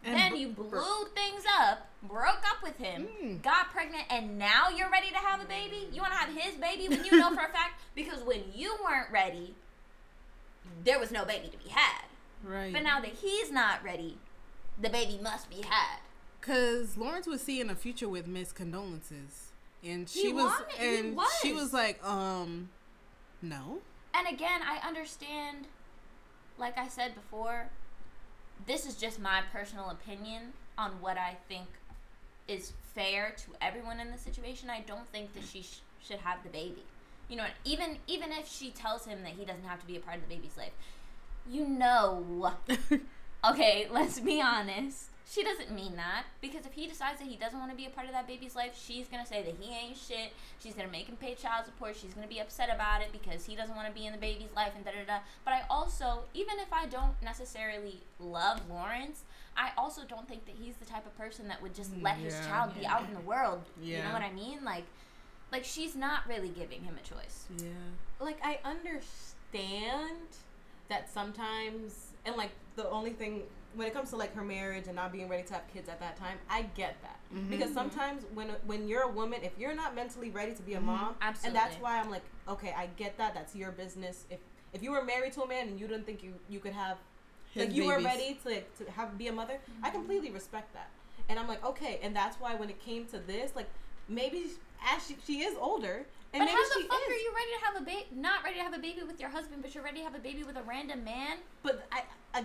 And 0.05 0.17
then 0.17 0.31
br- 0.33 0.37
you 0.39 0.49
br- 0.49 0.63
blew 0.63 1.05
things 1.15 1.45
up, 1.61 1.89
broke 2.03 2.43
up 2.51 2.63
with 2.63 2.79
him, 2.79 3.09
Mm. 3.23 3.43
got 3.43 3.71
pregnant, 3.71 4.05
and 4.09 4.39
now 4.39 4.69
you're 4.71 4.91
ready 4.91 5.11
to 5.11 5.17
have 5.19 5.43
a 5.43 5.45
baby? 5.45 5.89
You 5.93 6.01
want 6.01 6.13
to 6.15 6.19
have 6.19 6.35
his 6.35 6.55
baby 6.55 6.89
when 6.89 7.05
you 7.05 7.13
know 7.19 7.29
for 7.35 7.45
a 7.45 7.49
fact? 7.53 7.81
Because 7.95 8.23
when 8.23 8.43
you 8.55 8.75
weren't 8.85 9.11
ready, 9.11 9.55
there 10.85 10.99
was 10.99 11.11
no 11.11 11.25
baby 11.25 11.49
to 11.49 11.59
be 11.59 11.69
had. 11.69 12.05
Right. 12.43 12.73
But 12.73 12.83
now 12.83 13.01
that 13.01 13.11
he's 13.11 13.51
not 13.53 13.83
ready, 13.85 14.19
the 14.81 14.89
baby 14.91 15.19
must 15.23 15.49
be 15.51 15.63
had. 15.69 15.99
Cause 16.41 16.97
Lawrence 16.97 17.27
was 17.27 17.43
seeing 17.43 17.71
a 17.71 17.75
future 17.75 18.09
with 18.09 18.27
Miss 18.27 18.53
Condolences, 18.53 19.49
and 19.83 20.09
she 20.09 20.29
He 20.29 20.33
was, 20.33 20.45
wanted- 20.45 20.81
and 20.81 21.19
she 21.43 21.53
was. 21.53 21.65
was 21.65 21.73
like, 21.73 22.05
um, 22.05 22.69
no. 23.43 23.79
And 24.15 24.27
again, 24.29 24.61
I 24.63 24.87
understand, 24.87 25.67
like 26.59 26.79
I 26.79 26.89
said 26.89 27.15
before, 27.15 27.69
this 28.67 28.87
is 28.87 28.95
just 28.97 29.19
my 29.21 29.43
personal 29.53 29.91
opinion 29.91 30.53
on 30.79 30.93
what 31.01 31.19
I 31.19 31.37
think 31.49 31.67
is 32.49 32.73
fair 32.95 33.35
to 33.37 33.51
everyone 33.61 33.99
in 33.99 34.11
the 34.13 34.19
situation, 34.19 34.71
I 34.71 34.81
don't 34.81 35.07
think 35.09 35.35
that 35.35 35.43
she 35.45 35.63
sh- 35.63 35.81
should 36.03 36.19
have 36.19 36.43
the 36.45 36.49
baby. 36.49 36.85
You 37.29 37.37
know, 37.37 37.47
even 37.65 37.99
even 38.07 38.31
if 38.31 38.47
she 38.49 38.71
tells 38.71 39.05
him 39.05 39.23
that 39.25 39.33
he 39.33 39.45
doesn't 39.45 39.65
have 39.65 39.81
to 39.81 39.87
be 39.87 39.97
a 39.97 40.01
part 40.01 40.17
of 40.19 40.23
the 40.29 40.35
baby's 40.35 40.57
life, 40.57 40.73
you 41.51 41.67
know. 41.67 42.53
okay, 43.51 43.89
let's 43.91 44.21
be 44.21 44.41
honest. 44.41 45.11
She 45.29 45.43
doesn't 45.43 45.73
mean 45.73 45.97
that 45.97 46.25
because 46.41 46.67
if 46.67 46.73
he 46.73 46.87
decides 46.87 47.19
that 47.19 47.27
he 47.27 47.37
doesn't 47.37 47.59
want 47.59 47.73
to 47.73 47.77
be 47.77 47.85
a 47.85 47.91
part 47.91 48.07
of 48.07 48.13
that 48.13 48.29
baby's 48.29 48.55
life, 48.55 48.81
she's 48.81 49.09
gonna 49.09 49.27
say 49.27 49.43
that 49.43 49.57
he 49.59 49.75
ain't 49.75 49.97
shit. 49.97 50.33
She's 50.63 50.75
gonna 50.75 50.91
make 50.91 51.09
him 51.09 51.17
pay 51.17 51.35
child 51.35 51.67
support. 51.67 51.97
She's 51.97 52.15
gonna 52.15 52.29
be 52.29 52.39
upset 52.39 52.71
about 52.73 53.03
it 53.03 53.11
because 53.11 53.45
he 53.45 53.57
doesn't 53.57 53.75
want 53.75 53.89
to 53.89 53.93
be 53.93 54.07
in 54.07 54.13
the 54.13 54.19
baby's 54.19 54.55
life 54.55 54.73
and 54.77 54.85
da 54.85 54.93
da 54.93 55.05
da. 55.05 55.19
But 55.45 55.55
I 55.55 55.63
also, 55.69 56.21
even 56.33 56.61
if 56.61 56.73
I 56.73 56.87
don't 56.87 57.21
necessarily 57.23 58.03
love 58.21 58.61
Lawrence, 58.71 59.25
I 59.57 59.71
also 59.77 60.03
don't 60.09 60.29
think 60.29 60.47
that 60.47 60.55
he's 60.61 60.77
the 60.77 60.85
type 60.85 61.07
of 61.07 61.19
person 61.19 61.49
that 61.49 61.61
would 61.61 61.75
just 61.75 61.93
mm, 61.93 62.05
let 62.05 62.19
his 62.19 62.39
child 62.47 62.75
be 62.79 62.87
out 62.87 63.05
in 63.09 63.15
the 63.15 63.21
world. 63.21 63.63
Yeah. 63.83 63.97
You 63.99 64.03
know 64.05 64.13
what 64.13 64.23
I 64.23 64.33
mean? 64.33 64.65
Like, 64.65 64.85
like 65.51 65.65
she's 65.65 65.97
not 65.97 66.21
really 66.29 66.51
giving 66.51 66.83
him 66.83 66.97
a 67.03 67.07
choice. 67.07 67.47
Yeah. 67.59 67.69
like 68.21 68.39
I 68.45 68.61
understand 68.65 70.29
that 70.89 71.11
sometimes 71.13 72.06
and 72.27 72.37
like 72.37 72.51
the 72.77 72.89
only 72.91 73.11
thing 73.11 73.43
when 73.75 73.87
it 73.87 73.93
comes 73.95 74.11
to 74.11 74.17
like 74.17 74.35
her 74.35 74.43
marriage 74.43 74.87
and 74.87 74.97
not 74.97 75.13
being 75.13 75.29
ready 75.29 75.43
to 75.45 75.55
have 75.55 75.63
kids 75.73 75.89
at 75.89 76.01
that 76.01 76.17
time, 76.17 76.39
I 76.49 76.63
get 76.75 76.97
that. 77.03 77.19
Mhm. 77.35 77.51
Because 77.51 77.73
sometimes 77.73 78.25
when 78.35 78.49
when 78.67 78.89
you're 78.89 79.03
a 79.03 79.09
woman, 79.11 79.41
if 79.43 79.53
you're 79.59 79.75
not 79.75 79.95
mentally 79.95 80.31
ready 80.31 80.55
to 80.55 80.63
be 80.63 80.75
a 80.75 80.79
Mhm. 80.81 80.83
mom, 80.85 81.17
and 81.45 81.55
that's 81.55 81.77
why 81.77 81.99
I'm 82.01 82.11
like, 82.11 82.23
okay, 82.49 82.73
I 82.77 82.87
get 82.97 83.17
that. 83.19 83.35
That's 83.35 83.55
your 83.55 83.73
business. 83.73 84.25
If 84.31 84.41
if 84.73 84.83
you 84.83 84.91
were 84.91 85.03
married 85.05 85.33
to 85.35 85.43
a 85.43 85.47
man 85.49 85.69
and 85.69 85.81
you 85.81 85.87
didn't 85.87 86.05
think 86.05 86.23
you 86.23 86.35
you 86.49 86.61
could 86.61 86.73
have 86.73 86.99
His 87.53 87.67
like 87.67 87.75
you 87.75 87.87
were 87.87 88.01
ready 88.01 88.39
to 88.45 88.61
to 88.85 88.91
have 88.93 89.17
be 89.17 89.29
a 89.29 89.33
mother, 89.33 89.59
I 89.83 89.91
completely 89.91 90.31
respect 90.31 90.73
that. 90.75 90.91
And 91.29 91.39
I'm 91.39 91.49
like, 91.49 91.65
okay, 91.65 91.99
and 92.03 92.15
that's 92.15 92.39
why 92.41 92.55
when 92.55 92.71
it 92.71 92.81
came 92.81 93.05
to 93.07 93.19
this, 93.19 93.55
like 93.57 93.69
maybe 94.09 94.45
as 94.95 95.07
she, 95.07 95.17
she 95.27 95.41
is 95.41 95.57
older, 95.59 96.07
and 96.33 96.41
But 96.41 96.47
maybe 96.47 96.51
how 96.51 96.65
she 96.75 96.83
the 96.83 96.89
fuck 96.89 97.01
is. 97.01 97.15
are 97.15 97.19
you 97.19 97.33
ready 97.35 97.51
to 97.59 97.65
have 97.67 97.83
a 97.83 97.85
baby? 97.85 98.07
Not 98.15 98.45
ready 98.45 98.57
to 98.57 98.63
have 98.63 98.75
a 98.75 98.79
baby 98.79 99.03
with 99.07 99.21
your 99.21 99.31
husband, 99.31 99.63
but 99.63 99.75
you're 99.75 99.85
ready 99.85 99.99
to 99.99 100.05
have 100.05 100.15
a 100.15 100.19
baby 100.19 100.43
with 100.45 100.57
a 100.57 100.63
random 100.63 101.05
man? 101.05 101.39
But 101.63 101.87
I, 101.93 102.03
I 102.35 102.45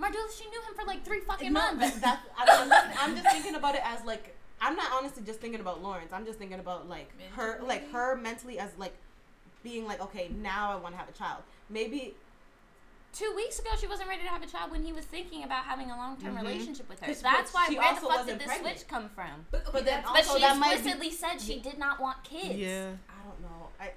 Mardula, 0.00 0.36
she 0.36 0.48
knew 0.48 0.60
him 0.60 0.74
for 0.74 0.84
like 0.86 1.04
three 1.04 1.20
fucking 1.20 1.52
no, 1.52 1.60
months. 1.60 1.98
that, 2.00 2.20
that's 2.36 2.50
I'm, 2.50 2.62
I'm, 2.62 2.68
just, 2.68 3.02
I'm 3.02 3.16
just 3.16 3.30
thinking 3.30 3.54
about 3.54 3.74
it 3.74 3.82
as 3.84 4.04
like 4.04 4.34
I'm 4.60 4.76
not 4.76 4.92
honestly 4.92 5.22
just 5.24 5.40
thinking 5.40 5.60
about 5.60 5.82
Lawrence. 5.82 6.12
I'm 6.12 6.24
just 6.24 6.38
thinking 6.38 6.58
about 6.58 6.88
like 6.88 7.10
her, 7.32 7.60
like 7.62 7.90
her 7.92 8.16
mentally 8.16 8.58
as 8.58 8.70
like 8.78 8.94
being 9.62 9.86
like, 9.86 10.00
okay, 10.00 10.30
now 10.40 10.72
I 10.72 10.76
want 10.76 10.94
to 10.94 10.98
have 10.98 11.08
a 11.08 11.12
child. 11.12 11.42
Maybe 11.68 12.14
Two 13.14 13.32
weeks 13.36 13.60
ago, 13.60 13.70
she 13.80 13.86
wasn't 13.86 14.08
ready 14.08 14.22
to 14.22 14.28
have 14.28 14.42
a 14.42 14.46
child 14.46 14.72
when 14.72 14.82
he 14.82 14.92
was 14.92 15.04
thinking 15.04 15.44
about 15.44 15.64
having 15.64 15.90
a 15.90 15.96
long 15.96 16.16
term 16.20 16.34
Mhm. 16.36 16.40
relationship 16.42 16.88
with 16.88 16.98
her. 17.00 17.06
'Cause- 17.06 17.22
That's 17.22 17.54
why 17.54 17.68
where 17.68 17.94
the 17.94 18.00
fuck 18.00 18.26
did 18.26 18.38
this 18.40 18.46
pregnant. 18.48 18.76
switch 18.78 18.88
come 18.88 19.08
from? 19.08 19.46
But, 19.52 19.72
But 19.72 19.84
then 19.84 20.02
But 20.02 20.16
Also, 20.16 20.34
she 20.34 20.40
that 20.40 20.56
might 20.56 20.70
be- 20.70 20.74
explicitly 20.90 21.10
said 21.12 21.40
she 21.40 21.60
did 21.60 21.78
not 21.78 22.00
want 22.00 22.24
kids. 22.24 22.56
Yeah. 22.56 22.90
I 23.08 23.24
don't 23.24 23.40
know. 23.40 23.68
I, 23.80 23.84
I 23.84 23.90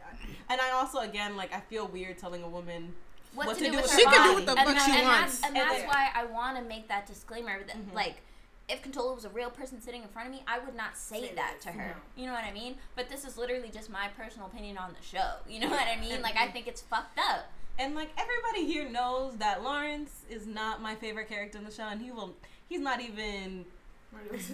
and 0.50 0.62
I 0.62 0.70
also 0.72 1.00
again 1.00 1.36
like 1.36 1.52
I 1.52 1.62
feel 1.62 1.88
weird 1.88 2.18
telling 2.20 2.44
a 2.44 2.48
woman 2.48 2.96
What, 3.34 3.58
to, 3.58 3.64
do, 3.66 3.72
with 3.72 3.82
with 3.82 3.92
her 3.92 3.98
She 3.98 4.04
can 4.06 4.14
do 4.14 4.20
body. 4.20 4.34
what 4.36 4.46
the 4.46 4.52
and 4.52 4.60
fuck 4.70 4.78
that- 4.78 4.86
she 4.86 4.98
and 5.00 5.08
wants. 5.08 5.34
That's, 5.40 5.48
and 5.48 5.58
And 5.58 5.68
that's 5.70 5.82
they- 5.82 5.88
why 5.88 6.12
I 6.14 6.24
want 6.26 6.58
to 6.58 6.64
make 6.64 6.88
that 6.88 7.06
disclaimer 7.08 7.64
that, 7.64 7.76
Mhm. 7.76 7.94
like, 7.94 8.22
if 8.68 8.84
Condola 8.84 9.16
was 9.16 9.26
a 9.26 9.30
real 9.30 9.50
person 9.50 9.82
sitting 9.82 10.04
in 10.04 10.10
front 10.10 10.28
of 10.28 10.34
me, 10.34 10.44
I 10.48 10.60
would 10.60 10.76
not 10.76 10.96
say 10.98 11.22
Say 11.30 11.34
that 11.36 11.56
this, 11.56 11.64
to 11.66 11.72
her. 11.72 11.96
no. 11.96 12.22
You 12.22 12.28
know 12.28 12.34
what 12.34 12.44
I 12.44 12.52
mean? 12.52 12.78
But 12.96 13.10
this 13.10 13.26
is 13.26 13.36
literally 13.38 13.70
just 13.70 13.90
my 13.90 14.10
personal 14.10 14.48
opinion 14.48 14.78
on 14.78 14.94
the 14.94 15.02
show. 15.02 15.38
You 15.48 15.60
know 15.62 15.70
what 15.70 15.88
I 15.88 15.96
mean? 15.98 16.22
Like, 16.22 16.36
I 16.36 16.50
think 16.50 16.68
it's 16.68 16.82
fucked 16.82 17.18
up. 17.18 17.46
And 17.80 17.96
like 17.96 18.10
everybody 18.18 18.66
here 18.72 18.90
knows 18.90 19.36
that 19.38 19.64
Lawrence 19.64 20.24
is 20.30 20.46
not 20.48 20.82
my 20.82 20.96
favorite 20.96 21.28
character 21.30 21.58
in 21.58 21.64
the 21.64 21.72
show, 21.72 21.84
and 21.88 22.02
he 22.02 22.12
will 22.12 22.36
he's 22.70 22.80
not 22.82 23.02
even 23.02 23.66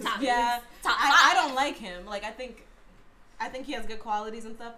Top- 0.02 0.20
yeah. 0.20 0.60
Top 0.82 0.96
I, 0.98 1.30
I 1.32 1.34
don't 1.34 1.54
like 1.54 1.76
him. 1.76 2.04
Like 2.06 2.24
I 2.24 2.30
think, 2.30 2.66
I 3.40 3.48
think 3.48 3.66
he 3.66 3.72
has 3.72 3.86
good 3.86 4.00
qualities 4.00 4.44
and 4.44 4.54
stuff. 4.56 4.74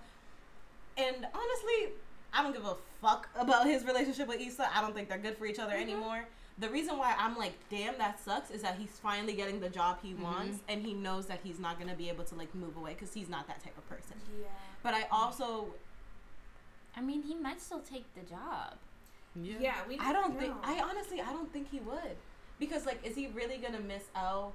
And 0.99 1.17
honestly, 1.17 1.95
I 2.33 2.43
don't 2.43 2.53
give 2.53 2.65
a 2.65 2.77
fuck 3.03 3.29
about 3.39 3.67
his 3.67 3.85
relationship 3.85 4.29
with 4.29 4.41
Issa. 4.41 4.69
I 4.75 4.81
don't 4.81 4.95
think 4.95 5.09
they're 5.09 5.19
good 5.19 5.37
for 5.37 5.47
each 5.47 5.59
other 5.59 5.73
Mhm. 5.75 5.81
anymore. 5.83 6.27
The 6.59 6.71
reason 6.71 6.97
why 6.97 7.15
I'm 7.19 7.37
like, 7.37 7.53
damn, 7.69 7.99
that 7.99 8.19
sucks, 8.19 8.51
is 8.51 8.63
that 8.63 8.77
he's 8.79 8.89
finally 9.03 9.35
getting 9.35 9.61
the 9.61 9.69
job 9.69 9.99
he 10.03 10.15
wants, 10.15 10.61
and 10.69 10.81
he 10.83 10.95
knows 10.95 11.27
that 11.27 11.41
he's 11.43 11.59
not 11.59 11.79
gonna 11.79 11.95
be 11.95 12.09
able 12.09 12.25
to 12.25 12.35
like 12.35 12.55
move 12.55 12.77
away 12.79 12.95
because 12.95 13.13
he's 13.13 13.29
not 13.29 13.47
that 13.49 13.63
type 13.63 13.77
of 13.77 13.87
person. 13.91 14.17
Yeah. 14.41 14.47
But 14.83 14.95
I 14.95 15.07
also, 15.11 15.67
I 16.97 17.01
mean, 17.01 17.23
he 17.23 17.35
might 17.35 17.61
still 17.61 17.81
take 17.81 18.05
the 18.15 18.23
job. 18.23 18.75
Yeah. 19.35 19.57
Yeah, 19.61 19.75
we. 19.89 19.99
I 19.99 20.13
don't 20.13 20.39
think. 20.39 20.55
I 20.63 20.81
honestly, 20.81 21.21
I 21.21 21.31
don't 21.33 21.53
think 21.53 21.71
he 21.71 21.81
would, 21.81 22.17
because 22.59 22.87
like, 22.87 23.05
is 23.05 23.15
he 23.15 23.27
really 23.29 23.59
gonna 23.59 23.81
miss 23.81 24.05
out? 24.15 24.53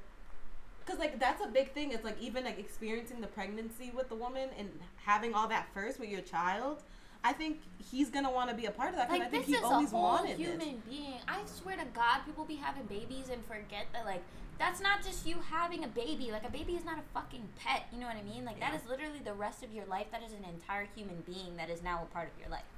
Because 0.83 0.99
like 0.99 1.19
that's 1.19 1.43
a 1.43 1.47
big 1.47 1.71
thing. 1.73 1.91
It's 1.91 2.03
like 2.03 2.19
even 2.19 2.43
like 2.43 2.57
experiencing 2.57 3.21
the 3.21 3.27
pregnancy 3.27 3.91
with 3.95 4.09
the 4.09 4.15
woman 4.15 4.49
and 4.57 4.69
having 5.05 5.35
all 5.35 5.47
that 5.49 5.67
first 5.73 5.99
with 5.99 6.09
your 6.09 6.21
child. 6.21 6.81
I 7.23 7.33
think 7.33 7.59
he's 7.91 8.09
gonna 8.09 8.31
want 8.31 8.49
to 8.49 8.55
be 8.55 8.65
a 8.65 8.71
part 8.71 8.89
of 8.89 8.95
that 8.95 9.07
because 9.07 9.19
Like 9.19 9.27
I 9.27 9.31
think 9.31 9.45
this 9.45 9.55
he 9.55 9.59
is 9.59 9.63
a 9.63 9.73
always 9.73 9.91
whole 9.91 10.01
wanted 10.01 10.37
human 10.37 10.57
this. 10.57 10.89
being. 10.89 11.13
I 11.27 11.37
swear 11.45 11.77
to 11.77 11.85
God, 11.93 12.21
people 12.25 12.45
be 12.45 12.55
having 12.55 12.83
babies 12.87 13.29
and 13.31 13.45
forget 13.45 13.85
that 13.93 14.05
like 14.05 14.23
that's 14.61 14.79
not 14.79 15.03
just 15.03 15.25
you 15.25 15.37
having 15.49 15.83
a 15.83 15.87
baby. 15.87 16.29
Like 16.31 16.47
a 16.47 16.51
baby 16.51 16.73
is 16.73 16.85
not 16.85 16.99
a 16.99 17.19
fucking 17.19 17.49
pet. 17.57 17.85
You 17.91 17.99
know 17.99 18.05
what 18.05 18.15
I 18.15 18.21
mean? 18.21 18.45
Like 18.45 18.59
that 18.59 18.73
Yeah. 18.73 18.79
is 18.79 18.87
literally 18.87 19.17
the 19.17 19.33
rest 19.33 19.63
of 19.63 19.73
your 19.73 19.85
life. 19.85 20.11
That 20.11 20.21
is 20.21 20.33
an 20.33 20.45
entire 20.45 20.87
human 20.95 21.21
being 21.21 21.57
that 21.57 21.71
is 21.71 21.81
now 21.81 22.03
a 22.03 22.13
part 22.13 22.29
of 22.31 22.39
your 22.39 22.49
life. 22.49 22.69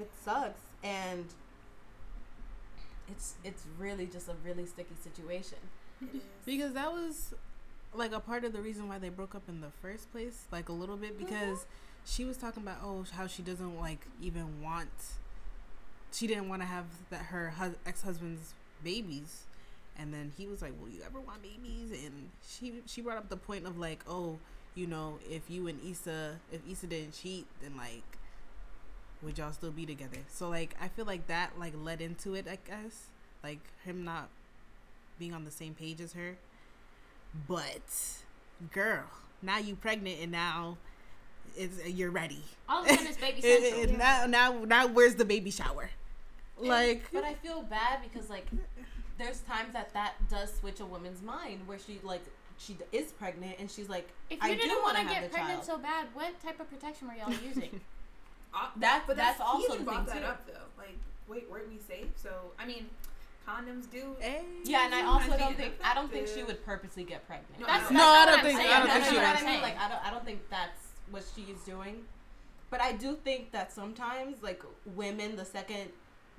It 0.00 0.10
sucks, 0.24 0.62
and 0.82 1.26
it's 3.06 3.34
it's 3.44 3.66
really 3.78 4.06
just 4.06 4.28
a 4.28 4.34
really 4.42 4.64
sticky 4.64 4.94
situation. 5.02 5.58
Because 6.46 6.72
that 6.72 6.90
was 6.90 7.34
like 7.92 8.12
a 8.12 8.20
part 8.20 8.44
of 8.44 8.54
the 8.54 8.62
reason 8.62 8.88
why 8.88 8.98
they 8.98 9.10
broke 9.10 9.34
up 9.34 9.42
in 9.46 9.60
the 9.60 9.70
first 9.82 10.10
place, 10.12 10.46
like 10.50 10.70
a 10.70 10.72
little 10.72 10.96
bit 10.96 11.18
because 11.18 11.58
mm-hmm. 11.58 12.06
she 12.06 12.24
was 12.24 12.38
talking 12.38 12.62
about 12.62 12.78
oh 12.82 13.04
how 13.12 13.26
she 13.26 13.42
doesn't 13.42 13.78
like 13.78 14.06
even 14.22 14.62
want 14.62 14.88
she 16.12 16.26
didn't 16.26 16.48
want 16.48 16.62
to 16.62 16.66
have 16.66 16.86
that 17.10 17.26
her 17.26 17.50
hus- 17.50 17.76
ex-husband's 17.84 18.54
babies 18.82 19.44
and 20.00 20.12
then 20.12 20.32
he 20.36 20.46
was 20.46 20.62
like 20.62 20.72
will 20.80 20.88
you 20.88 21.02
ever 21.04 21.20
want 21.20 21.42
babies 21.42 21.90
and 21.90 22.30
she 22.46 22.74
she 22.86 23.00
brought 23.00 23.18
up 23.18 23.28
the 23.28 23.36
point 23.36 23.66
of 23.66 23.78
like 23.78 24.02
oh 24.08 24.38
you 24.74 24.86
know 24.86 25.18
if 25.28 25.42
you 25.48 25.66
and 25.66 25.78
Issa 25.84 26.36
if 26.50 26.60
Issa 26.70 26.86
didn't 26.86 27.12
cheat 27.12 27.46
then 27.62 27.76
like 27.76 28.02
would 29.22 29.36
y'all 29.36 29.52
still 29.52 29.70
be 29.70 29.84
together 29.84 30.18
so 30.28 30.48
like 30.48 30.74
I 30.80 30.88
feel 30.88 31.04
like 31.04 31.26
that 31.26 31.58
like 31.58 31.74
led 31.76 32.00
into 32.00 32.34
it 32.34 32.46
I 32.48 32.58
guess 32.66 33.10
like 33.42 33.60
him 33.84 34.04
not 34.04 34.28
being 35.18 35.34
on 35.34 35.44
the 35.44 35.50
same 35.50 35.74
page 35.74 36.00
as 36.00 36.14
her. 36.14 36.36
But 37.46 37.82
girl, 38.72 39.04
now 39.42 39.58
you 39.58 39.76
pregnant 39.76 40.18
and 40.20 40.32
now 40.32 40.78
it's 41.56 41.86
you're 41.86 42.10
ready. 42.10 42.42
All 42.68 42.82
of 42.82 42.88
a 42.88 42.90
sudden, 42.90 43.06
it's 43.06 43.18
baby 43.18 43.40
central. 43.70 43.98
now 43.98 44.26
now 44.26 44.64
now 44.64 44.86
where's 44.88 45.14
the 45.14 45.24
baby 45.24 45.52
shower? 45.52 45.90
Like 46.58 47.04
but 47.12 47.24
I 47.24 47.34
feel 47.34 47.62
bad 47.62 48.00
because 48.02 48.28
like 48.28 48.46
there's 49.20 49.40
times 49.40 49.72
that 49.72 49.92
that 49.94 50.14
does 50.28 50.52
switch 50.58 50.80
a 50.80 50.86
woman's 50.86 51.22
mind 51.22 51.60
where 51.66 51.78
she 51.78 52.00
like 52.02 52.22
she 52.58 52.74
d- 52.74 52.84
is 52.92 53.12
pregnant 53.12 53.56
and 53.58 53.70
she's 53.70 53.88
like 53.88 54.08
if 54.30 54.42
you 54.42 54.48
do 54.50 54.56
didn't 54.56 54.82
want 54.82 54.96
want 54.96 55.08
to 55.08 55.14
to 55.14 55.20
get 55.20 55.32
pregnant 55.32 55.62
child. 55.64 55.78
so 55.78 55.78
bad, 55.78 56.06
what 56.14 56.38
type 56.42 56.58
of 56.60 56.68
protection 56.70 57.08
were 57.08 57.14
y'all 57.14 57.32
using? 57.46 57.80
Uh, 58.52 58.66
That- 58.78 59.04
but 59.06 59.16
that's 59.16 59.36
he 59.36 59.44
also 59.44 59.76
the 59.78 59.84
brought 59.84 60.08
thing, 60.10 60.22
that 60.22 60.26
too. 60.26 60.32
up 60.32 60.44
though. 60.46 60.82
Like, 60.82 60.98
wait, 61.28 61.48
weren't 61.48 61.68
we 61.68 61.78
safe? 61.78 62.08
So 62.16 62.30
I 62.58 62.66
mean, 62.66 62.86
condoms 63.46 63.88
do. 63.88 64.16
Hey. 64.18 64.42
yeah, 64.64 64.86
and 64.86 64.92
I 64.94 65.04
also 65.04 65.36
don't 65.38 65.56
think 65.56 65.74
I 65.84 65.94
don't 65.94 66.10
think 66.10 66.26
she 66.26 66.42
would 66.42 66.64
purposely 66.64 67.04
get 67.04 67.24
pregnant. 67.28 67.60
No, 67.60 67.66
That's, 67.66 67.90
No, 67.92 67.98
that's 67.98 68.02
I 68.02 68.24
don't 68.26 68.26
what 68.26 68.38
I'm 68.40 68.44
think- 68.44 68.58
saying. 68.58 68.70
I 68.72 68.78
don't 68.80 68.86
That's 68.88 69.04
think 69.04 69.04
she 69.04 69.16
what 69.16 69.22
you 69.22 69.22
know 69.22 69.28
I'm 69.28 69.44
what 69.44 69.50
I 69.50 69.52
mean? 69.52 69.62
Like 69.62 69.78
I 69.78 69.88
don't 69.88 70.06
I 70.06 70.10
don't 70.10 70.24
think 70.24 70.40
that's 70.50 70.82
what 71.12 71.22
she's 71.36 71.60
doing. 71.64 72.02
But 72.70 72.80
I 72.80 72.90
do 72.92 73.14
think 73.22 73.52
that 73.52 73.72
sometimes 73.72 74.42
like 74.42 74.62
women 74.96 75.36
the 75.36 75.44
second 75.44 75.90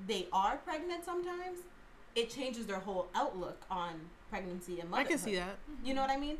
they 0.06 0.28
are 0.34 0.58
pregnant 0.58 1.06
sometimes 1.06 1.60
it 2.16 2.30
changes 2.30 2.66
their 2.66 2.80
whole 2.80 3.08
outlook 3.16 3.62
on 3.70 3.94
pregnancy 4.30 4.80
and 4.80 4.90
motherhood. 4.90 5.08
I 5.08 5.10
can 5.10 5.20
see 5.20 5.36
that. 5.36 5.58
You 5.84 5.94
know 5.94 6.02
what 6.02 6.10
I 6.10 6.18
mean? 6.18 6.38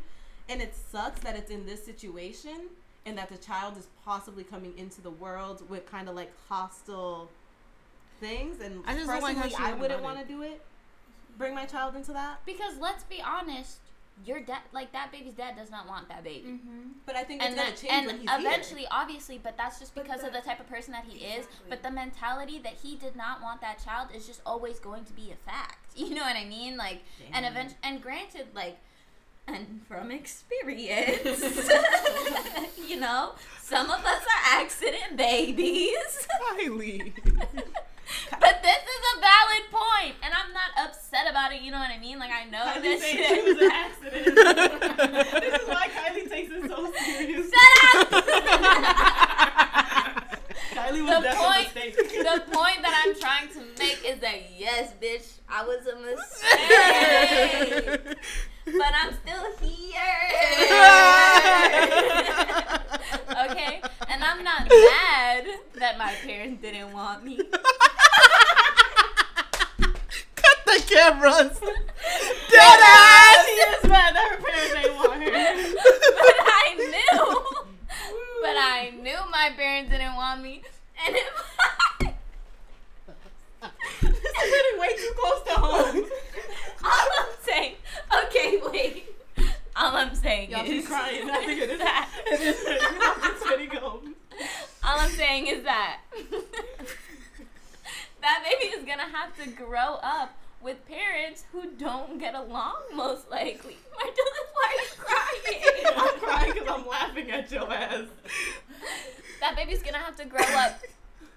And 0.50 0.62
it 0.62 0.76
sucks 0.76 1.20
that 1.22 1.36
it's 1.36 1.52
in 1.52 1.66
this 1.66 1.84
situation 1.84 2.70
and 3.06 3.18
that 3.18 3.30
the 3.30 3.38
child 3.38 3.78
is 3.78 3.88
possibly 4.06 4.44
coming 4.44 4.74
into 4.78 5.02
the 5.02 5.10
world 5.10 5.68
with 5.70 5.90
kind 5.90 6.10
of 6.10 6.16
like 6.16 6.32
hostile 6.48 7.30
things. 8.20 8.62
And 8.62 8.84
I 8.86 8.94
just 8.94 9.08
don't 9.08 9.22
like 9.22 9.38
personally, 9.38 9.66
I 9.66 9.74
wouldn't 9.74 10.04
want 10.04 10.20
to 10.20 10.26
do 10.26 10.42
it. 10.44 10.62
Bring 11.38 11.56
my 11.56 11.66
child 11.66 11.96
into 11.96 12.12
that. 12.14 12.46
Because 12.46 12.78
let's 12.80 13.04
be 13.04 13.22
honest, 13.22 13.80
your 14.26 14.40
dad, 14.42 14.60
like 14.72 14.92
that 14.94 15.12
baby's 15.12 15.34
dad, 15.34 15.56
does 15.56 15.72
not 15.72 15.88
want 15.88 16.08
that 16.10 16.24
baby. 16.24 16.48
Mm-hmm. 16.50 16.90
But 17.06 17.16
I 17.16 17.24
think 17.24 17.42
it's 17.42 17.48
and 17.48 17.56
gonna 17.56 17.70
that, 17.70 17.78
change 17.78 17.94
and 17.94 18.08
when 18.08 18.20
he's 18.20 18.30
eventually, 18.32 18.86
obviously, 18.92 19.40
but 19.42 19.58
that's 19.58 19.80
just 19.80 19.96
But 19.96 20.04
because 20.04 20.24
of 20.24 20.34
the 20.34 20.42
type 20.42 20.60
of 20.60 20.68
person 20.68 20.92
that 20.94 21.06
he 21.08 21.26
is. 21.26 21.48
But 21.70 21.82
the 21.84 21.92
mentality 21.92 22.60
that 22.60 22.74
he 22.84 22.96
did 22.96 23.16
not 23.16 23.42
want 23.42 23.62
that 23.62 23.84
child 23.84 24.10
is 24.16 24.28
just 24.28 24.42
always 24.46 24.80
going 24.80 25.06
to 25.06 25.14
be 25.14 25.32
a 25.32 25.50
fact. 25.50 25.78
You 25.96 26.16
know 26.16 26.22
what 26.22 26.38
I 26.38 26.46
mean? 26.46 26.78
Like, 26.78 27.02
and 27.34 27.46
event- 27.46 27.76
and 27.84 28.02
granted, 28.02 28.48
like, 28.56 28.78
and 29.48 29.82
from 29.88 30.10
experience, 30.10 31.22
you 32.88 32.98
know, 33.00 33.34
some 33.62 33.90
of 33.90 34.06
us 34.06 34.24
are 34.24 34.62
accident 34.62 35.18
babies. 35.18 36.28
Kylie. 36.58 37.12
but 38.40 38.64
this 38.64 38.78
is 38.78 38.81
a 38.81 38.81
valid 39.42 39.66
point, 39.72 40.16
and 40.24 40.34
I'm 40.34 40.54
not 40.54 40.72
upset 40.78 40.98
upset 41.12 41.28
about 41.30 41.52
it. 41.54 41.62
You 41.62 41.72
know 41.72 41.80
what 41.80 41.90
I 41.92 41.98
mean? 42.00 42.20
Like 42.20 42.32
I 42.32 42.46
know 42.50 42.60
Kylie 42.60 42.84
that 42.84 43.00
shit. 43.02 43.28
she 43.28 43.42
was 43.52 43.62
an 43.62 43.72
accident. 43.72 44.36
this 45.44 45.62
is 45.62 45.68
why 45.68 45.88
Kylie 45.90 46.30
takes 46.30 46.52
it 46.54 46.70
so 46.70 46.92
serious. 47.04 47.52
Shut 47.52 47.96
up! 47.96 48.10
Kylie 50.72 51.04
was 51.04 51.10
The 51.16 51.22
definitely 51.22 51.46
point- 51.46 51.76
mistake. 51.76 51.96
the 52.24 52.38
point 52.52 52.80
that 52.82 52.94
I'm 53.06 53.14
trying 53.20 53.48
to 53.50 53.60
make 53.80 54.00
is 54.06 54.20
that 54.22 54.38
yes, 54.58 54.94
bitch, 55.02 55.40
I 55.50 55.64
was 55.66 55.86
a 55.88 55.96
mistake, 56.00 56.20
but 58.66 58.94
I'm 58.96 59.14
still 59.14 59.52
here. 59.60 59.92
okay, 63.52 63.82
and 64.08 64.24
I'm 64.24 64.44
not 64.44 64.70
mad 64.70 65.46
that 65.76 65.98
my 65.98 66.14
parents 66.26 66.62
didn't 66.62 66.94
want 66.94 67.24
me. 67.26 67.40
The 70.72 70.80
cameras. 70.88 71.60
Dead 71.60 72.80
ass. 72.82 73.46
She 73.46 73.52
is 73.52 73.84
mad 73.90 74.16
that 74.16 74.28
her 74.32 74.38
parents 74.42 74.76
ain't 74.78 74.96
want 74.96 75.22
her. 75.22 75.30
but 75.30 76.38
I 76.40 76.76
knew. 76.78 77.28
But 78.42 78.56
I 78.58 78.92
knew 79.02 79.18
my 79.30 79.50
parents 79.58 79.92
didn't 79.92 80.16
want 80.16 80.42
me, 80.42 80.62
and 81.06 81.16
if 81.16 81.44
I, 81.60 82.14
This 84.02 84.12
is 84.16 84.22
getting 84.22 84.80
way 84.80 84.96
too 84.96 85.14
close 85.20 85.44
to 85.44 85.52
home. 85.60 86.06
all 86.84 87.08
I'm 87.20 87.30
saying, 87.44 87.76
okay, 88.26 88.62
wait. 88.72 89.06
All 89.76 89.96
I'm 89.98 90.16
saying 90.16 90.52
Y'all 90.52 90.62
is 90.64 90.68
keep 90.70 90.86
crying. 90.88 91.30
I 91.30 91.46
think 91.46 91.62
it 91.62 91.70
is. 91.72 91.80
that. 91.80 92.10
It 92.28 92.42
is. 92.42 92.56
It's 92.66 93.44
getting 93.50 93.70
home. 93.72 94.16
All 94.84 95.00
I'm 95.00 95.10
saying 95.12 95.48
is 95.48 95.64
that 95.64 96.00
that 98.22 98.44
baby 98.44 98.72
is 98.74 98.86
gonna 98.86 99.04
have 99.12 99.36
to 99.44 99.50
grow 99.50 100.00
up 100.02 100.34
with 100.62 100.78
parents 100.88 101.44
who 101.62 101.70
don't 101.78 102.20
get 102.20 102.36
along, 102.36 102.76
most 102.94 103.30
likely. 103.30 103.78
Martellus, 103.94 104.48
why 104.54 104.68
are 104.68 104.82
you 104.82 104.90
crying? 104.98 105.96
I'm 105.98 106.20
crying 106.20 106.54
because 106.54 106.70
I'm 106.70 106.88
laughing 106.88 107.32
at 107.32 107.52
your 107.52 107.72
ass. 107.72 108.06
that 109.40 109.56
baby's 109.56 109.84
gonna 109.84 109.98
have 109.98 110.16
to 110.18 110.26
grow 110.26 110.42
up 110.42 110.82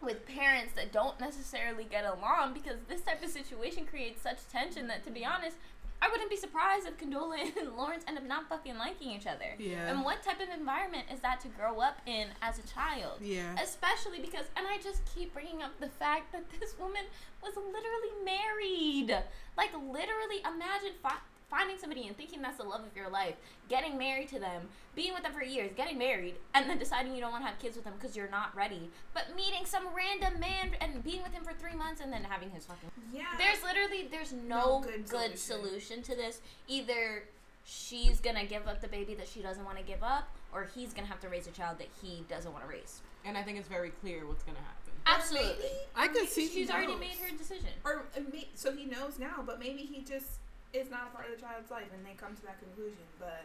with 0.02 0.26
parents 0.26 0.72
that 0.74 0.92
don't 0.92 1.18
necessarily 1.18 1.84
get 1.84 2.04
along 2.04 2.52
because 2.52 2.76
this 2.88 3.00
type 3.02 3.22
of 3.22 3.30
situation 3.30 3.86
creates 3.86 4.22
such 4.22 4.38
tension 4.50 4.86
that, 4.88 5.04
to 5.04 5.10
be 5.10 5.24
honest, 5.24 5.56
I 6.02 6.08
wouldn't 6.10 6.28
be 6.30 6.36
surprised 6.36 6.86
if 6.86 6.98
Condola 6.98 7.38
and 7.58 7.76
Lawrence 7.76 8.04
end 8.06 8.18
up 8.18 8.24
not 8.24 8.48
fucking 8.48 8.76
liking 8.76 9.10
each 9.10 9.26
other. 9.26 9.54
Yeah. 9.58 9.88
And 9.88 10.04
what 10.04 10.22
type 10.22 10.40
of 10.40 10.48
environment 10.48 11.06
is 11.12 11.20
that 11.20 11.40
to 11.40 11.48
grow 11.48 11.80
up 11.80 11.98
in 12.06 12.28
as 12.42 12.58
a 12.58 12.62
child? 12.62 13.20
Yeah. 13.22 13.54
Especially 13.62 14.20
because, 14.20 14.46
and 14.56 14.66
I 14.66 14.78
just 14.82 15.02
keep 15.14 15.32
bringing 15.32 15.62
up 15.62 15.78
the 15.80 15.88
fact 15.88 16.32
that 16.32 16.44
this 16.60 16.74
woman 16.78 17.04
was 17.42 17.54
literally 17.56 18.24
married. 18.24 19.16
Like, 19.56 19.72
literally, 19.72 20.40
imagine 20.44 20.92
fi- 21.02 21.24
finding 21.56 21.78
somebody 21.78 22.06
and 22.08 22.16
thinking 22.16 22.42
that's 22.42 22.56
the 22.56 22.64
love 22.64 22.80
of 22.80 22.96
your 22.96 23.08
life, 23.08 23.34
getting 23.68 23.96
married 23.96 24.28
to 24.28 24.38
them, 24.40 24.62
being 24.96 25.14
with 25.14 25.22
them 25.22 25.32
for 25.32 25.44
years, 25.44 25.70
getting 25.76 25.96
married, 25.96 26.34
and 26.54 26.68
then 26.68 26.78
deciding 26.78 27.14
you 27.14 27.20
don't 27.20 27.30
want 27.30 27.44
to 27.44 27.48
have 27.48 27.58
kids 27.60 27.76
with 27.76 27.84
them 27.84 27.94
because 27.98 28.16
you're 28.16 28.30
not 28.30 28.54
ready, 28.56 28.90
but 29.12 29.26
meeting 29.36 29.64
some 29.64 29.84
random 29.94 30.40
man 30.40 30.70
and 30.80 31.04
being 31.04 31.22
with 31.22 31.32
him 31.32 31.44
for 31.44 31.52
three 31.52 31.76
months 31.76 32.00
and 32.00 32.12
then 32.12 32.24
having 32.24 32.50
his 32.50 32.66
fucking. 32.66 32.90
Yeah. 33.12 33.22
There's 33.38 33.62
literally 33.62 34.08
there's 34.10 34.32
no, 34.32 34.80
No 34.80 34.80
good 34.80 35.08
good, 35.08 35.38
solution. 35.38 36.00
solution 36.00 36.02
to 36.02 36.14
this. 36.16 36.40
Either 36.66 37.24
she's 37.64 38.20
gonna 38.20 38.44
give 38.44 38.66
up 38.66 38.80
the 38.80 38.88
baby 38.88 39.14
that 39.14 39.28
she 39.28 39.40
doesn't 39.40 39.64
want 39.64 39.78
to 39.78 39.84
give 39.84 40.02
up, 40.02 40.28
or 40.52 40.68
he's 40.74 40.92
gonna 40.92 41.06
have 41.06 41.20
to 41.20 41.28
raise 41.28 41.46
a 41.46 41.50
child 41.52 41.78
that 41.78 41.88
he 42.02 42.24
doesn't 42.28 42.52
want 42.52 42.64
to 42.64 42.70
raise. 42.70 43.00
And 43.24 43.38
I 43.38 43.42
think 43.42 43.58
it's 43.58 43.68
very 43.68 43.90
clear 43.90 44.26
what's 44.26 44.42
gonna 44.42 44.58
happen. 44.58 44.92
Absolutely. 45.06 45.52
maybe- 45.62 45.68
I 45.94 46.06
or 46.06 46.08
could 46.08 46.28
see- 46.28 46.48
She's 46.48 46.70
already 46.70 46.96
made 46.96 47.16
her 47.18 47.36
decision. 47.36 47.68
Or 47.84 48.06
uh, 48.16 48.20
so 48.54 48.72
he 48.72 48.84
knows 48.86 49.18
now, 49.18 49.42
but 49.46 49.58
maybe 49.58 49.82
he 49.82 50.00
just 50.02 50.38
is 50.74 50.90
not 50.90 51.08
a 51.12 51.16
part 51.16 51.30
of 51.30 51.36
the 51.36 51.40
child's 51.42 51.70
life, 51.70 51.86
and 51.94 52.04
they 52.04 52.14
come 52.16 52.34
to 52.34 52.42
that 52.42 52.58
conclusion. 52.60 52.98
But 53.18 53.44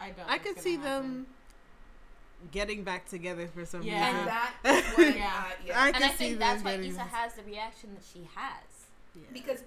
I 0.00 0.10
don't. 0.10 0.28
I 0.30 0.38
could 0.38 0.58
see 0.60 0.76
happen. 0.76 0.84
them 0.84 1.26
getting 2.52 2.84
back 2.84 3.08
together 3.08 3.48
for 3.48 3.64
some 3.66 3.82
Yeah. 3.82 4.06
and 4.08 4.16
reason. 4.16 4.26
that 4.26 4.52
is 4.64 4.96
what, 4.96 5.16
Yeah. 5.16 5.32
uh, 5.36 5.50
yeah. 5.66 5.82
I 5.82 5.88
and 5.90 6.04
I 6.04 6.08
see 6.10 6.14
think 6.16 6.38
that's 6.38 6.62
why 6.62 6.76
getting 6.76 6.90
Issa 6.90 6.98
this- 6.98 7.06
has 7.12 7.34
the 7.34 7.42
reaction 7.42 7.94
that 7.94 8.04
she 8.12 8.28
has. 8.34 8.64
Yeah. 9.14 9.22
because 9.32 9.64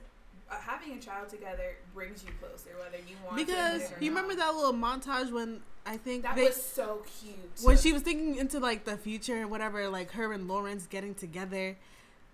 uh, 0.50 0.56
having 0.56 0.94
a 0.94 1.00
child 1.00 1.28
together 1.30 1.76
brings 1.94 2.24
you 2.24 2.30
closer, 2.40 2.70
whether 2.80 2.98
you 2.98 3.16
want 3.26 3.38
to. 3.38 3.46
Because 3.46 3.76
admit 3.84 3.92
it 3.92 3.98
or 4.02 4.04
you 4.06 4.12
not. 4.12 4.22
remember 4.24 4.36
that 4.42 4.56
little 4.56 4.74
montage 4.74 5.32
when 5.32 5.62
I 5.86 5.98
think 5.98 6.24
That 6.24 6.36
they, 6.38 6.46
was 6.46 6.56
so 6.64 7.04
cute. 7.20 7.36
when 7.64 7.78
she 7.78 7.92
was 7.92 8.02
thinking 8.04 8.36
into 8.36 8.60
like 8.60 8.86
the 8.86 8.96
future 8.98 9.36
and 9.38 9.50
whatever, 9.52 9.90
like 9.90 10.12
her 10.12 10.32
and 10.32 10.48
Lawrence 10.48 10.88
getting 10.88 11.14
together, 11.16 11.76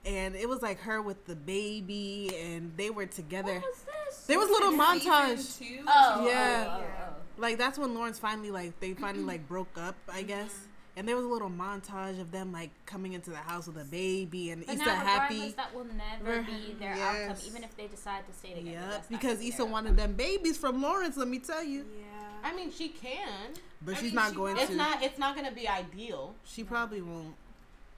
and 0.07 0.35
it 0.35 0.47
was 0.47 0.61
like 0.61 0.79
her 0.79 1.01
with 1.01 1.25
the 1.25 1.35
baby, 1.35 2.31
and 2.41 2.71
they 2.77 2.89
were 2.89 3.05
together. 3.05 3.55
What 3.55 3.63
was 3.63 3.83
this? 4.07 4.25
There 4.25 4.39
was 4.39 4.49
a 4.49 4.51
little 4.51 4.71
In 4.73 4.79
season 4.99 5.11
montage. 5.11 5.59
two, 5.59 5.83
Oh, 5.87 6.25
Yeah. 6.27 6.65
oh, 6.67 6.75
oh, 6.77 6.79
Yeah. 6.81 7.05
oh. 7.09 7.13
Like 7.39 7.57
that's 7.57 7.77
when 7.77 7.93
Lawrence 7.93 8.17
finally 8.17 8.49
like 8.51 8.79
they 8.79 8.93
finally 8.93 9.23
like 9.25 9.47
broke 9.47 9.77
up, 9.77 9.95
I 10.09 10.19
Mm-hmm. 10.19 10.27
guess. 10.27 10.55
And 10.95 11.07
there 11.07 11.15
was 11.15 11.25
a 11.25 11.27
little 11.27 11.51
montage 11.51 12.19
of 12.19 12.31
them 12.31 12.51
like 12.51 12.71
coming 12.87 13.13
into 13.13 13.29
the 13.29 13.35
house 13.37 13.67
with 13.67 13.77
a 13.77 13.83
baby 13.85 14.49
and 14.49 14.65
But 14.65 14.75
Issa 14.77 14.85
now, 14.85 14.95
happy. 14.95 15.35
regardless, 15.35 15.53
that 15.53 15.75
will 15.75 15.85
never 15.85 16.41
be 16.41 16.75
their 16.79 16.93
outcome, 16.95 17.37
even 17.45 17.63
if 17.63 17.77
they 17.77 17.85
decide 17.85 18.25
to 18.27 18.33
stay 18.33 18.55
together. 18.55 18.87
Yep, 18.93 19.09
because 19.09 19.37
gonna 19.37 19.49
Issa 19.49 19.65
wanted 19.65 19.89
outcome. 19.91 19.95
them 19.97 20.13
babies 20.13 20.57
from 20.57 20.81
Lawrence. 20.81 21.15
Let 21.15 21.27
me 21.27 21.37
tell 21.37 21.63
you, 21.63 21.85
Yeah. 21.99 22.49
I 22.49 22.55
mean, 22.55 22.71
she 22.71 22.89
can. 22.89 23.53
but 23.83 23.93
I 23.93 23.97
she's 23.97 24.03
mean, 24.05 24.15
not 24.15 24.29
she 24.31 24.35
going 24.37 24.53
might- 24.55 24.61
It's 24.63 24.71
to. 24.71 24.77
not. 24.77 25.03
It's 25.03 25.19
not 25.19 25.35
gonna 25.35 25.51
be 25.51 25.67
ideal. 25.67 26.33
She 26.45 26.63
probably 26.63 27.03
won't. 27.03 27.35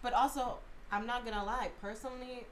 But 0.01 0.11
also, 0.11 0.59
I'm 0.91 1.05
not 1.05 1.25
gonna 1.25 1.43
lie. 1.43 1.69
Personally, 1.81 2.45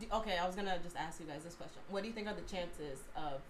d- 0.00 0.08
okay, 0.12 0.38
I 0.38 0.46
was 0.46 0.56
gonna 0.56 0.78
just 0.82 0.96
ask 0.96 1.20
you 1.20 1.26
guys 1.26 1.42
this 1.44 1.54
question. 1.54 1.80
What 1.90 2.02
do 2.02 2.08
you 2.08 2.14
think 2.14 2.26
are 2.28 2.34
the 2.34 2.42
chances 2.42 3.00
of 3.16 3.40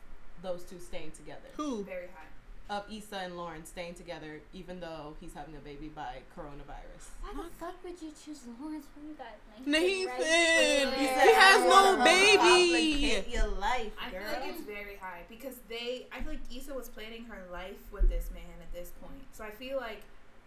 those 0.43 0.63
two 0.65 0.79
staying 0.79 1.13
together? 1.13 1.49
Who? 1.57 1.85
Very 1.85 2.07
high. 2.07 2.25
Of 2.69 2.83
Issa 2.91 3.19
and 3.19 3.37
Lauren 3.37 3.65
staying 3.65 3.95
together, 3.95 4.41
even 4.53 4.81
though 4.81 5.15
he's 5.21 5.33
having 5.35 5.55
a 5.55 5.61
baby 5.61 5.87
by 5.87 6.17
coronavirus. 6.37 7.15
Why 7.23 7.45
the 7.45 7.49
fuck 7.61 7.77
would 7.85 8.03
you 8.03 8.11
choose 8.11 8.41
Lawrence 8.61 8.87
when 8.97 9.07
you 9.07 9.15
got 9.15 9.29
Nathan, 9.65 10.89
right 10.89 10.99
he 10.99 11.29
has 11.33 11.63
no 11.63 12.03
baby. 12.03 13.25
Your 13.31 13.47
life, 13.47 13.93
I 14.03 14.11
feel 14.11 14.21
like 14.21 14.51
it's 14.51 14.63
very 14.63 14.97
high 15.01 15.23
because 15.29 15.55
they. 15.69 16.07
I 16.13 16.21
feel 16.23 16.33
like 16.33 16.41
Issa 16.57 16.75
was 16.75 16.89
planning 16.89 17.25
her 17.27 17.45
life 17.53 17.79
with 17.93 18.09
this 18.09 18.31
man 18.35 18.43
at 18.61 18.73
this 18.75 18.91
point, 19.01 19.23
so 19.33 19.45
I 19.45 19.51
feel 19.51 19.77
like 19.77 20.03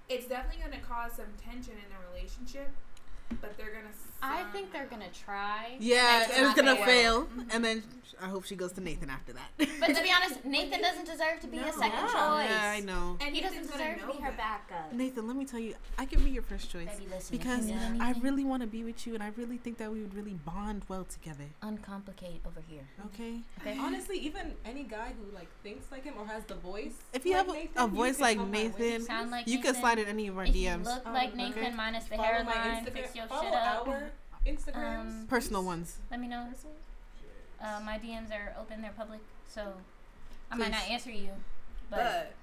it's 0.10 0.28
definitely 0.28 0.62
going 0.62 0.78
to 0.78 0.86
cause 0.86 1.14
some 1.14 1.32
tension 1.42 1.74
in 1.74 1.88
the 1.88 2.00
relationship. 2.12 2.68
But 3.42 3.58
they're 3.58 3.68
gonna. 3.72 3.94
I 4.22 4.44
think 4.52 4.74
they're 4.74 4.88
gonna 4.88 5.06
try. 5.26 5.78
Yeah, 5.80 6.24
It's 6.24 6.32
and 6.38 6.46
it's 6.48 6.48
not 6.48 6.56
gonna 6.58 6.74
gonna 6.74 6.86
fail, 6.86 7.26
Mhm. 7.28 7.54
and 7.56 7.64
then 7.64 7.84
I 8.22 8.26
hope 8.28 8.44
she 8.44 8.58
goes 8.58 8.74
to 8.74 8.82
Nathan 8.82 9.10
after 9.10 9.32
that. 9.32 9.48
But 9.58 9.96
to 9.96 10.04
be 10.04 10.12
honest, 10.12 10.44
Nathan 10.44 10.82
doesn't 10.82 11.06
deserve 11.06 11.40
to 11.40 11.48
be 11.48 11.56
No. 11.56 11.70
a 11.70 11.72
second 11.72 11.92
Yeah. 11.94 12.08
choice. 12.08 12.50
yeah, 12.50 12.70
I 12.76 12.80
know. 12.82 13.18
And 13.22 13.34
He 13.34 13.40
Nathan's 13.42 13.68
doesn't 13.68 13.78
deserve 13.80 14.02
to 14.02 14.18
be 14.18 14.22
her 14.22 14.32
backup. 14.34 14.92
Nathan, 14.92 15.26
let 15.26 15.38
me 15.38 15.46
tell 15.46 15.62
you, 15.62 15.74
I 15.98 16.06
can 16.06 16.22
be 16.22 16.32
your 16.32 16.44
first 16.44 16.70
choice 16.70 16.90
Baby, 16.90 17.08
listen, 17.10 17.38
because 17.38 17.70
you 17.70 17.78
I 18.02 18.12
really 18.20 18.44
want 18.44 18.60
to 18.62 18.68
be 18.68 18.84
with 18.84 19.08
you, 19.08 19.14
and 19.14 19.24
I 19.24 19.32
really 19.38 19.56
think 19.56 19.78
that 19.78 19.90
we 19.90 20.02
would 20.02 20.14
really 20.14 20.34
bond 20.34 20.84
well 20.90 21.06
together. 21.06 21.46
uncomplicate 21.64 22.42
over 22.46 22.60
here. 22.68 22.88
Okay. 23.06 23.40
Okay. 23.62 23.78
Honestly, 23.80 24.18
even 24.20 24.54
any 24.66 24.84
guy 24.84 25.14
who 25.18 25.34
like 25.34 25.48
thinks 25.64 25.90
like 25.92 26.04
him 26.04 26.16
or 26.18 26.26
has 26.28 26.44
the 26.44 26.56
voice, 26.56 26.96
If 27.14 27.26
you 27.26 27.36
like 27.38 27.46
have 27.46 27.56
a- 27.56 27.58
Nathan, 27.58 27.84
a 27.84 27.88
voice 27.88 28.20
like 28.20 28.38
come 28.38 28.52
my 28.52 28.58
way. 28.58 28.64
Nathan, 28.68 29.02
Sound 29.06 29.32
like 29.32 29.48
you 29.48 29.58
Nathan? 29.58 29.74
can 29.76 29.82
slide 29.82 30.00
in 30.00 30.08
any 30.08 30.28
of 30.28 30.38
our 30.38 30.44
If 30.44 30.56
you 30.58 30.68
DMs. 30.68 30.84
look 30.86 31.04
Oh, 31.06 31.12
like 31.14 31.30
okay. 31.30 31.38
Nathan 31.38 31.76
minus 31.78 32.04
the 32.06 32.18
follow 32.18 32.24
hairline, 32.24 32.86
Instagram, 32.86 32.94
fix 32.94 33.16
your 33.20 33.28
follow 33.28 33.44
shit 33.44 33.54
up. 33.54 33.88
our 33.88 34.12
Instagrams. 34.46 35.00
Um, 35.22 35.26
Personal 35.30 35.64
ones. 35.64 35.98
Let 36.12 36.20
me 36.20 36.28
know. 36.28 36.48
Uh, 37.62 37.80
my 37.86 37.98
DMs 38.00 38.32
are 38.32 38.54
open; 38.60 38.82
they're 38.82 38.92
public, 38.98 39.20
so 39.48 39.74
I 40.52 40.56
might 40.56 40.72
not 40.72 40.90
answer 40.90 41.12
you, 41.12 41.30
but, 41.90 41.98
But 41.98 42.34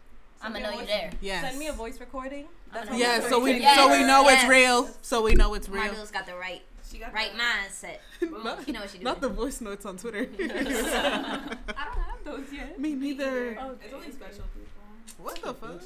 I'm 0.42 0.52
Send 0.52 0.54
gonna 0.54 0.58
me 0.60 0.60
a 0.60 0.62
know 0.62 0.70
you 0.72 0.78
voice- 0.78 0.88
there. 0.88 1.10
Yes. 1.22 1.42
Send 1.44 1.58
me 1.58 1.66
a 1.68 1.72
voice 1.72 1.98
recording. 2.00 2.46
That's 2.72 2.88
I'm 2.90 2.94
how 2.94 3.00
gonna 3.02 3.18
Yeah, 3.22 3.28
so 3.28 3.40
we 3.40 3.58
Yes, 3.60 3.76
so 3.78 3.90
we 3.90 4.04
know 4.06 4.28
it's 4.28 4.44
real. 4.44 4.90
So 5.02 5.22
we 5.22 5.34
know 5.34 5.54
it's 5.54 5.68
real. 5.68 5.84
Margo's 5.84 6.10
got 6.10 6.26
the 6.26 6.34
right 6.36 6.62
she 6.88 6.98
got 6.98 7.12
right 7.14 7.32
the- 7.32 7.38
mindset. 7.38 7.98
not, 8.44 8.66
You 8.68 8.74
know 8.74 8.80
what 8.80 8.90
she 8.90 8.98
doing. 8.98 9.04
not 9.04 9.20
the 9.22 9.28
voice 9.30 9.60
notes 9.62 9.86
on 9.86 9.96
Twitter. 9.96 10.28
I 10.38 10.38
don't 10.38 11.98
have 12.04 12.22
those 12.24 12.52
yet. 12.52 12.78
Me 12.78 12.94
neither. 12.94 13.52
either. 13.58 13.76
It's 13.82 13.94
only 13.94 14.12
special 14.12 14.44
people. 14.54 15.24
What 15.24 15.40
the 15.42 15.54
fuck? 15.54 15.80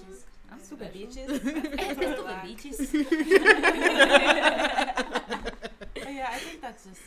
I'm 0.52 0.60
Stupid 0.60 0.90
Special. 0.92 1.38
bitches. 1.38 1.40
Stupid 1.94 2.42
beaches. 2.42 2.90
But 6.10 6.16
yeah, 6.16 6.28
I 6.32 6.38
think 6.38 6.60
that's 6.60 6.84
just. 6.86 7.00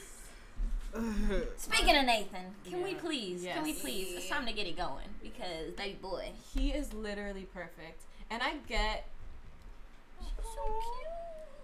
Speaking 1.58 1.98
of 1.98 2.06
Nathan, 2.06 2.56
can 2.64 2.82
we 2.84 2.92
Yeah. 2.92 2.98
please? 3.02 3.44
Can 3.44 3.64
we 3.64 3.74
please? 3.74 4.16
It's 4.16 4.30
time 4.30 4.46
to 4.46 4.54
get 4.54 4.66
it 4.66 4.78
going 4.78 5.10
because 5.22 5.74
baby 5.76 5.98
boy, 6.02 6.32
He 6.56 6.70
is 6.72 6.94
literally 6.94 7.46
perfect, 7.54 8.04
and 8.30 8.42
I 8.42 8.54
get. 8.66 9.10
she's 10.22 10.30
so 10.56 10.64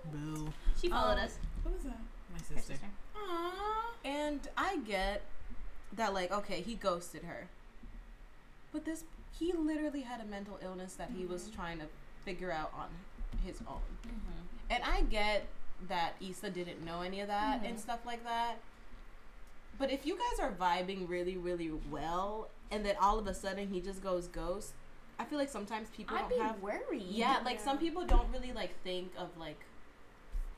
cute. 0.03 0.11
Boo. 0.11 0.53
She 0.81 0.89
followed 0.89 1.13
Um, 1.13 1.19
us. 1.19 1.37
What 1.63 1.75
was 1.75 1.83
that? 1.85 1.99
My 2.33 2.39
sister. 2.39 2.73
sister. 2.73 2.87
Aww. 3.15 3.61
And 4.03 4.41
I 4.57 4.77
get 4.79 5.21
that, 5.93 6.13
like, 6.13 6.31
okay, 6.33 6.59
he 6.61 6.75
ghosted 6.75 7.23
her. 7.23 7.47
But 8.73 8.83
this, 8.83 9.05
he 9.31 9.53
literally 9.53 10.01
had 10.01 10.19
a 10.19 10.25
mental 10.25 10.59
illness 10.61 10.95
that 10.95 11.11
he 11.15 11.25
was 11.25 11.49
trying 11.49 11.79
to 11.79 11.85
figure 12.25 12.51
out 12.51 12.73
on 12.75 12.89
his 13.45 13.61
own. 13.65 13.79
Mm-hmm. 14.05 14.71
And 14.71 14.83
I 14.83 15.01
get 15.03 15.45
that 15.87 16.13
Issa 16.21 16.49
didn't 16.49 16.83
know 16.83 17.01
any 17.01 17.21
of 17.21 17.27
that 17.27 17.63
and 17.63 17.77
Mhm. 17.77 17.79
stuff 17.79 18.05
like 18.05 18.23
that. 18.23 18.55
But 19.77 19.91
if 19.91 20.05
you 20.05 20.17
guys 20.17 20.39
are 20.39 20.51
vibing 20.51 21.07
really, 21.07 21.37
really 21.37 21.71
well, 21.71 22.49
and 22.69 22.85
then 22.85 22.95
all 22.99 23.17
of 23.17 23.27
a 23.27 23.33
sudden 23.33 23.69
he 23.69 23.79
just 23.79 24.01
goes 24.03 24.27
ghost, 24.27 24.73
I 25.17 25.25
feel 25.25 25.37
like 25.37 25.49
sometimes 25.49 25.89
people 25.89 26.15
I'd 26.15 26.21
don't 26.21 26.29
be 26.29 26.37
have. 26.37 26.59
worried. 26.61 27.03
Yeah, 27.03 27.41
like 27.45 27.57
Yeah. 27.57 27.63
some 27.63 27.77
people 27.77 28.05
don't 28.05 28.29
really 28.31 28.51
like 28.51 28.77
think 28.83 29.13
of 29.17 29.35
like, 29.37 29.59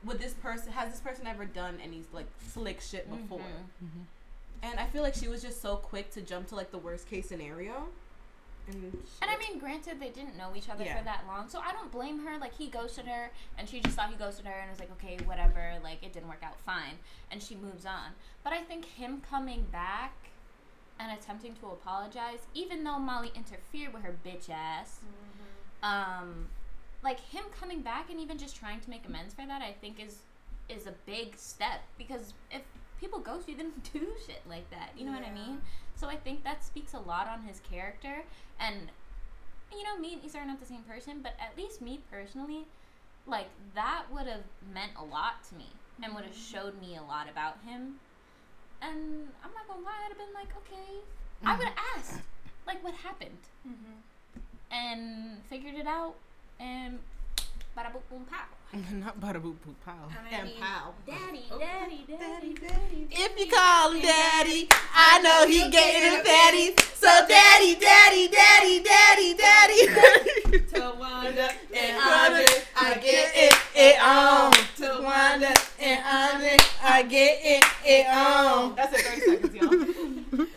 would 0.04 0.18
this 0.18 0.34
person 0.34 0.72
has 0.72 0.90
this 0.90 1.00
person 1.00 1.26
ever 1.26 1.44
done 1.44 1.78
any 1.80 2.04
like 2.12 2.26
slick 2.48 2.80
shit 2.80 3.08
before? 3.10 3.40
Mhm. 3.82 4.06
And 4.62 4.78
I 4.80 4.86
feel 4.86 5.02
like 5.02 5.14
she 5.14 5.28
was 5.28 5.42
just 5.42 5.60
so 5.60 5.76
quick 5.76 6.10
to 6.12 6.20
jump 6.22 6.48
to 6.48 6.54
like 6.56 6.70
the 6.70 6.78
worst 6.78 7.08
case 7.08 7.28
scenario. 7.28 7.88
And, 8.68 9.04
And 9.20 9.30
I 9.30 9.36
mean, 9.38 9.58
granted, 9.58 9.98
they 10.00 10.10
didn't 10.10 10.36
know 10.36 10.52
each 10.54 10.68
other 10.68 10.84
Yeah. 10.84 10.98
for 10.98 11.04
that 11.04 11.24
long, 11.26 11.48
so 11.48 11.58
I 11.60 11.72
don't 11.72 11.90
blame 11.90 12.20
her. 12.26 12.38
Like, 12.38 12.54
he 12.54 12.68
ghosted 12.68 13.06
her, 13.06 13.30
and 13.58 13.68
she 13.68 13.80
just 13.80 13.96
thought 13.96 14.10
he 14.10 14.16
ghosted 14.16 14.46
her, 14.46 14.52
and 14.52 14.70
was 14.70 14.78
like, 14.78 14.92
okay, 14.92 15.18
whatever. 15.24 15.74
Like, 15.82 16.02
it 16.02 16.12
didn't 16.12 16.28
work 16.28 16.42
out, 16.42 16.58
fine. 16.60 16.98
And 17.30 17.42
she 17.42 17.54
moves 17.56 17.84
on. 17.84 18.12
But 18.44 18.52
I 18.52 18.62
think 18.62 18.84
him 18.84 19.20
coming 19.28 19.64
back 19.72 20.12
and 21.00 21.10
attempting 21.18 21.54
to 21.56 21.66
apologize, 21.66 22.46
even 22.54 22.84
though 22.84 22.98
Molly 22.98 23.32
interfered 23.34 23.92
with 23.92 24.02
her 24.04 24.14
bitch 24.24 24.48
ass, 24.50 25.00
um, 25.82 26.48
like 27.02 27.18
him 27.18 27.44
coming 27.58 27.82
back 27.82 28.10
and 28.10 28.20
even 28.20 28.38
just 28.38 28.54
trying 28.56 28.80
to 28.80 28.90
make 28.90 29.04
amends 29.06 29.34
for 29.34 29.44
that, 29.46 29.62
I 29.62 29.72
think 29.72 29.98
is 30.04 30.18
is 30.68 30.86
a 30.86 30.92
big 31.06 31.36
step 31.36 31.80
because 31.98 32.32
if 32.50 32.62
people 33.00 33.18
ghost 33.18 33.48
you, 33.48 33.56
then 33.56 33.72
do 33.92 34.06
shit 34.26 34.42
like 34.48 34.70
that. 34.70 34.90
You 34.96 35.04
know 35.06 35.12
what 35.12 35.24
I 35.24 35.32
mean? 35.32 35.60
So 36.02 36.08
I 36.08 36.16
think 36.16 36.42
that 36.42 36.64
speaks 36.64 36.94
a 36.94 36.98
lot 36.98 37.28
on 37.28 37.42
his 37.42 37.60
character. 37.60 38.24
And 38.58 38.90
you 39.70 39.84
know, 39.84 39.96
me 39.96 40.14
and 40.14 40.24
Issa 40.24 40.38
are 40.38 40.44
not 40.44 40.58
the 40.58 40.66
same 40.66 40.82
person, 40.82 41.20
but 41.22 41.34
at 41.40 41.56
least 41.56 41.80
me 41.80 42.00
personally, 42.10 42.66
like 43.24 43.46
that 43.76 44.06
would 44.12 44.26
have 44.26 44.42
meant 44.74 44.90
a 44.98 45.04
lot 45.04 45.44
to 45.48 45.54
me 45.54 45.68
and 46.02 46.12
would 46.12 46.24
have 46.24 46.34
mm-hmm. 46.34 46.56
showed 46.56 46.80
me 46.80 46.96
a 46.96 47.02
lot 47.02 47.30
about 47.30 47.58
him. 47.64 48.00
And 48.82 49.28
I'm 49.44 49.54
not 49.54 49.68
gonna 49.68 49.84
lie, 49.84 50.02
I'd 50.04 50.08
have 50.08 50.18
been 50.18 50.34
like, 50.34 50.48
okay, 50.56 50.98
I 51.44 51.50
mm-hmm. 51.50 51.58
would 51.58 51.68
have 51.68 51.78
asked, 51.96 52.20
like, 52.66 52.82
what 52.82 52.94
happened, 52.94 53.38
mm-hmm. 53.64 54.42
and 54.74 55.38
figured 55.48 55.76
it 55.76 55.86
out, 55.86 56.14
and 56.58 56.98
bada 57.78 57.92
boom 57.92 58.02
boom 58.10 58.26
pow. 58.28 58.46
Not 58.92 59.20
bada 59.20 59.34
boop 59.40 59.56
boop 59.64 59.76
pow. 59.84 60.08
And 60.08 60.34
I 60.34 60.38
and 60.40 60.50
pow. 60.58 60.94
Daddy, 61.06 61.44
Oh. 61.50 61.58
daddy, 61.58 62.04
daddy, 62.08 62.54
daddy. 62.54 63.06
If 63.10 63.38
you 63.38 63.46
call 63.52 63.92
him 63.92 64.00
daddy, 64.00 64.66
I 64.94 65.20
know 65.20 65.46
he 65.46 65.68
getting 65.68 66.10
them 66.10 66.24
fatties. 66.24 66.80
So 66.96 67.08
daddy, 67.28 67.74
daddy, 67.74 68.28
daddy, 68.28 68.82
daddy, 68.82 69.34
daddy. 69.34 69.86
Tawanda 70.72 71.52
and 71.76 71.96
Andre, 72.00 72.46
I 72.74 72.94
get 72.94 73.32
it, 73.34 73.54
it 73.74 74.00
on. 74.02 74.52
Tawanda 74.80 75.52
and 75.78 76.00
Andre, 76.06 76.56
I 76.82 77.02
get 77.02 77.40
it, 77.42 77.64
it 77.84 78.06
on. 78.08 78.74
That's 78.74 78.98
it. 78.98 79.04
Thirty 79.04 79.52
seconds, 79.52 79.54
y'all. 80.34 80.46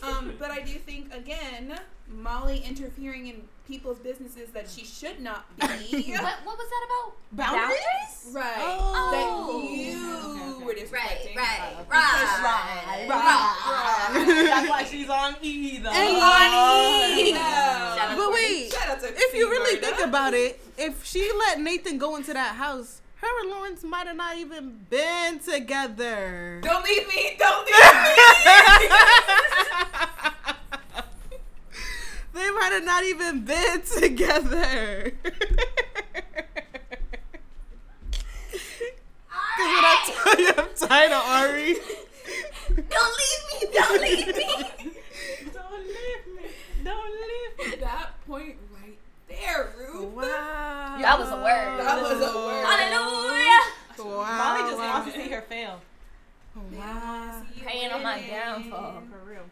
Um, 0.00 0.32
but 0.38 0.52
I 0.52 0.60
do 0.60 0.74
think 0.74 1.12
again, 1.12 1.74
Molly 2.22 2.62
interfering 2.66 3.26
in 3.28 3.42
people's 3.66 3.98
businesses 3.98 4.50
that 4.50 4.68
she 4.68 4.84
should 4.84 5.20
not 5.20 5.44
be. 5.58 5.66
What, 6.18 6.34
what 6.44 6.56
was 6.58 6.68
that 6.68 6.86
about? 6.86 7.16
Boundaries? 7.32 8.32
Right. 8.32 8.54
Oh. 8.58 9.10
That 9.12 9.70
you 9.70 9.98
Okay, 10.08 10.50
okay, 10.54 10.64
were 10.64 10.72
disrespecting. 10.74 11.36
right, 11.36 11.76
Because- 11.78 12.40
right, 12.42 13.06
right. 13.08 14.46
That's 14.46 14.68
why 14.68 14.84
she's 14.84 15.08
on 15.08 15.36
E 15.42 15.78
though. 15.78 15.90
And 15.90 16.16
oh. 16.16 17.10
Money. 17.14 17.32
Shout 17.32 17.98
out 18.10 18.16
But 18.16 18.32
wait, 18.32 18.72
Shout 18.72 18.88
out 18.88 19.00
to 19.00 19.06
if 19.14 19.34
you 19.34 19.48
really 19.50 19.76
Florida. 19.78 19.96
think 19.96 20.08
about 20.08 20.34
it, 20.34 20.60
if 20.78 21.04
she 21.04 21.30
let 21.38 21.60
Nathan 21.60 21.98
go 21.98 22.16
into 22.16 22.32
that 22.32 22.54
house, 22.56 23.00
her 23.16 23.40
and 23.42 23.50
Lawrence 23.50 23.82
might 23.84 24.06
have 24.06 24.16
not 24.16 24.36
even 24.38 24.78
been 24.88 25.38
together. 25.40 26.60
Don't 26.62 26.84
leave 26.84 27.06
me. 27.08 27.36
Don't 27.38 27.66
leave 27.66 27.74
me. 27.74 28.88
they 32.38 32.50
might 32.50 32.72
have 32.72 32.84
not 32.84 33.04
even 33.04 33.44
been 33.44 33.82
together. 33.82 35.12
Because 39.58 39.74
when 39.74 39.84
I 39.84 39.96
tell 40.06 40.40
you 40.40 40.50
I'm 40.56 40.88
tired 40.88 41.10
of 41.10 41.22
Ari, 41.24 41.74
Don't 42.90 43.14
leave 43.18 43.42
me! 43.50 43.68
Don't 43.74 44.00
leave 44.00 44.26
me! 44.36 44.92
Don't 45.52 45.82
leave 45.82 46.24
me. 46.36 46.42
Don't 46.84 47.10
leave 47.10 47.72
me. 47.72 47.76
that 47.80 48.10
point 48.28 48.56
right 48.72 48.96
there, 49.28 49.72
Ruth. 49.76 50.14
wow. 50.14 50.98
That 51.00 51.18
was 51.18 51.28
a 51.30 51.36
word. 51.36 51.80
That 51.80 52.00
was 52.00 52.12
a 52.12 52.36
word. 52.36 52.64
Hallelujah! 52.66 53.58
Wow. 53.98 54.38
Molly 54.38 54.70
just 54.70 54.78
wow. 54.78 54.92
wants 54.92 55.12
to 55.12 55.20
see 55.20 55.28
her 55.30 55.40
fail. 55.42 55.80
Wow. 56.54 57.42
Praying 57.60 57.90
on 57.90 58.02
my 58.04 58.22
downfall. 58.22 59.02
For 59.10 59.28
real. 59.28 59.42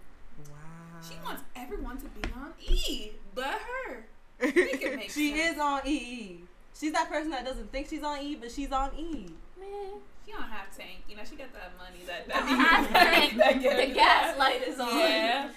Wow. 1.10 1.16
She 1.20 1.24
wants 1.26 1.42
everyone 1.54 1.96
to 1.98 2.06
be 2.06 2.28
on 2.34 2.52
E, 2.60 3.10
but 3.34 3.44
her. 3.86 4.04
Make 4.40 4.56
it 4.82 4.96
make 4.96 5.10
She 5.10 5.30
sense. 5.36 5.54
is 5.54 5.58
on 5.60 5.80
EE. 5.86 6.40
She's 6.78 6.92
that 6.92 7.08
person 7.08 7.30
that 7.30 7.44
doesn't 7.44 7.72
think 7.72 7.88
she's 7.88 8.02
on 8.02 8.20
E, 8.20 8.34
but 8.36 8.50
she's 8.52 8.70
on 8.72 8.90
E. 8.98 9.26
Man. 9.58 10.00
She 10.26 10.32
don't 10.32 10.42
have 10.42 10.76
tank. 10.76 11.04
You 11.08 11.16
know, 11.16 11.22
she 11.28 11.36
got 11.36 11.48
that 11.52 11.72
money 11.78 12.00
that 12.06 12.30
Half 12.30 12.92
that, 12.92 13.14
tank. 13.14 13.36
that 13.36 13.62
The 13.62 13.70
her 13.70 13.94
gas 13.94 13.94
gas. 13.94 14.38
light 14.38 14.62
is 14.66 14.78
on. 14.80 14.98
Yeah. 14.98 15.48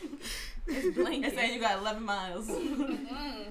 It's 0.68 0.86
It's 0.86 0.96
blinking. 0.96 1.32
saying 1.32 1.56
you 1.56 1.60
got 1.60 1.80
11 1.80 2.04
miles. 2.04 2.48
Mm. 2.48 3.46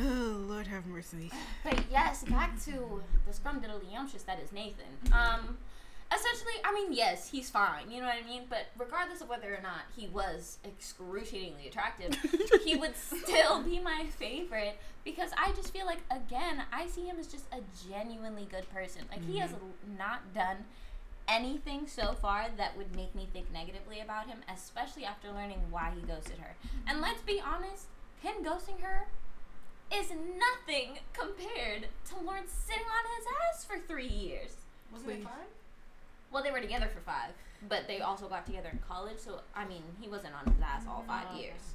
Oh, 0.00 0.44
Lord 0.48 0.66
have 0.66 0.86
mercy. 0.86 1.30
But 1.62 1.78
yes, 1.92 2.24
back 2.24 2.58
to 2.64 3.02
the 3.26 3.32
scrumdiddlyumptious 3.32 4.24
that 4.26 4.40
is 4.42 4.50
Nathan. 4.50 5.12
Um, 5.12 5.58
essentially, 6.12 6.54
I 6.64 6.72
mean, 6.72 6.92
yes, 6.92 7.30
he's 7.30 7.50
fine. 7.50 7.90
You 7.90 8.00
know 8.00 8.06
what 8.06 8.16
I 8.22 8.26
mean. 8.26 8.42
But 8.48 8.66
regardless 8.78 9.20
of 9.20 9.28
whether 9.28 9.54
or 9.54 9.60
not 9.62 9.82
he 9.96 10.08
was 10.08 10.58
excruciatingly 10.64 11.68
attractive, 11.68 12.16
he 12.64 12.76
would 12.76 12.96
still 12.96 13.62
be 13.62 13.78
my 13.78 14.06
favorite 14.18 14.78
because 15.04 15.30
I 15.36 15.52
just 15.52 15.72
feel 15.72 15.86
like 15.86 16.00
again, 16.10 16.62
I 16.72 16.86
see 16.86 17.02
him 17.02 17.16
as 17.18 17.26
just 17.26 17.46
a 17.52 17.60
genuinely 17.88 18.46
good 18.50 18.68
person. 18.70 19.02
Like 19.10 19.24
he 19.24 19.38
has 19.38 19.50
mm-hmm. 19.50 19.98
not 19.98 20.34
done 20.34 20.64
anything 21.28 21.86
so 21.86 22.12
far 22.12 22.46
that 22.56 22.76
would 22.76 22.94
make 22.94 23.14
me 23.14 23.28
think 23.32 23.52
negatively 23.52 24.00
about 24.00 24.26
him, 24.26 24.38
especially 24.52 25.04
after 25.04 25.30
learning 25.30 25.60
why 25.70 25.92
he 25.94 26.02
ghosted 26.02 26.38
her. 26.38 26.54
And 26.86 27.00
let's 27.00 27.22
be 27.22 27.40
honest, 27.40 27.86
him 28.20 28.44
ghosting 28.44 28.80
her 28.82 29.06
is 29.92 30.10
nothing 30.10 30.98
compared 31.12 31.88
to 32.08 32.24
Lawrence 32.24 32.52
sitting 32.52 32.86
on 32.86 33.04
his 33.16 33.26
ass 33.48 33.64
for 33.64 33.78
three 33.78 34.08
years. 34.08 34.56
Wasn't 34.92 35.10
it 35.10 35.24
fine? 35.24 35.32
Well, 36.32 36.42
they 36.42 36.50
were 36.50 36.60
together 36.60 36.88
for 36.92 37.00
five, 37.00 37.30
but 37.68 37.86
they 37.86 38.00
also 38.00 38.28
got 38.28 38.46
together 38.46 38.70
in 38.72 38.78
college. 38.86 39.18
So 39.18 39.40
I 39.54 39.64
mean, 39.66 39.82
he 40.00 40.08
wasn't 40.08 40.34
on 40.34 40.52
his 40.52 40.62
ass 40.62 40.84
all 40.88 41.04
five 41.06 41.26
okay. 41.32 41.42
years. 41.42 41.74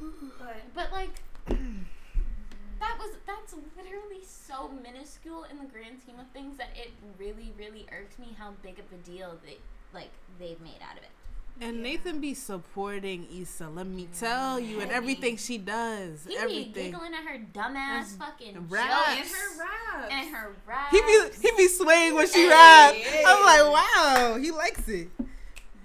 But 0.38 0.56
But 0.74 0.92
like, 0.92 1.22
that 1.46 2.98
was 2.98 3.16
that's 3.26 3.54
literally 3.76 4.22
so 4.24 4.70
minuscule 4.82 5.44
in 5.50 5.58
the 5.58 5.64
grand 5.64 6.00
scheme 6.00 6.18
of 6.18 6.26
things 6.32 6.56
that 6.58 6.70
it 6.74 6.92
really, 7.18 7.52
really 7.56 7.86
irked 7.92 8.18
me 8.18 8.34
how 8.36 8.52
big 8.62 8.78
of 8.78 8.86
a 8.92 9.00
deal 9.08 9.38
they 9.44 9.58
like 9.92 10.10
they've 10.38 10.60
made 10.60 10.82
out 10.82 10.98
of 10.98 11.04
it. 11.04 11.13
And 11.60 11.76
Yeah. 11.76 11.82
Nathan 11.82 12.20
be 12.20 12.34
supporting 12.34 13.28
Issa, 13.30 13.68
let 13.68 13.86
me 13.86 14.08
tell 14.18 14.58
you, 14.58 14.80
and 14.80 14.90
everything 14.90 15.36
she 15.36 15.56
does. 15.56 16.24
He 16.24 16.30
be 16.30 16.36
everything. 16.36 16.90
giggling 16.90 17.14
at 17.14 17.22
her 17.24 17.38
dumbass 17.54 18.18
fucking 18.18 18.68
raps. 18.68 19.08
and 19.08 19.18
jokes 19.18 19.34
her 19.40 19.60
raps. 19.60 20.12
and 20.12 20.34
her 20.34 20.52
raps. 20.66 20.90
He 20.90 21.00
be 21.00 21.30
he 21.40 21.56
be 21.56 21.68
swaying 21.68 22.14
when 22.14 22.26
she 22.28 22.42
Hey, 22.42 22.48
rap. 22.48 22.94
I'm 23.26 23.44
like, 23.44 23.72
wow, 23.72 24.36
he 24.40 24.50
likes 24.50 24.88
it. 24.88 25.08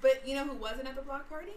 But 0.02 0.28
you 0.28 0.34
know 0.36 0.46
who 0.46 0.56
wasn't 0.56 0.88
at 0.88 0.96
the 0.96 1.02
block 1.04 1.30
party? 1.30 1.52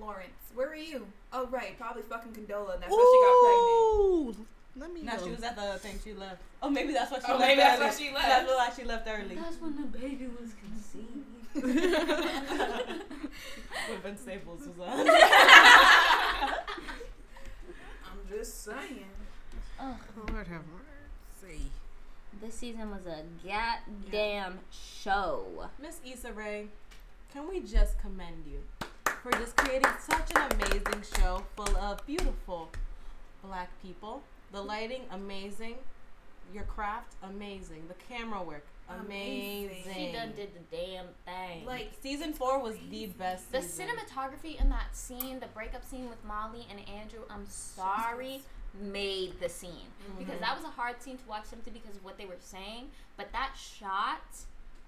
Lawrence. 0.00 0.30
Where 0.54 0.68
were 0.68 0.74
you? 0.74 1.06
Oh 1.32 1.46
right, 1.48 1.78
probably 1.78 2.02
fucking 2.02 2.32
Condola. 2.32 2.80
That's 2.80 2.90
why 2.90 3.96
Ooh, 4.00 4.34
let 4.76 4.92
me 4.92 5.02
No, 5.02 5.14
know. 5.16 5.24
she 5.24 5.30
was 5.30 5.42
at 5.42 5.56
the 5.56 5.78
thing. 5.78 5.98
She 6.02 6.14
left. 6.14 6.40
Oh, 6.62 6.70
maybe 6.70 6.92
that's 6.94 7.10
why 7.10 7.18
she 7.18 7.24
Oh, 7.28 7.32
left. 7.36 7.40
maybe 7.48 7.60
that's 7.60 7.80
early. 7.80 7.88
why 7.90 7.94
she 7.96 8.14
left. 8.14 8.26
That's 8.28 8.48
why 8.48 8.70
she 8.76 8.84
left 8.84 9.08
early. 9.08 9.34
That's 9.34 9.60
when 9.60 9.76
the 9.76 9.82
baby 9.98 10.26
was 10.40 10.50
conceived. 10.60 11.26
When 11.62 13.00
Vince 14.02 14.20
Staples 14.20 14.66
was 14.66 14.78
on. 14.88 15.08
I'm 18.04 18.18
just 18.28 18.64
saying. 18.64 19.06
Ugh. 19.80 19.96
Lord 20.32 20.46
have 20.48 20.62
mercy. 21.42 21.60
This 22.40 22.54
season 22.54 22.90
was 22.90 23.06
a 23.06 23.22
goddamn 23.46 24.58
show. 24.70 25.68
Miss 25.80 26.00
Issa 26.04 26.32
Rae, 26.32 26.66
can 27.32 27.48
we 27.48 27.60
just 27.60 27.98
commend 27.98 28.44
you 28.46 28.62
for 29.22 29.30
just 29.32 29.56
creating 29.56 29.90
such 30.00 30.30
an 30.36 30.52
amazing 30.52 31.02
show 31.16 31.42
full 31.56 31.76
of 31.76 32.04
beautiful 32.06 32.70
black 33.42 33.70
people? 33.82 34.22
The 34.52 34.60
lighting, 34.60 35.02
amazing. 35.10 35.76
Your 36.52 36.64
craft, 36.64 37.14
amazing. 37.22 37.84
The 37.88 37.94
camera 38.08 38.42
work, 38.42 38.66
amazing. 38.88 39.70
Amazing. 39.84 39.94
She 39.94 40.12
done 40.12 40.32
did 40.36 40.50
the 40.54 40.76
damn 40.76 41.06
thing. 41.24 41.64
Like 41.66 41.92
Season 42.02 42.32
four 42.32 42.60
was 42.60 42.76
the 42.90 43.06
best. 43.06 43.50
the 43.52 43.62
season. 43.62 43.88
cinematography 43.88 44.60
in 44.60 44.68
that 44.68 44.94
scene, 44.96 45.40
the 45.40 45.46
breakup 45.48 45.84
scene 45.84 46.08
with 46.08 46.22
Molly 46.24 46.66
and 46.70 46.80
Andrew, 46.88 47.20
I'm 47.30 47.46
sorry, 47.46 48.42
made 48.80 49.40
the 49.40 49.48
scene. 49.48 49.88
Because 50.18 50.40
that 50.40 50.56
was 50.56 50.64
a 50.64 50.70
hard 50.70 51.02
scene 51.02 51.16
to 51.16 51.28
watch 51.28 51.46
simply 51.46 51.72
because 51.72 51.96
of 51.96 52.04
what 52.04 52.18
they 52.18 52.26
were 52.26 52.36
saying. 52.38 52.88
But 53.16 53.32
that 53.32 53.52
shot 53.58 54.22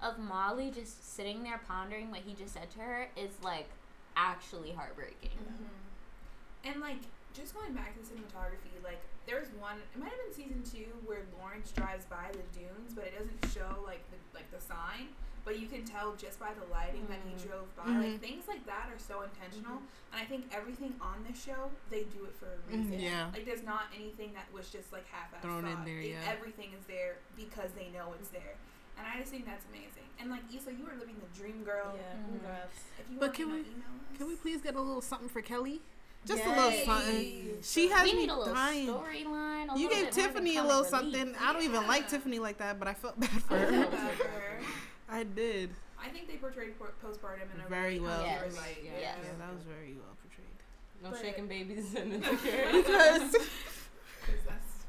of 0.03 0.19
Molly 0.19 0.71
just 0.71 1.15
sitting 1.17 1.43
there 1.43 1.61
pondering 1.67 2.11
what 2.11 2.21
he 2.21 2.35
just 2.35 2.55
said 2.55 2.71
to 2.73 2.79
her 2.81 3.09
is 3.17 3.31
like 3.43 3.69
actually 4.17 4.73
heartbreaking. 4.73 5.31
Mm-hmm. 5.31 6.71
And 6.71 6.81
like 6.81 6.99
just 7.35 7.55
going 7.55 7.73
back 7.73 7.95
to 7.95 8.01
cinematography, 8.01 8.83
like 8.85 9.01
there's 9.29 9.49
one. 9.61 9.77
It 9.95 10.01
might 10.01 10.11
have 10.11 10.19
been 10.25 10.35
season 10.35 10.63
two 10.65 10.89
where 11.05 11.23
Lawrence 11.39 11.71
drives 11.71 12.07
by 12.07 12.33
the 12.33 12.43
dunes, 12.57 12.97
but 12.97 13.05
it 13.05 13.15
doesn't 13.19 13.45
show 13.53 13.69
like 13.85 14.01
the 14.11 14.17
like 14.35 14.51
the 14.51 14.61
sign. 14.61 15.13
But 15.45 15.59
you 15.61 15.67
can 15.67 15.85
tell 15.85 16.13
just 16.17 16.41
by 16.41 16.51
the 16.61 16.67
lighting 16.73 17.07
that 17.09 17.21
he 17.25 17.33
Mm. 17.33 17.49
drove 17.49 17.69
by. 17.77 17.85
Mhm. 17.85 18.13
Like 18.13 18.21
things 18.21 18.49
like 18.49 18.65
that 18.67 18.89
are 18.93 18.99
so 18.99 19.23
intentional, 19.23 19.81
and 20.13 20.21
I 20.21 20.25
think 20.25 20.49
everything 20.53 20.93
on 21.01 21.25
this 21.29 21.41
show 21.43 21.71
they 21.91 22.05
do 22.05 22.25
it 22.25 22.35
for 22.37 22.53
a 22.53 22.59
reason. 22.69 22.93
Mm, 22.99 23.01
yeah. 23.01 23.31
Like 23.33 23.45
there's 23.47 23.63
not 23.63 23.85
anything 23.95 24.33
that 24.35 24.51
was 24.53 24.69
just 24.69 24.93
like 24.93 25.07
half-assed 25.09 25.41
Thrown 25.43 25.67
in 25.67 25.85
there, 25.85 26.01
It- 26.01 26.11
yeah. 26.13 26.25
Everything 26.29 26.73
is 26.79 26.85
there 26.87 27.17
because 27.37 27.71
they 27.73 27.89
know 27.91 28.13
it's 28.19 28.29
there. 28.29 28.57
And 28.99 29.07
I 29.07 29.21
just 29.21 29.31
think 29.31 29.47
that's 29.47 29.65
amazing. 29.67 30.09
And 30.19 30.29
like 30.31 30.43
Issa, 30.53 30.73
you 30.75 30.85
are 30.87 30.97
living 30.99 31.17
the 31.21 31.39
dream, 31.39 31.63
girl. 31.65 31.95
Yeah, 31.97 32.17
Mhm. 32.19 32.27
congrats. 32.29 32.81
If 32.99 33.09
you 33.11 33.17
But 33.19 33.27
want 33.29 33.35
can 33.37 33.47
to 33.49 33.53
we- 33.55 33.61
email 33.61 33.89
us. 34.13 34.19
Can 34.19 34.27
we 34.27 34.37
please 34.37 34.61
get 34.61 34.75
a 34.75 34.81
little 34.81 35.01
something 35.01 35.29
for 35.29 35.41
Kelly? 35.41 35.81
Just 36.27 36.45
a 36.45 36.49
little 36.49 36.71
Yay. 36.71 36.85
something. 36.85 37.59
She 37.63 37.89
has 37.89 38.03
we 38.05 38.13
me 38.13 38.19
need 38.21 38.31
a 38.31 38.37
little 38.37 38.55
dying. 38.55 38.89
storyline. 38.89 39.79
You 39.79 39.89
gave 39.89 39.91
bit 39.91 40.03
more 40.03 40.05
than 40.05 40.13
Tiffany 40.13 40.51
a 40.57 40.61
comic 40.61 40.69
little 40.77 40.83
relief. 40.85 40.91
something. 40.91 41.35
I 41.41 41.53
don't 41.53 41.63
even 41.63 41.87
like 41.87 42.09
Tiffany 42.09 42.39
like 42.39 42.59
that, 42.59 42.79
but 42.79 42.89
I 42.89 42.95
felt 42.95 43.19
bad 43.21 43.31
for 43.31 43.55
I 43.55 43.59
her. 43.59 43.67
feel 43.71 43.91
bad 43.91 44.13
for 44.19 44.25
her. 44.29 44.59
I 45.09 45.23
did. 45.25 45.71
I 46.01 46.09
think 46.11 46.29
they 46.29 46.37
portrayed 46.37 46.75
postpartum 46.79 47.55
in 47.55 47.61
a 47.65 47.69
Very 47.69 47.95
really 47.95 48.01
well. 48.01 48.21
accurate 48.25 48.53
Yes. 48.53 48.57
light. 48.61 48.79
Yeah. 48.85 48.91
Yes. 49.01 49.17
Yeah, 49.25 49.31
that 49.39 49.55
was 49.55 49.63
very 49.65 49.95
well 49.95 50.17
portrayed. 50.23 50.59
No 51.03 51.11
But- 51.11 51.21
shaking 51.21 51.47
babies 51.49 51.95
and 51.95 52.13
the 52.13 52.19
Because 52.73 53.33
Because 53.33 54.45
that's 54.47 54.85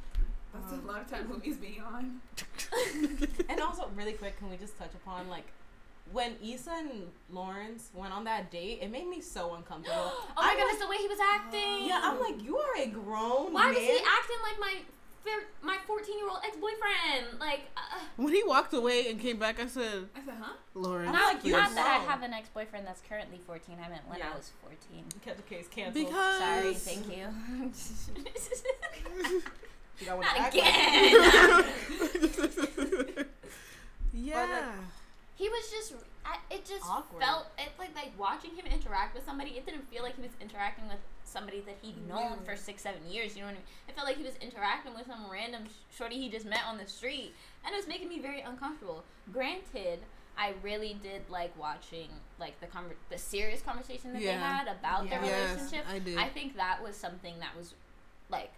that's 0.53 0.73
Um, 0.73 0.81
a 0.83 0.91
lifetime 0.91 1.27
movies 1.29 1.57
being 1.57 1.81
on. 1.81 2.19
and 3.47 3.59
also, 3.61 3.89
really 3.95 4.13
quick, 4.13 4.37
can 4.37 4.49
we 4.49 4.57
just 4.57 4.77
touch 4.77 4.93
upon 4.95 5.29
like 5.29 5.45
when 6.11 6.35
Issa 6.43 6.71
and 6.71 7.07
Lawrence 7.29 7.89
went 7.93 8.13
on 8.13 8.23
that 8.25 8.51
date? 8.51 8.79
It 8.81 8.91
made 8.91 9.07
me 9.07 9.21
so 9.21 9.53
uncomfortable. 9.55 9.95
oh 10.13 10.27
my 10.35 10.49
I'm 10.51 10.57
goodness, 10.57 10.79
like- 10.79 10.81
the 10.81 10.87
way 10.89 10.97
he 10.97 11.07
was 11.07 11.19
acting. 11.33 11.85
Yeah, 11.87 12.01
I'm 12.03 12.19
like, 12.19 12.43
you 12.43 12.57
are 12.57 12.75
a 12.77 12.87
grown 12.87 13.45
man. 13.45 13.53
Why 13.53 13.65
man. 13.65 13.73
was 13.75 13.83
he 13.83 13.97
acting 13.97 14.41
like 14.43 14.59
my 14.59 14.73
fir- 15.23 15.47
my 15.61 15.77
14 15.85 16.17
year 16.17 16.27
old 16.29 16.39
ex 16.45 16.55
boyfriend? 16.57 17.39
Like, 17.39 17.61
uh, 17.77 17.81
when 18.17 18.33
he 18.33 18.43
walked 18.43 18.73
away 18.73 19.07
and 19.09 19.19
came 19.19 19.37
back, 19.37 19.59
I 19.59 19.67
said, 19.67 20.07
I 20.15 20.21
said, 20.25 20.35
huh? 20.41 20.53
Lawrence. 20.73 21.07
I'm 21.09 21.13
not, 21.13 21.43
like, 21.43 21.51
not 21.51 21.75
that 21.75 21.87
I 22.01 22.03
have 22.11 22.23
an 22.23 22.33
ex 22.33 22.49
boyfriend 22.49 22.87
that's 22.87 23.01
currently 23.07 23.39
14. 23.45 23.75
I 23.83 23.87
meant 23.89 24.07
when 24.07 24.17
Yeah. 24.19 24.31
I 24.33 24.37
was 24.37 24.51
14. 24.61 25.03
Kept 25.23 25.37
the 25.37 25.43
case 25.43 25.67
canceled. 25.67 26.05
Because 26.05 26.39
Sorry, 26.39 26.73
thank 26.73 27.07
you. 27.17 27.27
You 29.99 30.05
got 30.05 30.17
one 30.17 30.25
Not 30.27 30.35
to 30.35 30.41
act 30.41 30.55
again. 30.55 31.65
yeah. 34.13 34.71
He 35.39 35.47
was 35.49 35.65
just 35.71 35.93
it 36.51 36.65
just 36.65 36.83
Awkward. 36.85 37.23
felt 37.23 37.47
it 37.57 37.69
like 37.79 37.95
like 37.95 38.11
watching 38.19 38.51
him 38.55 38.65
interact 38.71 39.15
with 39.15 39.25
somebody 39.25 39.51
it 39.51 39.65
didn't 39.65 39.89
feel 39.89 40.03
like 40.03 40.15
he 40.17 40.21
was 40.21 40.35
interacting 40.41 40.87
with 40.87 40.99
somebody 41.23 41.61
that 41.61 41.77
he'd 41.81 41.95
known 42.07 42.37
for 42.43 42.55
six 42.55 42.83
seven 42.83 42.99
years 43.09 43.35
you 43.35 43.41
know 43.41 43.47
what 43.47 43.51
i 43.55 43.59
mean 43.59 43.63
it 43.87 43.95
felt 43.95 44.05
like 44.05 44.17
he 44.17 44.23
was 44.23 44.35
interacting 44.41 44.93
with 44.93 45.07
some 45.07 45.25
random 45.31 45.63
sh- 45.65 45.95
shorty 45.97 46.17
he 46.19 46.29
just 46.29 46.45
met 46.45 46.59
on 46.67 46.77
the 46.77 46.85
street 46.85 47.33
and 47.65 47.73
it 47.73 47.77
was 47.77 47.87
making 47.87 48.09
me 48.09 48.19
very 48.19 48.41
uncomfortable 48.41 49.03
granted 49.31 49.99
i 50.37 50.53
really 50.61 50.97
did 51.01 51.21
like 51.29 51.57
watching 51.57 52.09
like 52.39 52.59
the 52.59 52.67
conver- 52.67 52.99
the 53.09 53.17
serious 53.17 53.61
conversation 53.61 54.11
that 54.13 54.21
they 54.21 54.27
had 54.31 54.67
about 54.67 55.09
their 55.09 55.19
Yeah. 55.23 55.27
Yes, 55.29 55.55
relationship 55.55 55.85
I 55.89 55.99
did. 55.99 56.17
I 56.17 56.27
think 56.29 56.55
that 56.57 56.83
was 56.83 56.95
something 56.95 57.35
that 57.39 57.55
was 57.57 57.73
like 58.29 58.51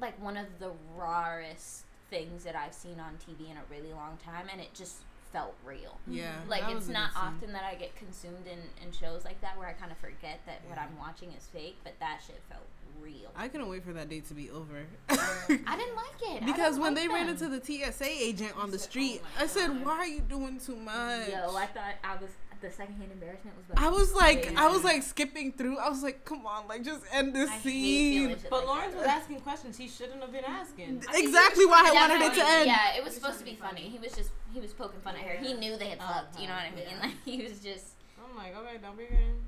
like 0.00 0.20
one 0.22 0.36
of 0.36 0.46
the 0.58 0.70
rarest 0.96 1.84
things 2.10 2.44
that 2.44 2.54
I've 2.56 2.74
seen 2.74 2.98
on 3.00 3.18
TV 3.26 3.50
in 3.50 3.56
a 3.56 3.62
really 3.70 3.92
long 3.92 4.16
time 4.24 4.46
and 4.50 4.60
it 4.60 4.72
just 4.74 4.96
felt 5.32 5.54
real. 5.64 5.98
yeah. 6.06 6.32
Like 6.48 6.64
it's 6.68 6.88
not 6.88 7.10
often 7.16 7.52
that 7.52 7.64
I 7.64 7.74
get 7.74 7.94
consumed 7.96 8.46
in, 8.46 8.58
in 8.84 8.92
shows 8.92 9.24
like 9.24 9.40
that 9.40 9.58
where 9.58 9.68
I 9.68 9.72
kind 9.72 9.92
of 9.92 9.98
forget 9.98 10.40
that 10.46 10.60
what 10.68 10.78
I'm 10.78 10.96
watching 10.98 11.30
is 11.32 11.46
fake, 11.46 11.76
but 11.84 11.94
that 12.00 12.20
shit 12.26 12.40
felt 12.48 12.64
real. 13.00 13.30
I 13.36 13.48
couldn't 13.48 13.68
wait 13.68 13.84
for 13.84 13.92
that 13.92 14.08
date 14.08 14.26
to 14.28 14.34
be 14.34 14.50
over. 14.50 14.86
I 15.08 15.16
didn't 15.48 15.96
like 15.96 16.36
it. 16.36 16.46
Because 16.46 16.78
when 16.78 16.94
like 16.94 17.02
they 17.02 17.08
ran 17.08 17.28
into 17.28 17.48
the 17.48 17.62
TSA 17.62 18.04
agent 18.08 18.52
on 18.56 18.70
the 18.70 18.78
said, 18.78 18.86
oh 18.86 18.90
street, 18.90 19.22
"Oh 19.38 19.42
I 19.44 19.46
said, 19.46 19.68
God." 19.68 19.84
"Why 19.84 19.92
are 19.92 20.06
you 20.06 20.20
doing 20.20 20.58
too 20.58 20.76
much?" 20.76 21.28
Yo, 21.28 21.54
I 21.56 21.66
thought 21.66 21.94
I 22.04 22.16
was 22.20 22.30
the 22.60 22.70
secondhand 22.70 23.10
embarrassment 23.12 23.56
was. 23.56 23.64
I 23.76 23.88
was 23.88 24.12
like, 24.14 24.52
I 24.56 24.68
was 24.68 24.84
like 24.84 25.02
skipping 25.02 25.52
through. 25.52 25.78
I 25.78 25.88
was 25.88 26.02
like, 26.02 26.24
"Come 26.24 26.46
on, 26.46 26.66
like 26.68 26.82
just 26.84 27.02
end 27.12 27.34
this 27.34 27.50
I 27.50 27.58
scene." 27.58 28.28
feeling 28.28 28.36
But 28.50 28.58
like 28.60 28.66
Lawrence 28.66 28.92
that. 28.94 28.98
was 28.98 29.06
asking 29.08 29.40
questions 29.40 29.76
he 29.76 29.88
shouldn't 29.88 30.20
have 30.20 30.32
been 30.32 30.44
asking. 30.44 31.02
I 31.08 31.18
Exactly 31.18 31.66
why 31.66 31.84
I 31.86 31.92
wanted 31.92 32.20
it 32.26 32.34
to 32.34 32.44
end. 32.46 32.66
Yeah, 32.66 32.96
it 32.96 33.04
was 33.04 33.14
He 33.14 33.20
was 33.20 33.22
supposed 33.22 33.38
to 33.40 33.44
be 33.44 33.54
funny. 33.54 33.82
funny. 33.82 33.88
He 33.90 33.98
was 33.98 34.12
just 34.12 34.30
he 34.52 34.60
was 34.60 34.72
poking 34.72 35.00
fun 35.00 35.14
at 35.16 35.22
her. 35.22 35.36
He 35.44 35.54
knew 35.54 35.76
they 35.76 35.88
had 35.90 35.98
Uh-huh. 36.00 36.20
fucked. 36.22 36.40
You 36.40 36.48
know 36.48 36.54
what 36.54 36.64
I 36.64 36.74
mean? 36.74 36.84
Yeah. 36.90 37.02
Like 37.02 37.16
he 37.24 37.42
was 37.42 37.60
just. 37.60 37.86
I'm 38.18 38.36
like, 38.36 38.54
okay, 38.56 38.78
don't 38.82 38.96
be 38.98 39.04
getting. 39.04 39.42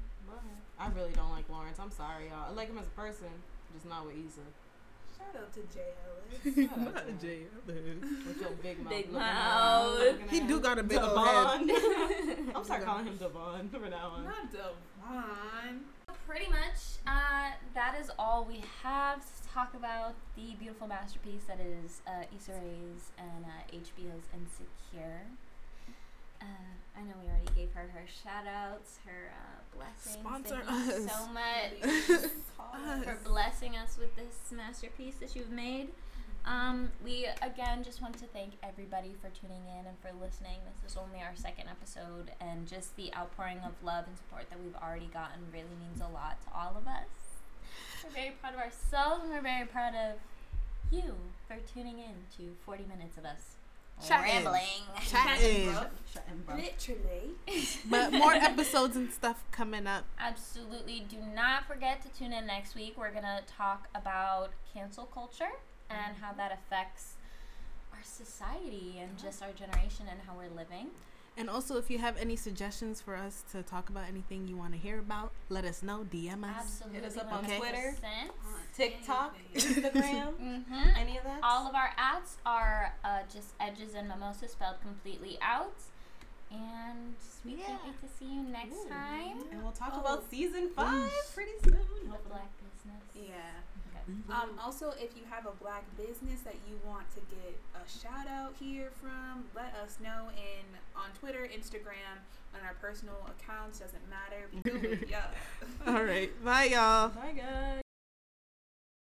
I 0.79 0.89
really 0.97 1.13
don't 1.13 1.31
like 1.31 1.45
Lawrence. 1.51 1.79
I'm 1.79 1.91
sorry, 1.91 2.29
y'all. 2.29 2.49
I 2.51 2.55
like 2.55 2.69
him 2.69 2.79
as 2.79 2.87
a 2.87 2.91
person, 2.91 3.29
just 3.75 3.85
not 3.87 4.07
with 4.07 4.17
Issa. 4.17 4.41
Shout 5.21 5.43
out 5.43 5.53
to 5.53 5.61
Jay 5.73 5.93
Ellis. 6.05 6.71
Shout 6.71 6.95
Not 6.95 7.07
to. 7.07 7.27
Jay 7.27 7.43
Ellis. 7.69 8.27
With 8.27 8.41
your 8.41 8.51
big 8.63 8.83
mouth. 8.83 8.93
Big 8.93 9.13
mouth. 9.13 10.31
He 10.31 10.41
do 10.41 10.61
got 10.61 10.79
a 10.79 10.83
big 10.83 10.99
old 10.99 11.27
head. 11.27 11.61
I'm 12.55 12.65
start 12.65 12.85
calling 12.85 13.07
him 13.07 13.17
Devon 13.17 13.69
from 13.69 13.91
now 13.91 14.09
on. 14.17 14.25
Not 14.25 14.53
Devon. 14.53 15.81
Pretty 16.27 16.49
much, 16.49 17.01
uh, 17.07 17.51
that 17.75 17.97
is 18.01 18.11
all 18.19 18.45
we 18.45 18.63
have 18.83 19.21
to 19.21 19.49
talk 19.53 19.75
about 19.75 20.15
the 20.37 20.55
beautiful 20.61 20.87
masterpiece 20.87 21.45
that 21.45 21.59
is 21.61 22.03
uh, 22.07 22.23
Issa 22.37 22.53
Rae's 22.53 23.11
and 23.19 23.45
uh, 23.45 23.77
HBO's 23.77 24.27
Insecure. 24.33 25.23
Uh, 26.41 26.45
I 26.97 27.03
know 27.03 27.15
we 27.23 27.29
already 27.29 27.49
gave 27.57 27.73
her 27.75 27.89
her 27.93 28.05
shout 28.07 28.47
outs, 28.47 28.99
her 29.05 29.31
uh, 29.33 29.77
blessings. 29.77 30.19
Sponsor 30.21 30.63
Thank 30.67 30.87
you 30.87 31.05
us. 31.05 31.13
so 31.13 31.29
much 31.33 32.23
Us. 32.75 33.05
for 33.05 33.19
blessing 33.25 33.77
us 33.77 33.99
with 33.99 34.15
this 34.17 34.53
masterpiece 34.53 35.17
that 35.17 35.35
you've 35.35 35.51
made. 35.51 35.89
Um, 36.47 36.91
we 37.05 37.27
again 37.43 37.85
just 37.85 38.01
want 38.01 38.19
to 38.19 38.25
thank 38.27 38.53
everybody 38.63 39.15
for 39.21 39.29
tuning 39.29 39.61
in 39.79 39.87
and 39.87 39.97
for 40.01 40.09
listening. 40.25 40.57
This 40.65 40.93
is 40.93 40.97
only 40.97 41.19
our 41.21 41.35
second 41.35 41.69
episode, 41.69 42.31
and 42.41 42.67
just 42.67 42.97
the 42.97 43.13
outpouring 43.15 43.59
of 43.59 43.73
love 43.85 44.07
and 44.07 44.17
support 44.17 44.49
that 44.49 44.59
we've 44.59 44.77
already 44.83 45.11
gotten 45.13 45.41
really 45.53 45.77
means 45.81 46.01
a 46.01 46.09
lot 46.13 46.41
to 46.47 46.49
all 46.57 46.77
of 46.79 46.87
us. 46.87 47.09
We're 48.03 48.11
very 48.11 48.31
proud 48.41 48.55
of 48.55 48.61
ourselves, 48.61 49.25
and 49.25 49.33
we're 49.33 49.43
very 49.43 49.67
proud 49.67 49.95
of 49.95 50.17
you 50.91 51.15
for 51.47 51.57
tuning 51.75 51.99
in 51.99 52.17
to 52.39 52.57
40 52.65 52.85
minutes 52.89 53.19
of 53.19 53.25
us 53.25 53.57
Chatting. 54.07 54.45
rambling. 54.45 54.63
Chatting. 55.07 55.75
Literally. 56.49 57.31
But 57.89 58.13
more 58.13 58.33
episodes 58.33 58.97
and 58.97 59.13
stuff 59.13 59.43
coming 59.53 59.87
up. 59.87 60.05
Absolutely. 60.19 61.07
Do 61.09 61.17
not 61.35 61.67
forget 61.67 62.03
to 62.03 62.09
tune 62.09 62.33
in 62.33 62.47
next 62.47 62.75
week. 62.75 62.95
We're 62.97 63.11
going 63.11 63.25
to 63.25 63.43
talk 63.47 63.89
about 63.95 64.51
cancel 64.73 65.05
culture 65.07 65.51
and 65.89 66.17
how 66.21 66.29
mm-hmm. 66.29 66.39
that 66.39 66.53
affects 66.53 67.15
our 67.93 68.01
society 68.05 68.97
and 69.01 69.19
just 69.19 69.43
our 69.43 69.53
generation 69.53 70.07
and 70.11 70.21
how 70.27 70.35
we're 70.37 70.55
living. 70.55 70.89
And 71.37 71.49
also, 71.49 71.77
if 71.79 71.89
you 71.91 71.99
have 71.99 72.17
any 72.19 72.37
suggestions 72.37 73.01
for 73.01 73.17
us 73.17 73.45
to 73.53 73.63
talk 73.63 73.89
about 73.89 74.05
anything 74.09 74.47
you 74.47 74.57
want 74.57 74.73
to 74.73 74.79
hear 74.79 74.99
about, 74.99 75.33
let 75.49 75.65
us 75.65 75.83
know. 75.83 76.05
DM 76.13 76.45
us. 76.45 76.83
Absolutely. 76.83 77.07
us 77.07 77.17
up 77.17 77.33
on 77.33 77.45
100%. 77.45 77.59
Twitter. 77.59 77.95
TikTok, 78.77 79.37
Instagram, 79.55 80.33
Mm-hmm. 80.35 80.89
any 80.99 81.17
of 81.17 81.25
that? 81.25 81.41
All 81.43 81.67
of 81.67 81.75
our 81.75 81.91
ads 81.97 82.37
are 82.45 82.95
uh, 83.05 83.21
just 83.33 83.53
edges 83.61 83.95
and 83.95 84.09
mimosa 84.09 84.49
spelled 84.49 84.81
completely 84.83 85.39
out. 85.41 85.73
And 86.51 87.15
we 87.45 87.53
Yeah. 87.53 87.67
can't 87.67 87.85
wait 87.85 88.01
to 88.01 88.09
see 88.19 88.25
you 88.35 88.43
next 88.43 88.75
Ooh. 88.75 88.89
time. 88.89 89.39
And 89.53 89.63
we'll 89.63 89.73
talk 89.73 89.93
Oh. 89.95 90.01
about 90.01 90.29
season 90.29 90.69
five 90.75 91.11
Yes. 91.11 91.33
pretty 91.33 91.53
soon. 91.65 92.11
With 92.11 92.29
Black 92.29 92.49
Business. 92.59 93.05
Yeah. 93.31 93.35
Okay. 94.29 94.39
Um, 94.39 94.59
also, 94.63 94.93
if 94.99 95.17
you 95.17 95.23
have 95.31 95.47
a 95.47 95.53
black 95.63 95.85
business 95.97 96.41
that 96.43 96.57
you 96.69 96.79
want 96.87 97.11
to 97.15 97.21
get 97.35 97.59
a 97.75 97.89
shout 97.89 98.27
out 98.29 98.55
here 98.59 98.91
from, 99.01 99.45
let 99.55 99.75
us 99.83 99.99
know 100.03 100.29
in 100.37 100.65
on 100.97 101.11
Twitter, 101.19 101.49
Instagram, 101.53 102.21
on 102.55 102.61
our 102.67 102.75
personal 102.81 103.29
accounts. 103.39 103.81
Doesn't 103.81 104.09
matter. 104.09 104.49
We 104.53 104.61
do 104.61 104.89
it, 104.89 105.09
yeah. 105.11 105.27
All 105.87 106.03
right. 106.03 106.31
Bye, 106.45 106.65
y'all. 106.65 107.09
Bye, 107.09 107.35
guys. 107.37 107.90